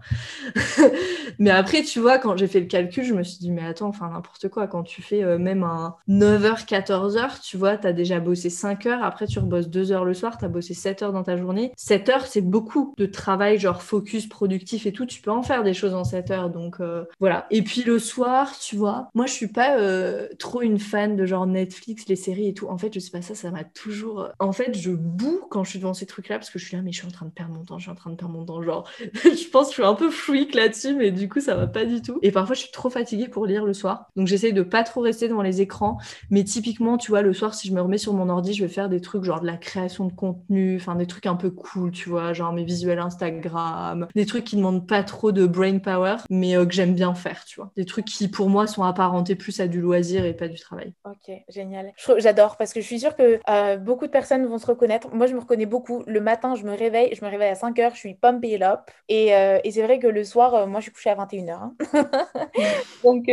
mais 1.39 1.49
après, 1.49 1.83
tu 1.83 1.99
vois, 1.99 2.17
quand 2.17 2.37
j'ai 2.37 2.47
fait 2.47 2.59
le 2.59 2.67
calcul, 2.67 3.03
je 3.03 3.13
me 3.13 3.23
suis 3.23 3.39
dit, 3.39 3.51
mais 3.51 3.65
attends, 3.65 3.87
enfin 3.87 4.09
n'importe 4.09 4.49
quoi, 4.49 4.67
quand 4.67 4.83
tu 4.83 5.01
fais 5.01 5.37
même 5.37 5.63
un 5.63 5.95
9h, 6.07 6.65
14h, 6.65 7.41
tu 7.41 7.57
vois, 7.57 7.77
tu 7.77 7.87
as 7.87 7.93
déjà 7.93 8.19
bossé 8.19 8.49
5 8.49 8.85
heures, 8.85 9.03
après 9.03 9.27
tu 9.27 9.39
rebosses 9.39 9.69
2 9.69 9.91
heures 9.91 10.05
le 10.05 10.13
soir, 10.13 10.37
tu 10.37 10.45
as 10.45 10.47
bossé 10.47 10.73
7 10.73 11.03
heures 11.03 11.13
dans 11.13 11.23
ta 11.23 11.37
journée. 11.37 11.71
7 11.77 12.09
heures, 12.09 12.25
c'est 12.25 12.41
beaucoup 12.41 12.93
de 12.97 13.05
travail, 13.05 13.59
genre 13.59 13.81
focus, 13.81 14.27
productif 14.27 14.85
et 14.85 14.91
tout. 14.91 15.05
Tu 15.05 15.21
peux 15.21 15.31
en 15.31 15.43
faire 15.43 15.63
des 15.63 15.73
choses 15.73 15.93
en 15.93 16.03
7 16.03 16.31
heures. 16.31 16.49
Donc 16.49 16.79
euh, 16.79 17.05
voilà. 17.19 17.47
Et 17.51 17.61
puis 17.61 17.83
le 17.83 17.99
soir, 17.99 18.57
tu 18.59 18.75
vois, 18.75 19.09
moi 19.13 19.25
je 19.25 19.33
suis 19.33 19.47
pas 19.47 19.77
euh, 19.77 20.27
trop 20.39 20.61
une 20.61 20.79
fan 20.79 21.10
de 21.15 21.25
genre 21.25 21.47
Netflix, 21.47 22.07
les 22.07 22.15
séries 22.15 22.47
et 22.47 22.53
tout. 22.53 22.67
En 22.67 22.77
fait, 22.77 22.93
je 22.93 22.99
sais 22.99 23.11
pas 23.11 23.21
ça, 23.21 23.35
ça 23.35 23.51
m'a 23.51 23.63
toujours. 23.63 24.29
En 24.39 24.51
fait, 24.51 24.77
je 24.77 24.91
boue 24.91 25.41
quand 25.49 25.63
je 25.63 25.71
suis 25.71 25.79
devant 25.79 25.93
ces 25.93 26.05
trucs-là 26.05 26.37
parce 26.37 26.49
que 26.49 26.59
je 26.59 26.65
suis 26.65 26.75
là, 26.75 26.83
mais 26.83 26.91
je 26.91 26.97
suis 26.97 27.07
en 27.07 27.11
train 27.11 27.25
de 27.25 27.31
perdre 27.31 27.53
mon 27.53 27.63
temps, 27.63 27.77
je 27.77 27.83
suis 27.83 27.91
en 27.91 27.95
train 27.95 28.09
de 28.09 28.15
perdre 28.15 28.33
mon 28.33 28.45
temps. 28.45 28.61
Genre, 28.61 28.89
je 29.13 29.49
pense 29.49 29.67
que 29.67 29.75
je 29.75 29.81
suis 29.81 29.83
un 29.83 29.95
peu 29.95 30.09
freak 30.09 30.55
là-dessus, 30.55 30.95
mais 30.95 31.11
du 31.11 31.29
coup, 31.29 31.39
ça 31.39 31.55
va 31.55 31.67
pas 31.67 31.85
du 31.85 32.01
tout. 32.01 32.19
Et 32.21 32.31
parfois, 32.31 32.55
je 32.55 32.61
suis 32.61 32.71
trop 32.71 32.89
fatiguée 32.89 33.27
pour 33.27 33.45
lire 33.45 33.65
le 33.65 33.73
soir. 33.73 34.07
Donc 34.15 34.27
j'essaye 34.27 34.53
de 34.53 34.63
pas 34.63 34.83
trop 34.83 35.01
rester 35.01 35.27
devant 35.27 35.41
les 35.41 35.61
écrans. 35.61 35.97
Mais 36.29 36.43
typiquement, 36.43 36.97
tu 36.97 37.11
vois, 37.11 37.21
le 37.21 37.33
soir, 37.33 37.53
si 37.53 37.67
je 37.67 37.73
me 37.73 37.81
remets 37.81 37.97
sur 37.97 38.13
mon 38.13 38.29
ordi, 38.29 38.53
je 38.53 38.63
vais 38.63 38.69
faire 38.71 38.89
des 38.89 39.01
trucs 39.01 39.23
genre 39.23 39.41
de 39.41 39.47
la 39.47 39.57
création 39.57 40.05
de 40.05 40.13
contenu, 40.13 40.77
enfin 40.77 40.95
des 40.95 41.07
trucs 41.07 41.25
un 41.25 41.35
peu 41.35 41.49
cool, 41.51 41.91
tu 41.91 42.09
vois, 42.09 42.33
genre 42.33 42.53
mes 42.53 42.63
visuels 42.63 42.99
Instagram, 42.99 44.07
des 44.15 44.25
trucs 44.25 44.45
qui 44.45 44.55
demandent 44.55 44.87
pas 44.87 45.03
trop 45.03 45.31
de 45.31 45.45
brain 45.45 45.79
power, 45.79 46.17
mais 46.29 46.55
euh, 46.55 46.65
que 46.65 46.73
j'aime 46.73 46.95
bien 46.95 47.13
faire, 47.13 47.45
tu 47.45 47.59
vois. 47.59 47.71
Des 47.75 47.85
trucs 47.85 48.05
qui 48.05 48.27
pour 48.27 48.49
moi 48.49 48.67
sont 48.67 48.83
apparentés 48.83 49.35
plus 49.35 49.59
à 49.59 49.67
du 49.67 49.81
loisir 49.81 50.25
et 50.25 50.33
pas 50.33 50.47
du 50.47 50.59
travail. 50.59 50.93
Ok, 51.03 51.31
génial. 51.49 51.93
J'adore 52.17 52.57
parce 52.57 52.73
que 52.73 52.79
je 52.79 52.85
suis 52.85 52.99
sûre 52.99 53.15
que 53.15 53.39
euh, 53.49 53.77
beaucoup 53.77 54.05
de 54.05 54.11
personnes 54.11 54.45
vont 54.45 54.59
se 54.59 54.67
reconnaître. 54.67 55.09
Moi, 55.11 55.25
je 55.25 55.33
me 55.33 55.39
reconnais 55.39 55.65
beaucoup. 55.65 56.03
Le 56.05 56.21
matin, 56.21 56.53
je 56.53 56.63
me 56.63 56.75
réveille, 56.75 57.15
je 57.15 57.25
me 57.25 57.29
réveille 57.29 57.49
à 57.49 57.55
5 57.55 57.75
h 57.75 57.93
je 57.93 57.97
suis 57.97 58.13
pumped 58.13 58.61
up. 58.61 58.81
Et, 59.09 59.35
euh, 59.35 59.59
et 59.63 59.71
c'est 59.71 59.81
vrai 59.81 59.97
que 59.97 60.05
le 60.05 60.23
soir, 60.23 60.67
moi, 60.67 60.79
je 60.79 60.83
suis 60.83 60.91
couchée 60.91 61.09
à 61.09 61.15
21h. 61.15 61.51
Hein. 61.53 61.73
donc, 63.03 63.27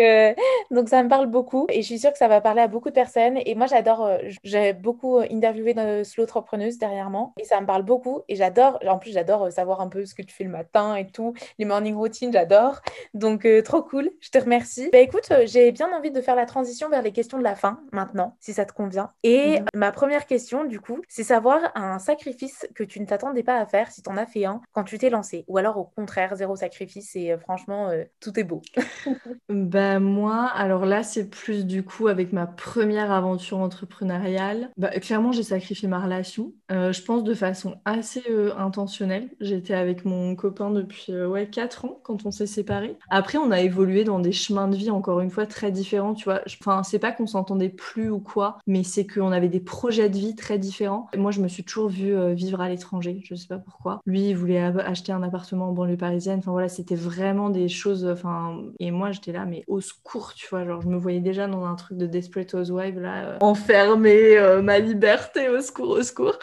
Donc 0.70 0.88
ça 0.88 1.02
me 1.02 1.09
parle 1.09 1.26
beaucoup 1.26 1.66
et 1.70 1.83
je 1.83 1.87
suis 1.87 1.98
sûre 1.98 2.12
que 2.12 2.18
ça 2.18 2.28
va 2.28 2.40
parler 2.40 2.62
à 2.62 2.68
beaucoup 2.68 2.88
de 2.88 2.94
personnes. 2.94 3.38
Et 3.44 3.54
moi, 3.54 3.66
j'adore, 3.66 4.04
euh, 4.04 4.18
j'ai 4.44 4.72
beaucoup 4.72 5.18
interviewé 5.18 5.74
de 5.74 6.04
slow 6.04 6.24
entrepreneuses 6.24 6.78
dernièrement 6.78 7.35
et 7.38 7.44
ça 7.44 7.61
me 7.61 7.66
parle 7.66 7.83
beaucoup. 7.83 8.22
Et 8.28 8.37
j'adore, 8.37 8.78
en 8.87 8.98
plus, 8.98 9.12
j'adore 9.12 9.52
savoir 9.52 9.83
un 9.83 9.88
peu 9.88 10.07
ce 10.07 10.14
que 10.14 10.22
tu 10.22 10.35
fais 10.35 10.44
le 10.44 10.50
matin 10.50 10.94
et 10.94 11.07
tout, 11.07 11.35
les 11.59 11.66
morning 11.66 11.94
routines, 11.94 12.33
j'adore. 12.33 12.81
Donc 13.12 13.46
trop 13.64 13.83
cool, 13.83 14.11
je 14.20 14.31
te 14.31 14.38
remercie. 14.38 14.88
Bah 14.92 14.98
écoute, 14.98 15.31
j'ai 15.44 15.70
bien 15.72 15.92
envie 15.94 16.11
de 16.11 16.20
faire 16.20 16.37
la 16.37 16.46
transition 16.46 16.88
vers 16.88 17.02
les 17.02 17.12
questions 17.12 17.38
de 17.38 17.44
la 17.44 17.54
fin 17.58 17.80
maintenant, 17.92 18.36
si 18.40 18.52
ça 18.52 18.64
te 18.64 18.72
convient. 18.72 19.10
Et 19.22 19.60
mhm. 19.60 19.66
ma 19.74 19.92
première 19.92 20.26
question, 20.26 20.64
du 20.64 20.80
coup, 20.80 21.00
c'est 21.08 21.24
savoir 21.24 21.60
un 21.74 21.98
sacrifice 21.98 22.66
que 22.74 22.84
tu 22.84 23.00
ne 23.00 23.06
t'attendais 23.06 23.42
pas 23.42 23.56
à 23.56 23.66
faire 23.66 23.90
si 23.90 24.02
tu 24.02 24.10
en 24.10 24.16
as 24.16 24.26
fait 24.26 24.44
un 24.44 24.60
quand 24.72 24.84
tu 24.84 24.98
t'es 24.98 25.10
lancé. 25.10 25.44
Ou 25.48 25.58
alors 25.58 25.76
au 25.76 25.84
contraire, 25.84 26.34
zéro 26.36 26.56
sacrifice 26.56 27.14
et 27.16 27.32
euh, 27.32 27.38
franchement, 27.38 27.88
euh, 27.88 28.04
tout 28.20 28.38
est 28.38 28.44
beau. 28.44 28.62
bah 29.48 29.98
moi, 29.98 30.46
alors 30.46 30.86
là, 30.86 31.02
c'est 31.02 31.28
plus 31.28 31.66
du 31.66 31.82
coup 31.82 32.08
avec 32.08 32.32
ma 32.32 32.46
première 32.46 33.10
aventure 33.10 33.58
entrepreneuriale. 33.58 34.70
Bah, 34.76 34.90
clairement, 35.00 35.32
j'ai 35.32 35.42
sacrifié 35.42 35.88
ma 35.88 36.00
relation. 36.00 36.52
Euh, 36.70 36.92
je 36.92 37.02
pense 37.02 37.24
de 37.24 37.34
façon 37.34 37.76
assez 37.84 38.22
intentionnelle. 38.56 39.28
J'étais 39.40 39.74
avec 39.74 40.04
mon 40.04 40.34
copain 40.36 40.70
depuis 40.70 41.14
ouais, 41.14 41.48
4 41.48 41.84
ans 41.84 42.00
quand 42.02 42.26
on 42.26 42.30
s'est 42.30 42.46
séparés. 42.46 42.96
Après, 43.10 43.38
on 43.38 43.50
a 43.50 43.60
évolué 43.60 44.04
dans 44.04 44.18
des 44.18 44.32
chemins 44.32 44.68
de 44.68 44.76
vie, 44.76 44.90
encore 44.90 45.20
une 45.20 45.30
fois, 45.30 45.46
très 45.46 45.70
différents. 45.70 46.14
Tu 46.14 46.24
vois, 46.24 46.40
enfin, 46.60 46.82
c'est 46.82 46.98
pas 46.98 47.12
qu'on 47.12 47.26
plus 47.68 48.11
ou 48.11 48.20
quoi, 48.20 48.58
mais 48.66 48.82
c'est 48.82 49.06
qu'on 49.06 49.32
avait 49.32 49.48
des 49.48 49.61
projets 49.61 50.08
de 50.08 50.16
vie 50.16 50.34
très 50.34 50.58
différents. 50.58 51.08
Moi, 51.16 51.30
je 51.30 51.40
me 51.40 51.48
suis 51.48 51.64
toujours 51.64 51.88
vue 51.88 52.14
vivre 52.34 52.61
à 52.61 52.68
l'étranger. 52.68 53.20
Je 53.24 53.34
sais 53.34 53.48
pas 53.48 53.58
pourquoi. 53.58 54.00
Lui, 54.06 54.30
il 54.30 54.37
voulait 54.37 54.61
acheter 54.61 55.12
un 55.12 55.22
appartement 55.22 55.70
en 55.70 55.72
banlieue 55.72 55.96
parisienne. 55.96 56.38
Enfin 56.38 56.52
voilà, 56.52 56.68
c'était 56.68 56.94
vraiment 56.94 57.50
des 57.50 57.68
choses. 57.68 58.06
Enfin, 58.06 58.62
et 58.78 58.90
moi, 58.90 59.12
j'étais 59.12 59.32
là, 59.32 59.44
mais 59.44 59.64
au 59.66 59.80
secours, 59.80 60.34
tu 60.34 60.46
vois. 60.48 60.64
Genre, 60.64 60.80
je 60.82 60.88
me 60.88 60.96
voyais 60.96 61.20
déjà 61.20 61.46
dans 61.46 61.64
un 61.64 61.74
truc 61.74 61.98
de 61.98 62.06
Desperate 62.06 62.52
Housewives, 62.54 63.00
là, 63.00 63.24
euh, 63.24 63.38
enfermée, 63.40 64.37
euh, 64.37 64.62
ma 64.62 64.78
liberté, 64.78 65.48
au 65.48 65.61
secours, 65.61 65.90
au 65.90 66.02
secours. 66.02 66.38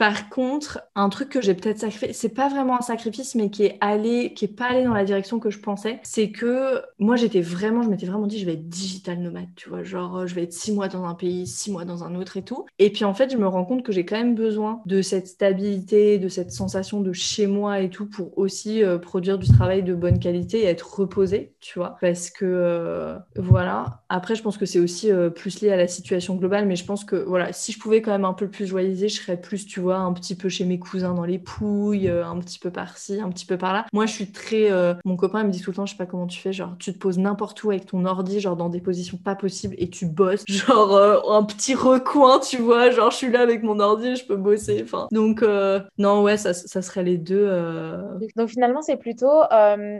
Par 0.00 0.30
contre, 0.30 0.80
un 0.94 1.10
truc 1.10 1.28
que 1.28 1.42
j'ai 1.42 1.52
peut-être 1.52 1.80
sacrifié, 1.80 2.14
c'est 2.14 2.30
pas 2.30 2.48
vraiment 2.48 2.78
un 2.78 2.80
sacrifice, 2.80 3.34
mais 3.34 3.50
qui 3.50 3.64
est 3.64 3.76
allé, 3.82 4.32
qui 4.32 4.46
est 4.46 4.48
pas 4.48 4.64
allé 4.64 4.82
dans 4.82 4.94
la 4.94 5.04
direction 5.04 5.38
que 5.38 5.50
je 5.50 5.58
pensais, 5.58 6.00
c'est 6.04 6.30
que 6.30 6.80
moi 6.98 7.16
j'étais 7.16 7.42
vraiment, 7.42 7.82
je 7.82 7.90
m'étais 7.90 8.06
vraiment 8.06 8.26
dit, 8.26 8.38
je 8.38 8.46
vais 8.46 8.54
être 8.54 8.66
digital 8.66 9.18
nomade, 9.18 9.48
tu 9.56 9.68
vois, 9.68 9.82
genre 9.82 10.26
je 10.26 10.34
vais 10.34 10.44
être 10.44 10.54
six 10.54 10.72
mois 10.72 10.88
dans 10.88 11.04
un 11.04 11.12
pays, 11.12 11.46
six 11.46 11.70
mois 11.70 11.84
dans 11.84 12.02
un 12.02 12.14
autre 12.14 12.38
et 12.38 12.42
tout. 12.42 12.64
Et 12.78 12.88
puis 12.90 13.04
en 13.04 13.12
fait, 13.12 13.30
je 13.30 13.36
me 13.36 13.46
rends 13.46 13.66
compte 13.66 13.82
que 13.82 13.92
j'ai 13.92 14.06
quand 14.06 14.16
même 14.16 14.34
besoin 14.34 14.80
de 14.86 15.02
cette 15.02 15.26
stabilité, 15.26 16.16
de 16.18 16.28
cette 16.28 16.50
sensation 16.50 17.02
de 17.02 17.12
chez 17.12 17.46
moi 17.46 17.80
et 17.80 17.90
tout 17.90 18.06
pour 18.06 18.38
aussi 18.38 18.82
euh, 18.82 18.96
produire 18.96 19.36
du 19.36 19.48
travail 19.48 19.82
de 19.82 19.92
bonne 19.92 20.18
qualité 20.18 20.60
et 20.60 20.64
être 20.64 20.98
reposée, 20.98 21.52
tu 21.60 21.78
vois, 21.78 21.98
parce 22.00 22.30
que 22.30 22.46
euh, 22.46 23.18
voilà. 23.36 24.00
Après, 24.08 24.34
je 24.34 24.42
pense 24.42 24.56
que 24.56 24.64
c'est 24.64 24.80
aussi 24.80 25.12
euh, 25.12 25.28
plus 25.28 25.60
lié 25.60 25.70
à 25.72 25.76
la 25.76 25.88
situation 25.88 26.36
globale, 26.36 26.64
mais 26.64 26.76
je 26.76 26.86
pense 26.86 27.04
que 27.04 27.16
voilà, 27.16 27.52
si 27.52 27.72
je 27.72 27.78
pouvais 27.78 28.00
quand 28.00 28.12
même 28.12 28.24
un 28.24 28.32
peu 28.32 28.48
plus 28.48 28.64
joyaliser, 28.64 29.10
je 29.10 29.20
serais 29.20 29.38
plus, 29.38 29.66
tu 29.66 29.78
vois 29.80 29.89
un 29.98 30.12
petit 30.12 30.34
peu 30.34 30.48
chez 30.48 30.64
mes 30.64 30.78
cousins 30.78 31.14
dans 31.14 31.24
les 31.24 31.38
Pouilles, 31.38 32.08
euh, 32.08 32.26
un 32.26 32.38
petit 32.38 32.58
peu 32.58 32.70
par-ci, 32.70 33.20
un 33.20 33.28
petit 33.30 33.46
peu 33.46 33.56
par-là. 33.56 33.86
Moi, 33.92 34.06
je 34.06 34.12
suis 34.12 34.32
très. 34.32 34.70
Euh, 34.70 34.94
mon 35.04 35.16
copain 35.16 35.44
me 35.44 35.50
dit 35.50 35.60
tout 35.60 35.70
le 35.70 35.76
temps, 35.76 35.86
je 35.86 35.92
sais 35.92 35.98
pas 35.98 36.06
comment 36.06 36.26
tu 36.26 36.40
fais, 36.40 36.52
genre, 36.52 36.76
tu 36.78 36.92
te 36.92 36.98
poses 36.98 37.18
n'importe 37.18 37.62
où 37.64 37.70
avec 37.70 37.86
ton 37.86 38.04
ordi, 38.04 38.40
genre 38.40 38.56
dans 38.56 38.68
des 38.68 38.80
positions 38.80 39.18
pas 39.18 39.34
possibles 39.34 39.74
et 39.78 39.88
tu 39.88 40.06
bosses, 40.06 40.44
genre 40.48 40.94
euh, 40.94 41.18
un 41.28 41.44
petit 41.44 41.74
recoin, 41.74 42.38
tu 42.38 42.58
vois, 42.58 42.90
genre 42.90 43.10
je 43.10 43.16
suis 43.16 43.30
là 43.30 43.40
avec 43.40 43.62
mon 43.62 43.80
ordi, 43.80 44.16
je 44.16 44.26
peux 44.26 44.36
bosser. 44.36 44.80
Enfin, 44.82 45.08
donc 45.12 45.44
non, 45.98 46.22
ouais, 46.22 46.36
ça, 46.36 46.54
ça, 46.54 46.82
serait 46.82 47.02
les 47.02 47.18
deux. 47.18 47.50
Donc 48.36 48.48
finalement, 48.48 48.82
c'est 48.82 48.96
plutôt 48.96 49.42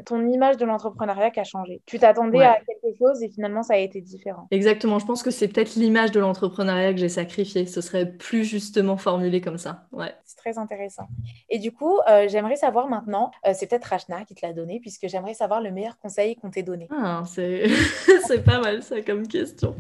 ton 0.07 0.27
image 0.27 0.57
de 0.57 0.65
l'entrepreneuriat 0.65 1.31
qui 1.31 1.41
a 1.41 1.45
changé. 1.45 1.81
Tu 1.87 1.99
t'attendais 1.99 2.43
à 2.43 2.59
quelque 2.59 2.97
chose 2.99 3.23
et 3.23 3.29
finalement, 3.29 3.63
ça 3.63 3.75
a 3.75 3.79
été 3.79 4.01
différent. 4.01 4.47
Exactement. 4.51 4.99
Je 4.99 5.07
pense 5.07 5.23
que 5.23 5.31
c'est 5.31 5.49
peut-être 5.49 5.75
l'image 5.77 6.13
de 6.13 6.21
l'entrepreneuriat 6.21 6.93
que 6.93 6.99
j'ai 6.99 7.09
sacrifié. 7.09 7.67
Ce 7.67 7.81
serait 7.81 8.07
plus 8.07 8.45
justement 8.45 8.97
formulé 8.97 9.41
comme 9.41 9.59
ça. 9.59 9.70
Ouais. 9.93 10.15
C'est 10.25 10.37
très 10.37 10.59
intéressant. 10.59 11.09
Et 11.49 11.59
du 11.59 11.73
coup, 11.73 11.99
euh, 12.09 12.27
j'aimerais 12.29 12.57
savoir 12.57 12.89
maintenant, 12.89 13.31
euh, 13.47 13.53
c'est 13.55 13.67
peut-être 13.67 13.85
Rachna 13.85 14.25
qui 14.25 14.35
te 14.35 14.45
l'a 14.45 14.53
donné, 14.53 14.81
puisque 14.81 15.09
j'aimerais 15.09 15.35
savoir 15.35 15.61
le 15.61 15.71
meilleur 15.71 15.99
conseil 15.99 16.37
qu'on 16.37 16.51
t'ait 16.51 16.63
donné. 16.63 16.89
Ah, 16.91 17.23
c'est 17.27 17.65
pas 18.45 18.61
mal 18.61 18.83
ça 18.83 19.01
comme 19.03 19.27
question. 19.27 19.77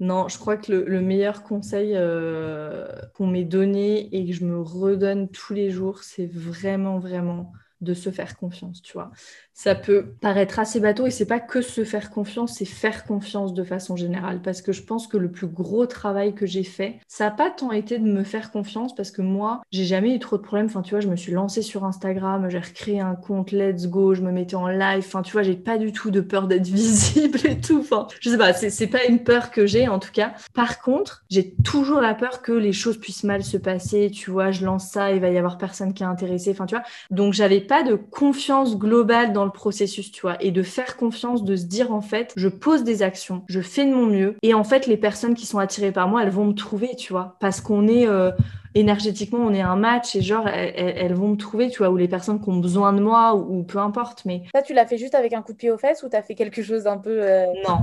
Non, 0.00 0.28
je 0.28 0.38
crois 0.38 0.56
que 0.56 0.72
le, 0.72 1.00
meilleur 1.00 1.42
conseil 1.42 1.92
euh, 1.94 2.88
qu'on 3.14 3.26
m'ait 3.26 3.44
donné 3.44 4.14
et 4.14 4.26
que 4.26 4.32
je 4.32 4.44
me 4.44 4.60
redonne 4.60 5.28
tous 5.28 5.54
les 5.54 5.70
jours, 5.70 6.02
c'est 6.02 6.26
vraiment, 6.26 6.98
vraiment 6.98 7.52
de 7.80 7.94
se 7.94 8.10
faire 8.10 8.36
confiance, 8.36 8.82
tu 8.82 8.92
vois 8.92 9.10
ça 9.58 9.74
peut 9.74 10.14
paraître 10.20 10.60
assez 10.60 10.78
bateau 10.78 11.06
et 11.08 11.10
c'est 11.10 11.26
pas 11.26 11.40
que 11.40 11.62
se 11.62 11.82
faire 11.82 12.10
confiance, 12.10 12.58
c'est 12.58 12.64
faire 12.64 13.04
confiance 13.04 13.52
de 13.52 13.64
façon 13.64 13.96
générale 13.96 14.40
parce 14.40 14.62
que 14.62 14.70
je 14.70 14.84
pense 14.84 15.08
que 15.08 15.16
le 15.16 15.32
plus 15.32 15.48
gros 15.48 15.84
travail 15.86 16.32
que 16.32 16.46
j'ai 16.46 16.62
fait, 16.62 17.00
ça 17.08 17.24
n'a 17.24 17.30
pas 17.32 17.50
tant 17.50 17.72
été 17.72 17.98
de 17.98 18.04
me 18.04 18.22
faire 18.22 18.52
confiance 18.52 18.94
parce 18.94 19.10
que 19.10 19.20
moi, 19.20 19.62
j'ai 19.72 19.84
jamais 19.84 20.14
eu 20.14 20.20
trop 20.20 20.36
de 20.36 20.42
problèmes. 20.42 20.66
Enfin, 20.66 20.82
tu 20.82 20.90
vois, 20.90 21.00
je 21.00 21.08
me 21.08 21.16
suis 21.16 21.32
lancée 21.32 21.62
sur 21.62 21.84
Instagram, 21.84 22.48
j'ai 22.48 22.60
recréé 22.60 23.00
un 23.00 23.16
compte 23.16 23.50
Let's 23.50 23.88
Go, 23.88 24.14
je 24.14 24.22
me 24.22 24.30
mettais 24.30 24.54
en 24.54 24.68
live. 24.68 25.02
Enfin, 25.04 25.22
tu 25.22 25.32
vois, 25.32 25.42
j'ai 25.42 25.56
pas 25.56 25.76
du 25.76 25.90
tout 25.90 26.12
de 26.12 26.20
peur 26.20 26.46
d'être 26.46 26.68
visible 26.68 27.40
et 27.44 27.58
tout. 27.58 27.80
Enfin, 27.80 28.06
je 28.20 28.30
sais 28.30 28.38
pas, 28.38 28.52
c'est 28.52 28.86
pas 28.86 29.06
une 29.06 29.24
peur 29.24 29.50
que 29.50 29.66
j'ai 29.66 29.88
en 29.88 29.98
tout 29.98 30.12
cas. 30.12 30.34
Par 30.54 30.80
contre, 30.80 31.24
j'ai 31.30 31.56
toujours 31.64 32.00
la 32.00 32.14
peur 32.14 32.42
que 32.42 32.52
les 32.52 32.72
choses 32.72 33.00
puissent 33.00 33.24
mal 33.24 33.42
se 33.42 33.56
passer. 33.56 34.12
Tu 34.12 34.30
vois, 34.30 34.52
je 34.52 34.64
lance 34.64 34.88
ça, 34.88 35.10
il 35.10 35.20
va 35.20 35.30
y 35.30 35.36
avoir 35.38 35.58
personne 35.58 35.94
qui 35.94 36.04
est 36.04 36.06
intéressé. 36.06 36.52
Enfin, 36.52 36.66
tu 36.66 36.76
vois, 36.76 36.84
donc 37.10 37.32
j'avais 37.32 37.60
pas 37.68 37.84
de 37.84 37.94
confiance 37.94 38.76
globale 38.76 39.32
dans 39.32 39.44
processus, 39.50 40.10
tu 40.10 40.22
vois, 40.22 40.42
et 40.42 40.50
de 40.50 40.62
faire 40.62 40.96
confiance, 40.96 41.44
de 41.44 41.54
se 41.54 41.66
dire 41.66 41.92
en 41.92 42.00
fait, 42.00 42.32
je 42.36 42.48
pose 42.48 42.82
des 42.82 43.02
actions, 43.02 43.44
je 43.48 43.60
fais 43.60 43.84
de 43.84 43.94
mon 43.94 44.06
mieux, 44.06 44.36
et 44.42 44.54
en 44.54 44.64
fait, 44.64 44.86
les 44.86 44.96
personnes 44.96 45.34
qui 45.34 45.46
sont 45.46 45.58
attirées 45.58 45.92
par 45.92 46.08
moi, 46.08 46.22
elles 46.22 46.30
vont 46.30 46.46
me 46.46 46.54
trouver, 46.54 46.96
tu 46.96 47.12
vois, 47.12 47.36
parce 47.40 47.60
qu'on 47.60 47.86
est, 47.86 48.08
euh, 48.08 48.30
énergétiquement, 48.78 49.40
on 49.40 49.52
est 49.52 49.60
un 49.60 49.76
match 49.76 50.14
et 50.16 50.22
genre, 50.22 50.46
elles, 50.48 51.14
vont 51.14 51.28
me 51.28 51.36
trouver, 51.36 51.70
tu 51.70 51.78
vois, 51.78 51.90
ou 51.90 51.96
les 51.96 52.08
personnes 52.08 52.40
qui 52.40 52.48
ont 52.48 52.58
besoin 52.58 52.92
de 52.92 53.00
moi 53.00 53.34
ou, 53.34 53.62
peu 53.62 53.78
importe. 53.78 54.24
Mais 54.24 54.42
ça, 54.54 54.62
tu 54.62 54.74
l'as 54.74 54.86
fait 54.86 54.98
juste 54.98 55.14
avec 55.14 55.32
un 55.32 55.42
coup 55.42 55.52
de 55.52 55.56
pied 55.56 55.70
aux 55.70 55.78
fesses 55.78 56.02
ou 56.02 56.08
t'as 56.08 56.22
fait 56.22 56.34
quelque 56.34 56.62
chose 56.62 56.84
d'un 56.84 56.98
peu 56.98 57.20
euh, 57.22 57.46
Non. 57.66 57.78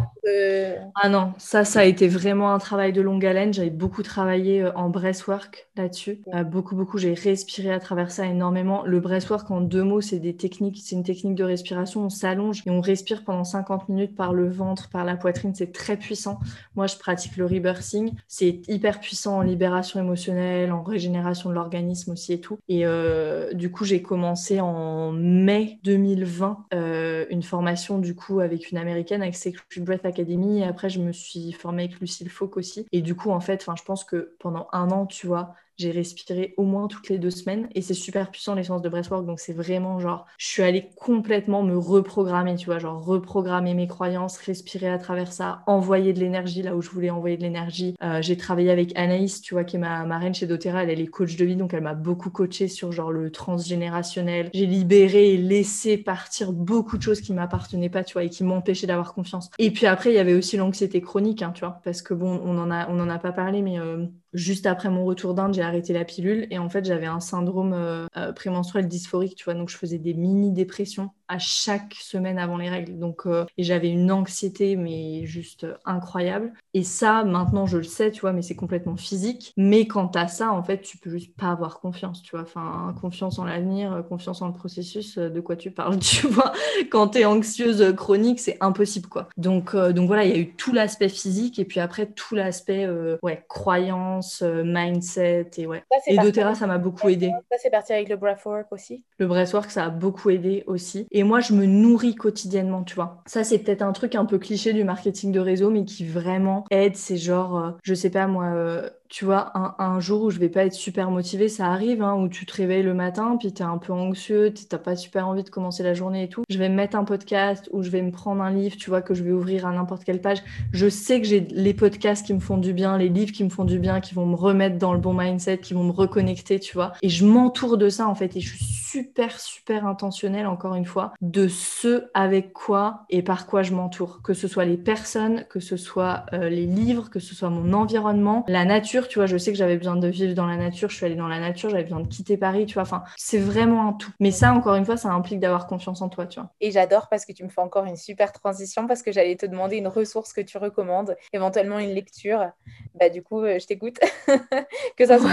Ah 0.95 1.09
non, 1.09 1.33
ça, 1.37 1.65
ça 1.65 1.81
a 1.81 1.83
été 1.83 2.07
vraiment 2.07 2.53
un 2.53 2.59
travail 2.59 2.93
de 2.93 3.01
longue 3.01 3.25
haleine. 3.25 3.53
J'avais 3.53 3.69
beaucoup 3.69 4.03
travaillé 4.03 4.61
euh, 4.61 4.71
en 4.75 4.89
breathwork 4.89 5.67
là-dessus, 5.75 6.21
euh, 6.33 6.43
beaucoup, 6.43 6.75
beaucoup. 6.75 6.97
J'ai 6.97 7.13
respiré 7.13 7.71
à 7.71 7.79
travers 7.79 8.11
ça 8.11 8.25
énormément. 8.25 8.83
Le 8.85 8.99
breathwork, 8.99 9.49
en 9.51 9.61
deux 9.61 9.83
mots, 9.83 10.01
c'est 10.01 10.19
des 10.19 10.35
techniques, 10.35 10.81
c'est 10.83 10.95
une 10.95 11.03
technique 11.03 11.35
de 11.35 11.43
respiration. 11.43 12.05
On 12.05 12.09
s'allonge 12.09 12.63
et 12.65 12.69
on 12.69 12.81
respire 12.81 13.23
pendant 13.23 13.43
50 13.43 13.89
minutes 13.89 14.15
par 14.15 14.33
le 14.33 14.49
ventre, 14.49 14.89
par 14.89 15.05
la 15.05 15.15
poitrine. 15.15 15.53
C'est 15.53 15.71
très 15.71 15.97
puissant. 15.97 16.39
Moi, 16.75 16.87
je 16.87 16.95
pratique 16.97 17.37
le 17.37 17.45
rebirthing. 17.45 18.11
C'est 18.27 18.61
hyper 18.67 18.99
puissant 18.99 19.37
en 19.37 19.41
libération 19.41 19.99
émotionnelle, 19.99 20.71
en 20.71 20.81
régénération 20.89 21.49
de 21.49 21.55
l'organisme 21.55 22.11
aussi 22.11 22.33
et 22.33 22.41
tout. 22.41 22.57
Et 22.67 22.85
euh, 22.85 23.53
du 23.53 23.71
coup, 23.71 23.85
j'ai 23.85 24.01
commencé 24.01 24.59
en 24.61 25.11
mai 25.11 25.79
2020 25.83 26.65
euh, 26.73 27.25
une 27.29 27.43
formation 27.43 27.99
du 27.99 28.15
coup 28.15 28.39
avec 28.39 28.71
une 28.71 28.77
américaine 28.77 29.21
avec 29.21 29.35
Secret 29.35 29.63
Breath 29.79 30.05
Academy. 30.05 30.59
Et 30.59 30.63
après, 30.63 30.89
je 30.89 30.99
me 30.99 31.11
suis 31.11 31.51
formée 31.51 31.83
avec 31.83 31.99
Lucille 31.99 32.29
Fauque 32.29 32.57
aussi. 32.57 32.87
Et 32.91 33.01
du 33.01 33.15
coup, 33.15 33.31
en 33.31 33.39
fait, 33.39 33.65
je 33.77 33.83
pense 33.83 34.03
que 34.03 34.35
pendant 34.39 34.67
un 34.71 34.91
an, 34.91 35.05
tu 35.05 35.27
vois, 35.27 35.55
j'ai 35.77 35.91
respiré 35.91 36.53
au 36.57 36.63
moins 36.63 36.87
toutes 36.87 37.09
les 37.09 37.17
deux 37.17 37.31
semaines 37.31 37.67
et 37.75 37.81
c'est 37.81 37.93
super 37.93 38.31
puissant 38.31 38.55
les 38.55 38.63
séances 38.63 38.81
de 38.81 38.89
breathwork. 38.89 39.25
Donc 39.25 39.39
c'est 39.39 39.53
vraiment 39.53 39.99
genre, 39.99 40.25
je 40.37 40.47
suis 40.47 40.63
allée 40.63 40.89
complètement 40.95 41.63
me 41.63 41.77
reprogrammer, 41.77 42.55
tu 42.55 42.67
vois, 42.67 42.79
genre 42.79 43.03
reprogrammer 43.03 43.73
mes 43.73 43.87
croyances, 43.87 44.37
respirer 44.37 44.89
à 44.89 44.97
travers 44.97 45.31
ça, 45.31 45.63
envoyer 45.67 46.13
de 46.13 46.19
l'énergie 46.19 46.61
là 46.61 46.75
où 46.75 46.81
je 46.81 46.89
voulais 46.89 47.09
envoyer 47.09 47.37
de 47.37 47.41
l'énergie. 47.41 47.95
Euh, 48.03 48.21
j'ai 48.21 48.37
travaillé 48.37 48.71
avec 48.71 48.97
Anaïs, 48.97 49.41
tu 49.41 49.53
vois, 49.53 49.63
qui 49.63 49.75
est 49.75 49.79
ma, 49.79 50.05
ma 50.05 50.17
reine 50.17 50.33
chez 50.33 50.47
doTERRA. 50.47 50.83
Elle, 50.83 50.99
est 50.99 51.07
coach 51.07 51.35
de 51.35 51.45
vie, 51.45 51.55
donc 51.55 51.73
elle 51.73 51.83
m'a 51.83 51.93
beaucoup 51.93 52.29
coaché 52.29 52.67
sur 52.67 52.91
genre 52.91 53.11
le 53.11 53.31
transgénérationnel. 53.31 54.49
J'ai 54.53 54.65
libéré 54.65 55.33
et 55.33 55.37
laissé 55.37 55.97
partir 55.97 56.53
beaucoup 56.53 56.97
de 56.97 57.01
choses 57.01 57.21
qui 57.21 57.33
m'appartenaient 57.33 57.89
pas, 57.89 58.03
tu 58.03 58.13
vois, 58.13 58.23
et 58.23 58.29
qui 58.29 58.43
m'empêchaient 58.43 58.87
d'avoir 58.87 59.13
confiance. 59.13 59.49
Et 59.59 59.71
puis 59.71 59.85
après, 59.85 60.11
il 60.11 60.15
y 60.15 60.19
avait 60.19 60.33
aussi 60.33 60.57
l'anxiété 60.57 61.01
chronique, 61.01 61.41
hein, 61.41 61.51
tu 61.53 61.61
vois, 61.61 61.81
parce 61.83 62.01
que 62.01 62.13
bon, 62.13 62.41
on 62.43 62.57
en 62.57 62.71
a, 62.71 62.89
on 62.89 62.99
en 62.99 63.09
a 63.09 63.19
pas 63.19 63.31
parlé, 63.31 63.61
mais 63.61 63.79
euh, 63.79 64.05
juste 64.35 64.65
après 64.65 64.89
mon 64.89 65.05
retour 65.05 65.33
d'Inde, 65.33 65.53
j'ai 65.53 65.61
arrêté 65.61 65.93
la 65.93 66.05
pilule 66.05 66.45
et 66.51 66.59
en 66.59 66.69
fait, 66.69 66.85
j'avais 66.85 67.05
un 67.05 67.19
syndrome 67.19 67.73
euh, 67.73 68.05
euh, 68.17 68.33
prémenstruel 68.33 68.87
dysphorique, 68.87 69.35
tu 69.35 69.45
vois, 69.45 69.53
donc 69.53 69.69
je 69.69 69.77
faisais 69.77 69.97
des 69.97 70.13
mini 70.13 70.51
dépressions 70.51 71.09
à 71.27 71.39
chaque 71.39 71.93
semaine 71.93 72.37
avant 72.37 72.57
les 72.57 72.69
règles. 72.69 72.97
Donc, 72.99 73.25
euh, 73.25 73.45
et 73.57 73.63
j'avais 73.63 73.89
une 73.89 74.11
anxiété, 74.11 74.75
mais 74.75 75.25
juste 75.25 75.67
incroyable. 75.85 76.53
Et 76.73 76.83
ça, 76.83 77.23
maintenant, 77.23 77.65
je 77.65 77.77
le 77.77 77.83
sais, 77.83 78.11
tu 78.11 78.21
vois, 78.21 78.33
mais 78.33 78.41
c'est 78.41 78.55
complètement 78.55 78.97
physique. 78.97 79.53
Mais 79.57 79.87
quant 79.87 80.11
à 80.15 80.27
ça, 80.27 80.51
en 80.51 80.63
fait, 80.63 80.81
tu 80.81 80.97
peux 80.97 81.09
juste 81.09 81.35
pas 81.35 81.51
avoir 81.51 81.79
confiance, 81.79 82.21
tu 82.21 82.31
vois. 82.31 82.41
Enfin, 82.41 82.93
confiance 82.99 83.39
en 83.39 83.45
l'avenir, 83.45 84.03
confiance 84.07 84.41
en 84.41 84.47
le 84.47 84.53
processus, 84.53 85.17
de 85.17 85.39
quoi 85.39 85.55
tu 85.55 85.71
parles, 85.71 85.99
tu 85.99 86.27
vois. 86.27 86.53
Quand 86.89 87.09
tu 87.09 87.19
es 87.19 87.25
anxieuse 87.25 87.95
chronique, 87.95 88.39
c'est 88.39 88.57
impossible, 88.61 89.07
quoi. 89.07 89.29
Donc, 89.37 89.75
donc 89.75 90.07
voilà, 90.07 90.25
il 90.25 90.31
y 90.31 90.33
a 90.33 90.37
eu 90.37 90.53
tout 90.55 90.73
l'aspect 90.73 91.09
physique 91.09 91.59
et 91.59 91.65
puis 91.65 91.79
après, 91.79 92.07
tout 92.07 92.35
l'aspect, 92.35 92.87
ouais, 93.23 93.45
croyance, 93.47 94.41
mindset 94.41 95.51
et 95.57 95.67
ouais. 95.67 95.83
et 96.07 96.17
doTERRA, 96.17 96.55
ça 96.55 96.67
m'a 96.67 96.77
beaucoup 96.77 97.09
aidé. 97.09 97.31
Ça, 97.51 97.57
c'est 97.61 97.69
parti 97.69 97.93
avec 97.93 98.09
le 98.09 98.15
breathwork 98.15 98.71
aussi. 98.71 99.03
Le 99.17 99.27
breathwork, 99.27 99.69
ça 99.71 99.85
a 99.85 99.89
beaucoup 99.89 100.29
aidé 100.29 100.63
aussi. 100.67 101.07
Et 101.17 101.23
moi, 101.23 101.39
je 101.39 101.53
me 101.53 101.65
nourris 101.65 102.13
quotidiennement, 102.13 102.83
tu 102.83 102.95
vois. 102.95 103.23
Ça, 103.25 103.45
c'est 103.45 103.59
peut-être 103.59 103.81
un 103.81 103.93
truc 103.93 104.15
un 104.15 104.25
peu 104.25 104.37
cliché 104.37 104.73
du 104.73 104.83
marketing 104.83 105.31
de 105.31 105.39
réseau, 105.39 105.69
mais 105.69 105.85
qui 105.85 106.05
vraiment 106.05 106.65
aide. 106.71 106.97
C'est 106.97 107.15
genre, 107.15 107.57
euh, 107.57 107.71
je 107.83 107.93
sais 107.93 108.09
pas 108.09 108.27
moi, 108.27 108.47
euh, 108.53 108.89
tu 109.15 109.23
vois, 109.23 109.53
un, 109.79 110.01
jour 110.01 110.23
où 110.23 110.29
je 110.29 110.39
vais 110.39 110.49
pas 110.49 110.65
être 110.65 110.73
super 110.73 111.09
motivée, 111.09 111.47
ça 111.47 111.67
arrive, 111.67 112.01
hein, 112.01 112.15
où 112.15 112.27
tu 112.27 112.45
te 112.45 112.53
réveilles 112.53 112.83
le 112.83 112.93
matin, 112.93 113.37
puis 113.39 113.53
tu 113.53 113.61
es 113.61 113.65
un 113.65 113.77
peu 113.77 113.93
anxieux, 113.93 114.53
t'as 114.67 114.77
pas 114.77 114.97
super 114.97 115.25
envie 115.25 115.43
de 115.43 115.49
commencer 115.49 115.83
la 115.83 115.93
journée 115.93 116.23
et 116.23 116.27
tout. 116.27 116.43
Je 116.49 116.57
vais 116.57 116.67
me 116.67 116.75
mettre 116.75 116.97
un 116.97 117.05
podcast 117.05 117.69
ou 117.71 117.81
je 117.81 117.89
vais 117.89 118.01
me 118.01 118.11
prendre 118.11 118.43
un 118.43 118.51
livre, 118.51 118.75
tu 118.75 118.89
vois, 118.89 119.01
que 119.01 119.13
je 119.13 119.23
vais 119.23 119.31
ouvrir 119.31 119.67
à 119.67 119.71
n'importe 119.71 120.03
quelle 120.03 120.19
page. 120.19 120.39
Je 120.73 120.89
sais 120.89 121.21
que 121.21 121.27
j'ai 121.27 121.39
les 121.39 121.73
podcasts 121.73 122.25
qui 122.25 122.33
me 122.33 122.41
font 122.41 122.57
du 122.57 122.73
bien, 122.73 122.97
les 122.97 123.07
livres 123.07 123.31
qui 123.31 123.45
me 123.45 123.49
font 123.49 123.63
du 123.63 123.79
bien, 123.79 124.01
qui 124.01 124.13
vont 124.13 124.25
me 124.25 124.35
remettre 124.35 124.77
dans 124.77 124.91
le 124.91 124.99
bon 124.99 125.13
mindset, 125.13 125.59
qui 125.59 125.73
vont 125.73 125.85
me 125.85 125.93
reconnecter, 125.93 126.59
tu 126.59 126.73
vois. 126.73 126.91
Et 127.01 127.07
je 127.07 127.25
m'entoure 127.25 127.77
de 127.77 127.87
ça, 127.87 128.09
en 128.09 128.15
fait, 128.15 128.35
et 128.35 128.41
je 128.41 128.53
suis 128.53 128.65
super, 128.65 129.39
super 129.39 129.87
intentionnelle, 129.87 130.45
encore 130.45 130.75
une 130.75 130.85
fois, 130.85 131.13
de 131.21 131.47
ce 131.47 132.05
avec 132.13 132.51
quoi 132.51 133.05
et 133.09 133.21
par 133.21 133.45
quoi 133.45 133.61
je 133.61 133.73
m'entoure. 133.73 134.21
Que 134.23 134.33
ce 134.33 134.49
soit 134.49 134.65
les 134.65 134.77
personnes, 134.77 135.45
que 135.49 135.61
ce 135.61 135.77
soit 135.77 136.25
euh, 136.33 136.49
les 136.49 136.65
livres, 136.65 137.09
que 137.09 137.19
ce 137.19 137.33
soit 137.33 137.49
mon 137.49 137.71
environnement, 137.71 138.43
la 138.49 138.65
nature, 138.65 139.04
tu 139.07 139.19
vois, 139.19 139.25
je 139.25 139.37
sais 139.37 139.51
que 139.51 139.57
j'avais 139.57 139.77
besoin 139.77 139.95
de 139.95 140.07
vivre 140.07 140.33
dans 140.33 140.45
la 140.45 140.57
nature, 140.57 140.89
je 140.89 140.95
suis 140.95 141.05
allée 141.05 141.15
dans 141.15 141.27
la 141.27 141.39
nature, 141.39 141.69
j'avais 141.69 141.83
besoin 141.83 142.01
de 142.01 142.07
quitter 142.07 142.37
Paris, 142.37 142.65
tu 142.65 142.75
vois. 142.75 142.83
Enfin, 142.83 143.03
c'est 143.17 143.39
vraiment 143.39 143.87
un 143.87 143.93
tout. 143.93 144.11
Mais 144.19 144.31
ça, 144.31 144.53
encore 144.53 144.75
une 144.75 144.85
fois, 144.85 144.97
ça 144.97 145.09
implique 145.09 145.39
d'avoir 145.39 145.67
confiance 145.67 146.01
en 146.01 146.09
toi, 146.09 146.25
tu 146.25 146.39
vois. 146.39 146.49
Et 146.61 146.71
j'adore 146.71 147.07
parce 147.09 147.25
que 147.25 147.31
tu 147.31 147.43
me 147.43 147.49
fais 147.49 147.61
encore 147.61 147.85
une 147.85 147.97
super 147.97 148.31
transition 148.31 148.87
parce 148.87 149.01
que 149.01 149.11
j'allais 149.11 149.35
te 149.35 149.45
demander 149.45 149.77
une 149.77 149.87
ressource 149.87 150.33
que 150.33 150.41
tu 150.41 150.57
recommandes, 150.57 151.15
éventuellement 151.33 151.79
une 151.79 151.91
lecture. 151.91 152.51
Bah, 152.99 153.09
du 153.09 153.21
coup, 153.21 153.41
euh, 153.41 153.59
je 153.59 153.65
t'écoute. 153.65 153.97
que 154.97 155.05
ça 155.05 155.19
soit 155.19 155.29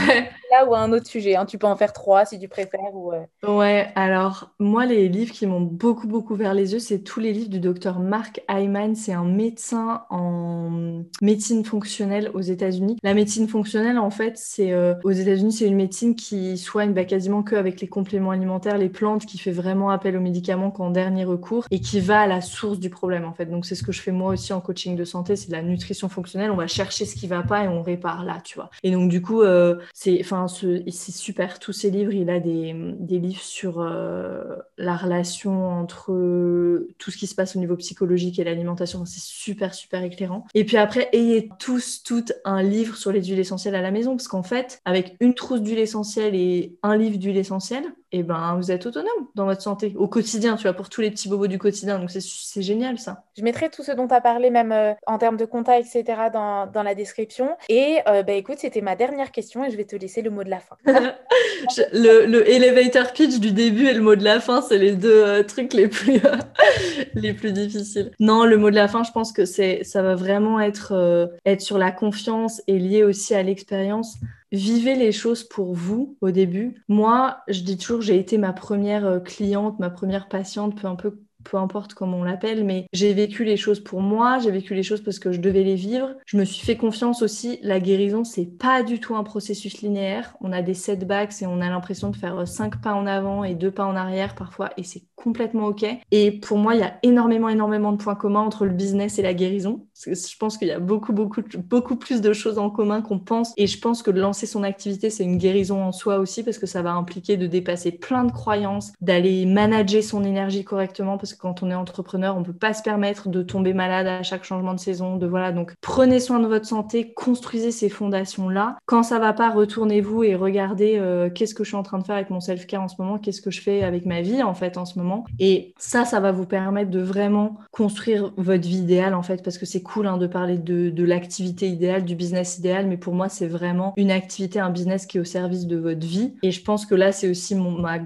là 0.50 0.66
ou 0.66 0.74
un 0.74 0.92
autre 0.92 1.06
sujet. 1.06 1.37
Hein. 1.37 1.46
Tu 1.46 1.58
peux 1.58 1.66
en 1.66 1.76
faire 1.76 1.92
trois 1.92 2.24
si 2.24 2.38
tu 2.38 2.48
préfères. 2.48 2.80
Ou, 2.94 3.12
euh. 3.12 3.24
Ouais, 3.46 3.88
alors, 3.94 4.50
moi, 4.58 4.87
les 4.87 5.08
livres 5.08 5.32
qui 5.32 5.46
m'ont 5.46 5.61
beaucoup, 5.61 6.06
beaucoup 6.06 6.35
ouvert 6.35 6.54
les 6.54 6.72
yeux, 6.72 6.78
c'est 6.78 7.00
tous 7.00 7.20
les 7.20 7.32
livres 7.32 7.50
du 7.50 7.61
docteur 7.61 7.98
Mark 7.98 8.42
Hyman. 8.48 8.94
C'est 8.94 9.12
un 9.12 9.24
médecin 9.24 10.04
en 10.11 11.02
médecine 11.20 11.64
fonctionnelle 11.64 12.30
aux 12.35 12.40
États-Unis. 12.40 12.96
La 13.02 13.14
médecine 13.14 13.48
fonctionnelle, 13.53 13.99
en 13.99 14.11
fait, 14.11 14.37
c'est 14.37 14.73
euh, 14.73 14.95
aux 15.05 15.11
États-Unis, 15.11 15.53
c'est 15.53 15.67
une 15.67 15.77
médecine 15.77 16.17
qui 16.17 16.57
soigne 16.57 16.93
bah, 16.93 17.05
quasiment 17.05 17.43
que 17.43 17.55
avec 17.55 17.81
les 17.81 17.87
compléments 17.87 18.31
alimentaires, 18.31 18.79
les 18.79 18.88
plantes, 18.88 19.27
qui 19.27 19.38
fait 19.38 19.53
vraiment 19.53 19.91
appel 19.91 20.17
aux 20.17 20.21
médicaments 20.21 20.71
qu'en 20.71 20.91
dernier 20.91 21.25
recours 21.25 21.67
et 21.71 21.81
qui 21.81 22.01
va 22.01 22.23
à 22.23 22.27
la 22.27 22.41
source 22.41 22.81
du 22.81 22.91
problème, 22.91 23.25
en 23.25 23.35
fait. 23.35 23.47
Donc, 23.47 23.67
c'est 23.67 23.75
ce 23.75 23.83
que 23.83 23.93
je 23.93 24.01
fais 24.01 24.11
moi 24.11 24.33
aussi 24.33 24.53
en 24.53 24.61
coaching 24.61 24.97
de 24.97 25.05
santé, 25.05 25.37
c'est 25.37 25.53
la 25.53 25.62
nutrition 25.62 26.09
fonctionnelle. 26.09 26.51
On 26.51 26.57
va 26.57 26.67
chercher 26.67 27.05
ce 27.05 27.15
qui 27.15 27.27
va 27.27 27.43
pas 27.43 27.65
et 27.65 27.69
on 27.69 27.83
répare 27.83 28.25
là, 28.25 28.38
tu 28.43 28.55
vois. 28.55 28.71
Et 28.83 28.91
donc, 28.91 29.11
du 29.11 29.21
coup, 29.21 29.43
euh, 29.43 29.77
c'est, 29.93 30.19
enfin, 30.21 30.47
c'est 30.49 31.12
super. 31.12 31.59
Tous 31.59 31.73
ces 31.73 31.91
livres, 31.91 32.12
il 32.12 32.31
a 32.31 32.41
des, 32.41 32.75
des 32.99 33.19
livres 33.19 33.43
sur 33.43 33.81
euh, 33.81 34.57
la 34.79 34.97
relation 34.97 35.69
entre 35.69 36.87
tout 36.99 37.11
ce 37.11 37.19
qui 37.19 37.27
se 37.27 37.35
passe 37.35 37.55
au 37.55 37.59
niveau 37.59 37.77
psychologique 37.77 38.38
et 38.38 38.45
l'alimentation. 38.45 39.05
C'est 39.05 39.21
super, 39.21 39.75
super 39.75 40.03
éclairant. 40.03 40.47
Et 40.55 40.65
puis 40.65 40.79
après, 40.79 41.11
ayez 41.12 41.51
tous, 41.59 42.03
toutes 42.03 42.33
un 42.45 42.62
livre 42.62 42.97
sur 42.97 43.12
les 43.12 43.23
huiles 43.23 43.41
essentielles 43.42 43.74
à 43.74 43.83
la 43.83 43.90
maison, 43.90 44.16
parce 44.16 44.28
qu'en 44.28 44.42
fait, 44.42 44.81
avec 44.87 45.16
une 45.20 45.35
trousse 45.35 45.61
d'huile 45.61 45.78
essentielle 45.78 46.35
et 46.35 46.78
un 46.83 46.96
livre 46.96 47.18
d'huile 47.18 47.37
essentielle, 47.37 47.85
et 48.14 48.18
eh 48.18 48.22
ben, 48.22 48.57
vous 48.57 48.70
êtes 48.70 48.85
autonome 48.85 49.07
dans 49.35 49.46
votre 49.46 49.62
santé, 49.62 49.94
au 49.96 50.07
quotidien, 50.07 50.57
tu 50.57 50.64
vois, 50.64 50.75
pour 50.75 50.90
tous 50.90 51.01
les 51.01 51.11
petits 51.11 51.31
bobos 51.31 51.46
du 51.46 51.59
quotidien. 51.59 51.98
Donc, 51.98 52.11
c'est 52.11 52.61
génial, 52.61 52.98
ça. 52.98 53.25
Je 53.38 53.42
mettrai 53.42 53.70
tout 53.70 53.83
ce 53.83 53.90
dont 53.92 54.07
tu 54.07 54.12
as 54.12 54.20
parlé, 54.20 54.51
même 54.51 54.70
euh, 54.70 54.92
en 55.07 55.16
termes 55.16 55.38
de 55.38 55.46
contacts, 55.46 55.96
etc., 55.96 56.25
dans, 56.31 56.66
dans, 56.66 56.83
la 56.83 56.94
description. 56.94 57.57
Et 57.70 58.01
euh, 58.07 58.22
bah, 58.22 58.35
écoute, 58.35 58.59
c'était 58.59 58.83
ma 58.83 58.96
dernière 58.96 59.33
question 59.33 59.64
et 59.64 59.70
je 59.70 59.79
vais 59.79 59.87
te 59.87 59.96
laisser 59.96 60.20
le 60.20 60.29
mot 60.29 60.44
de 60.44 60.51
la 60.51 60.61
fin. 60.61 60.77
le, 60.85 62.27
le, 62.27 62.51
elevator 62.51 63.14
pitch 63.14 63.38
du 63.38 63.53
début 63.53 63.87
et 63.87 63.94
le 63.94 64.03
mot 64.03 64.14
de 64.14 64.25
la 64.25 64.40
fin, 64.40 64.61
c'est 64.61 64.77
les 64.77 64.92
deux 64.92 65.25
euh, 65.25 65.42
trucs 65.42 65.72
les 65.72 65.88
plus, 65.88 66.20
les 67.14 67.33
plus 67.33 67.53
difficiles. 67.53 68.11
Non, 68.20 68.44
le 68.44 68.59
mot 68.59 68.68
de 68.68 68.77
la 68.77 68.88
fin, 68.88 69.05
je 69.05 69.12
pense 69.12 69.33
que 69.33 69.46
ça 69.46 70.03
va 70.03 70.16
vraiment 70.16 70.61
être, 70.61 71.31
être 71.46 71.62
sur 71.62 71.79
la 71.79 71.92
confiance 71.92 72.61
et 72.66 72.79
lié 72.79 73.05
aussi 73.05 73.35
à 73.35 73.42
l'expérience 73.42 74.18
vivez 74.53 74.95
les 74.95 75.12
choses 75.12 75.45
pour 75.45 75.75
vous 75.75 76.17
au 76.21 76.31
début. 76.31 76.83
Moi, 76.88 77.38
je 77.49 77.62
dis 77.62 77.79
toujours, 77.79 78.03
j'ai 78.03 78.19
été 78.19 78.38
ma 78.38 78.53
première 78.53 79.07
euh, 79.07 79.19
cliente, 79.19 79.79
ma 79.79 79.91
première 79.91 80.29
patiente, 80.29 80.81
peu 80.81 80.87
un 80.87 80.97
peu 80.97 81.19
peu 81.43 81.57
importe 81.57 81.95
comment 81.95 82.19
on 82.19 82.25
l'appelle, 82.25 82.65
mais 82.65 82.87
j'ai 82.93 83.12
vécu 83.12 83.45
les 83.45 83.57
choses 83.57 83.81
pour 83.81 84.01
moi, 84.01 84.38
j'ai 84.38 84.51
vécu 84.51 84.75
les 84.75 84.83
choses 84.83 85.03
parce 85.03 85.19
que 85.19 85.33
je 85.33 85.41
devais 85.41 85.62
les 85.62 85.75
vivre. 85.75 86.15
Je 86.27 86.37
me 86.37 86.45
suis 86.45 86.65
fait 86.65 86.77
confiance 86.77 87.23
aussi. 87.23 87.59
La 87.62 87.81
guérison, 87.81 88.25
c'est 88.25 88.47
pas 88.47 88.83
du 88.83 89.01
tout 89.01 89.17
un 89.17 89.25
processus 89.25 89.83
linéaire. 89.83 90.37
On 90.41 90.53
a 90.53 90.62
des 90.62 90.75
setbacks 90.75 91.43
et 91.43 91.47
on 91.47 91.61
a 91.61 91.69
l'impression 91.69 92.11
de 92.11 92.17
faire 92.17 92.38
euh, 92.38 92.47
cinq 92.47 92.81
pas 92.81 92.95
en 92.95 93.07
avant 93.07 93.45
et 93.45 93.55
deux 93.55 93.71
pas 93.71 93.87
en 93.87 93.97
arrière 93.97 94.35
parfois, 94.35 94.71
et 94.77 94.85
c'est 94.85 95.03
complètement 95.22 95.66
ok. 95.66 95.85
Et 96.11 96.32
pour 96.32 96.58
moi, 96.58 96.74
il 96.74 96.80
y 96.80 96.85
a 96.85 96.98
énormément, 97.02 97.48
énormément 97.48 97.92
de 97.92 97.96
points 97.96 98.14
communs 98.14 98.40
entre 98.40 98.64
le 98.64 98.72
business 98.72 99.18
et 99.18 99.22
la 99.22 99.35
guérison 99.35 99.87
je 100.06 100.37
pense 100.38 100.58
qu'il 100.58 100.68
y 100.68 100.72
a 100.72 100.80
beaucoup, 100.80 101.12
beaucoup, 101.12 101.42
beaucoup 101.56 101.96
plus 101.96 102.20
de 102.20 102.32
choses 102.32 102.58
en 102.58 102.70
commun 102.70 103.02
qu'on 103.02 103.18
pense. 103.18 103.52
Et 103.56 103.66
je 103.66 103.78
pense 103.78 104.02
que 104.02 104.11
lancer 104.11 104.46
son 104.46 104.62
activité, 104.62 105.11
c'est 105.11 105.24
une 105.24 105.38
guérison 105.38 105.82
en 105.82 105.92
soi 105.92 106.18
aussi 106.18 106.42
parce 106.42 106.58
que 106.58 106.66
ça 106.66 106.82
va 106.82 106.92
impliquer 106.92 107.37
de 107.37 107.46
dépasser 107.46 107.92
plein 107.92 108.24
de 108.24 108.32
croyances, 108.32 108.92
d'aller 109.00 109.46
manager 109.46 110.02
son 110.02 110.24
énergie 110.24 110.64
correctement 110.64 111.18
parce 111.18 111.35
que 111.35 111.40
quand 111.40 111.62
on 111.62 111.70
est 111.70 111.74
entrepreneur, 111.74 112.37
on 112.37 112.42
peut 112.42 112.52
pas 112.52 112.74
se 112.74 112.82
permettre 112.82 113.28
de 113.28 113.42
tomber 113.42 113.74
malade 113.74 114.06
à 114.06 114.22
chaque 114.22 114.44
changement 114.44 114.74
de 114.74 114.80
saison. 114.80 115.16
De 115.16 115.26
voilà, 115.26 115.52
donc 115.52 115.72
prenez 115.80 116.20
soin 116.20 116.40
de 116.40 116.46
votre 116.46 116.66
santé, 116.66 117.12
construisez 117.12 117.70
ces 117.70 117.88
fondations-là. 117.88 118.76
Quand 118.87 119.02
ça 119.02 119.18
va 119.18 119.32
pas, 119.32 119.50
retournez-vous 119.50 120.24
et 120.24 120.35
regardez 120.35 120.96
euh, 120.98 121.30
qu'est-ce 121.30 121.54
que 121.54 121.64
je 121.64 121.70
suis 121.70 121.76
en 121.76 121.82
train 121.82 121.98
de 121.98 122.04
faire 122.04 122.16
avec 122.16 122.30
mon 122.30 122.40
self-care 122.40 122.82
en 122.82 122.88
ce 122.88 122.96
moment, 122.98 123.18
qu'est-ce 123.18 123.42
que 123.42 123.50
je 123.50 123.61
fais 123.61 123.82
avec 123.82 124.06
ma 124.06 124.20
vie 124.20 124.42
en 124.42 124.54
fait 124.54 124.76
en 124.76 124.85
ce 124.85 124.98
moment? 124.98 125.12
Et 125.38 125.75
ça, 125.79 126.05
ça 126.05 126.20
va 126.20 126.33
vous 126.33 126.46
permettre 126.46 126.90
de 126.90 127.01
vraiment 127.01 127.57
construire 127.70 128.33
votre 128.37 128.66
vie 128.66 128.79
idéale 128.79 129.14
en 129.14 129.22
fait 129.22 129.42
parce 129.42 129.59
que 129.59 129.66
c'est 129.66 129.83
cool 129.83 130.07
hein, 130.07 130.16
de 130.16 130.27
parler 130.27 130.59
de, 130.59 131.03
l'activité 131.05 131.68
idéale, 131.68 132.05
du 132.05 132.14
business 132.14 132.59
idéal, 132.59 132.87
mais 132.87 132.96
pour 132.96 133.14
moi, 133.14 133.29
c'est 133.29 133.46
vraiment 133.46 133.92
une 133.96 134.11
activité, 134.11 134.61
un 134.61 134.70
business 134.70 135.07
qui 135.07 135.18
est 135.18 135.20
au 135.20 135.25
service 135.25 135.66
de 135.66 135.77
votre 135.77 136.07
vie. 136.07 136.35
Et 136.42 136.53
je 136.53 136.62
pense 136.62 136.87
que 136.87 136.94
là, 136.94 137.12
c'est 137.12 137.29
aussi 137.29 137.55
mon, 137.55 137.72
ma 137.72 137.98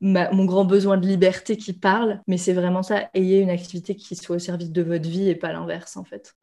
mon 0.00 0.44
grand 0.44 0.64
besoin 0.64 0.96
de 0.96 1.06
liberté 1.06 1.56
qui 1.56 1.72
parle, 1.72 2.20
mais 2.26 2.36
c'est 2.36 2.52
vraiment 2.52 2.82
ça, 2.82 3.08
ayez 3.14 3.40
une 3.40 3.50
activité 3.50 3.94
qui 3.94 4.16
soit 4.16 4.36
au 4.36 4.40
service 4.40 4.72
de 4.72 4.82
votre 4.82 5.08
vie 5.08 5.28
et 5.28 5.34
pas 5.34 5.52
l'inverse, 5.52 5.96
en 5.96 6.04
fait. 6.04 6.34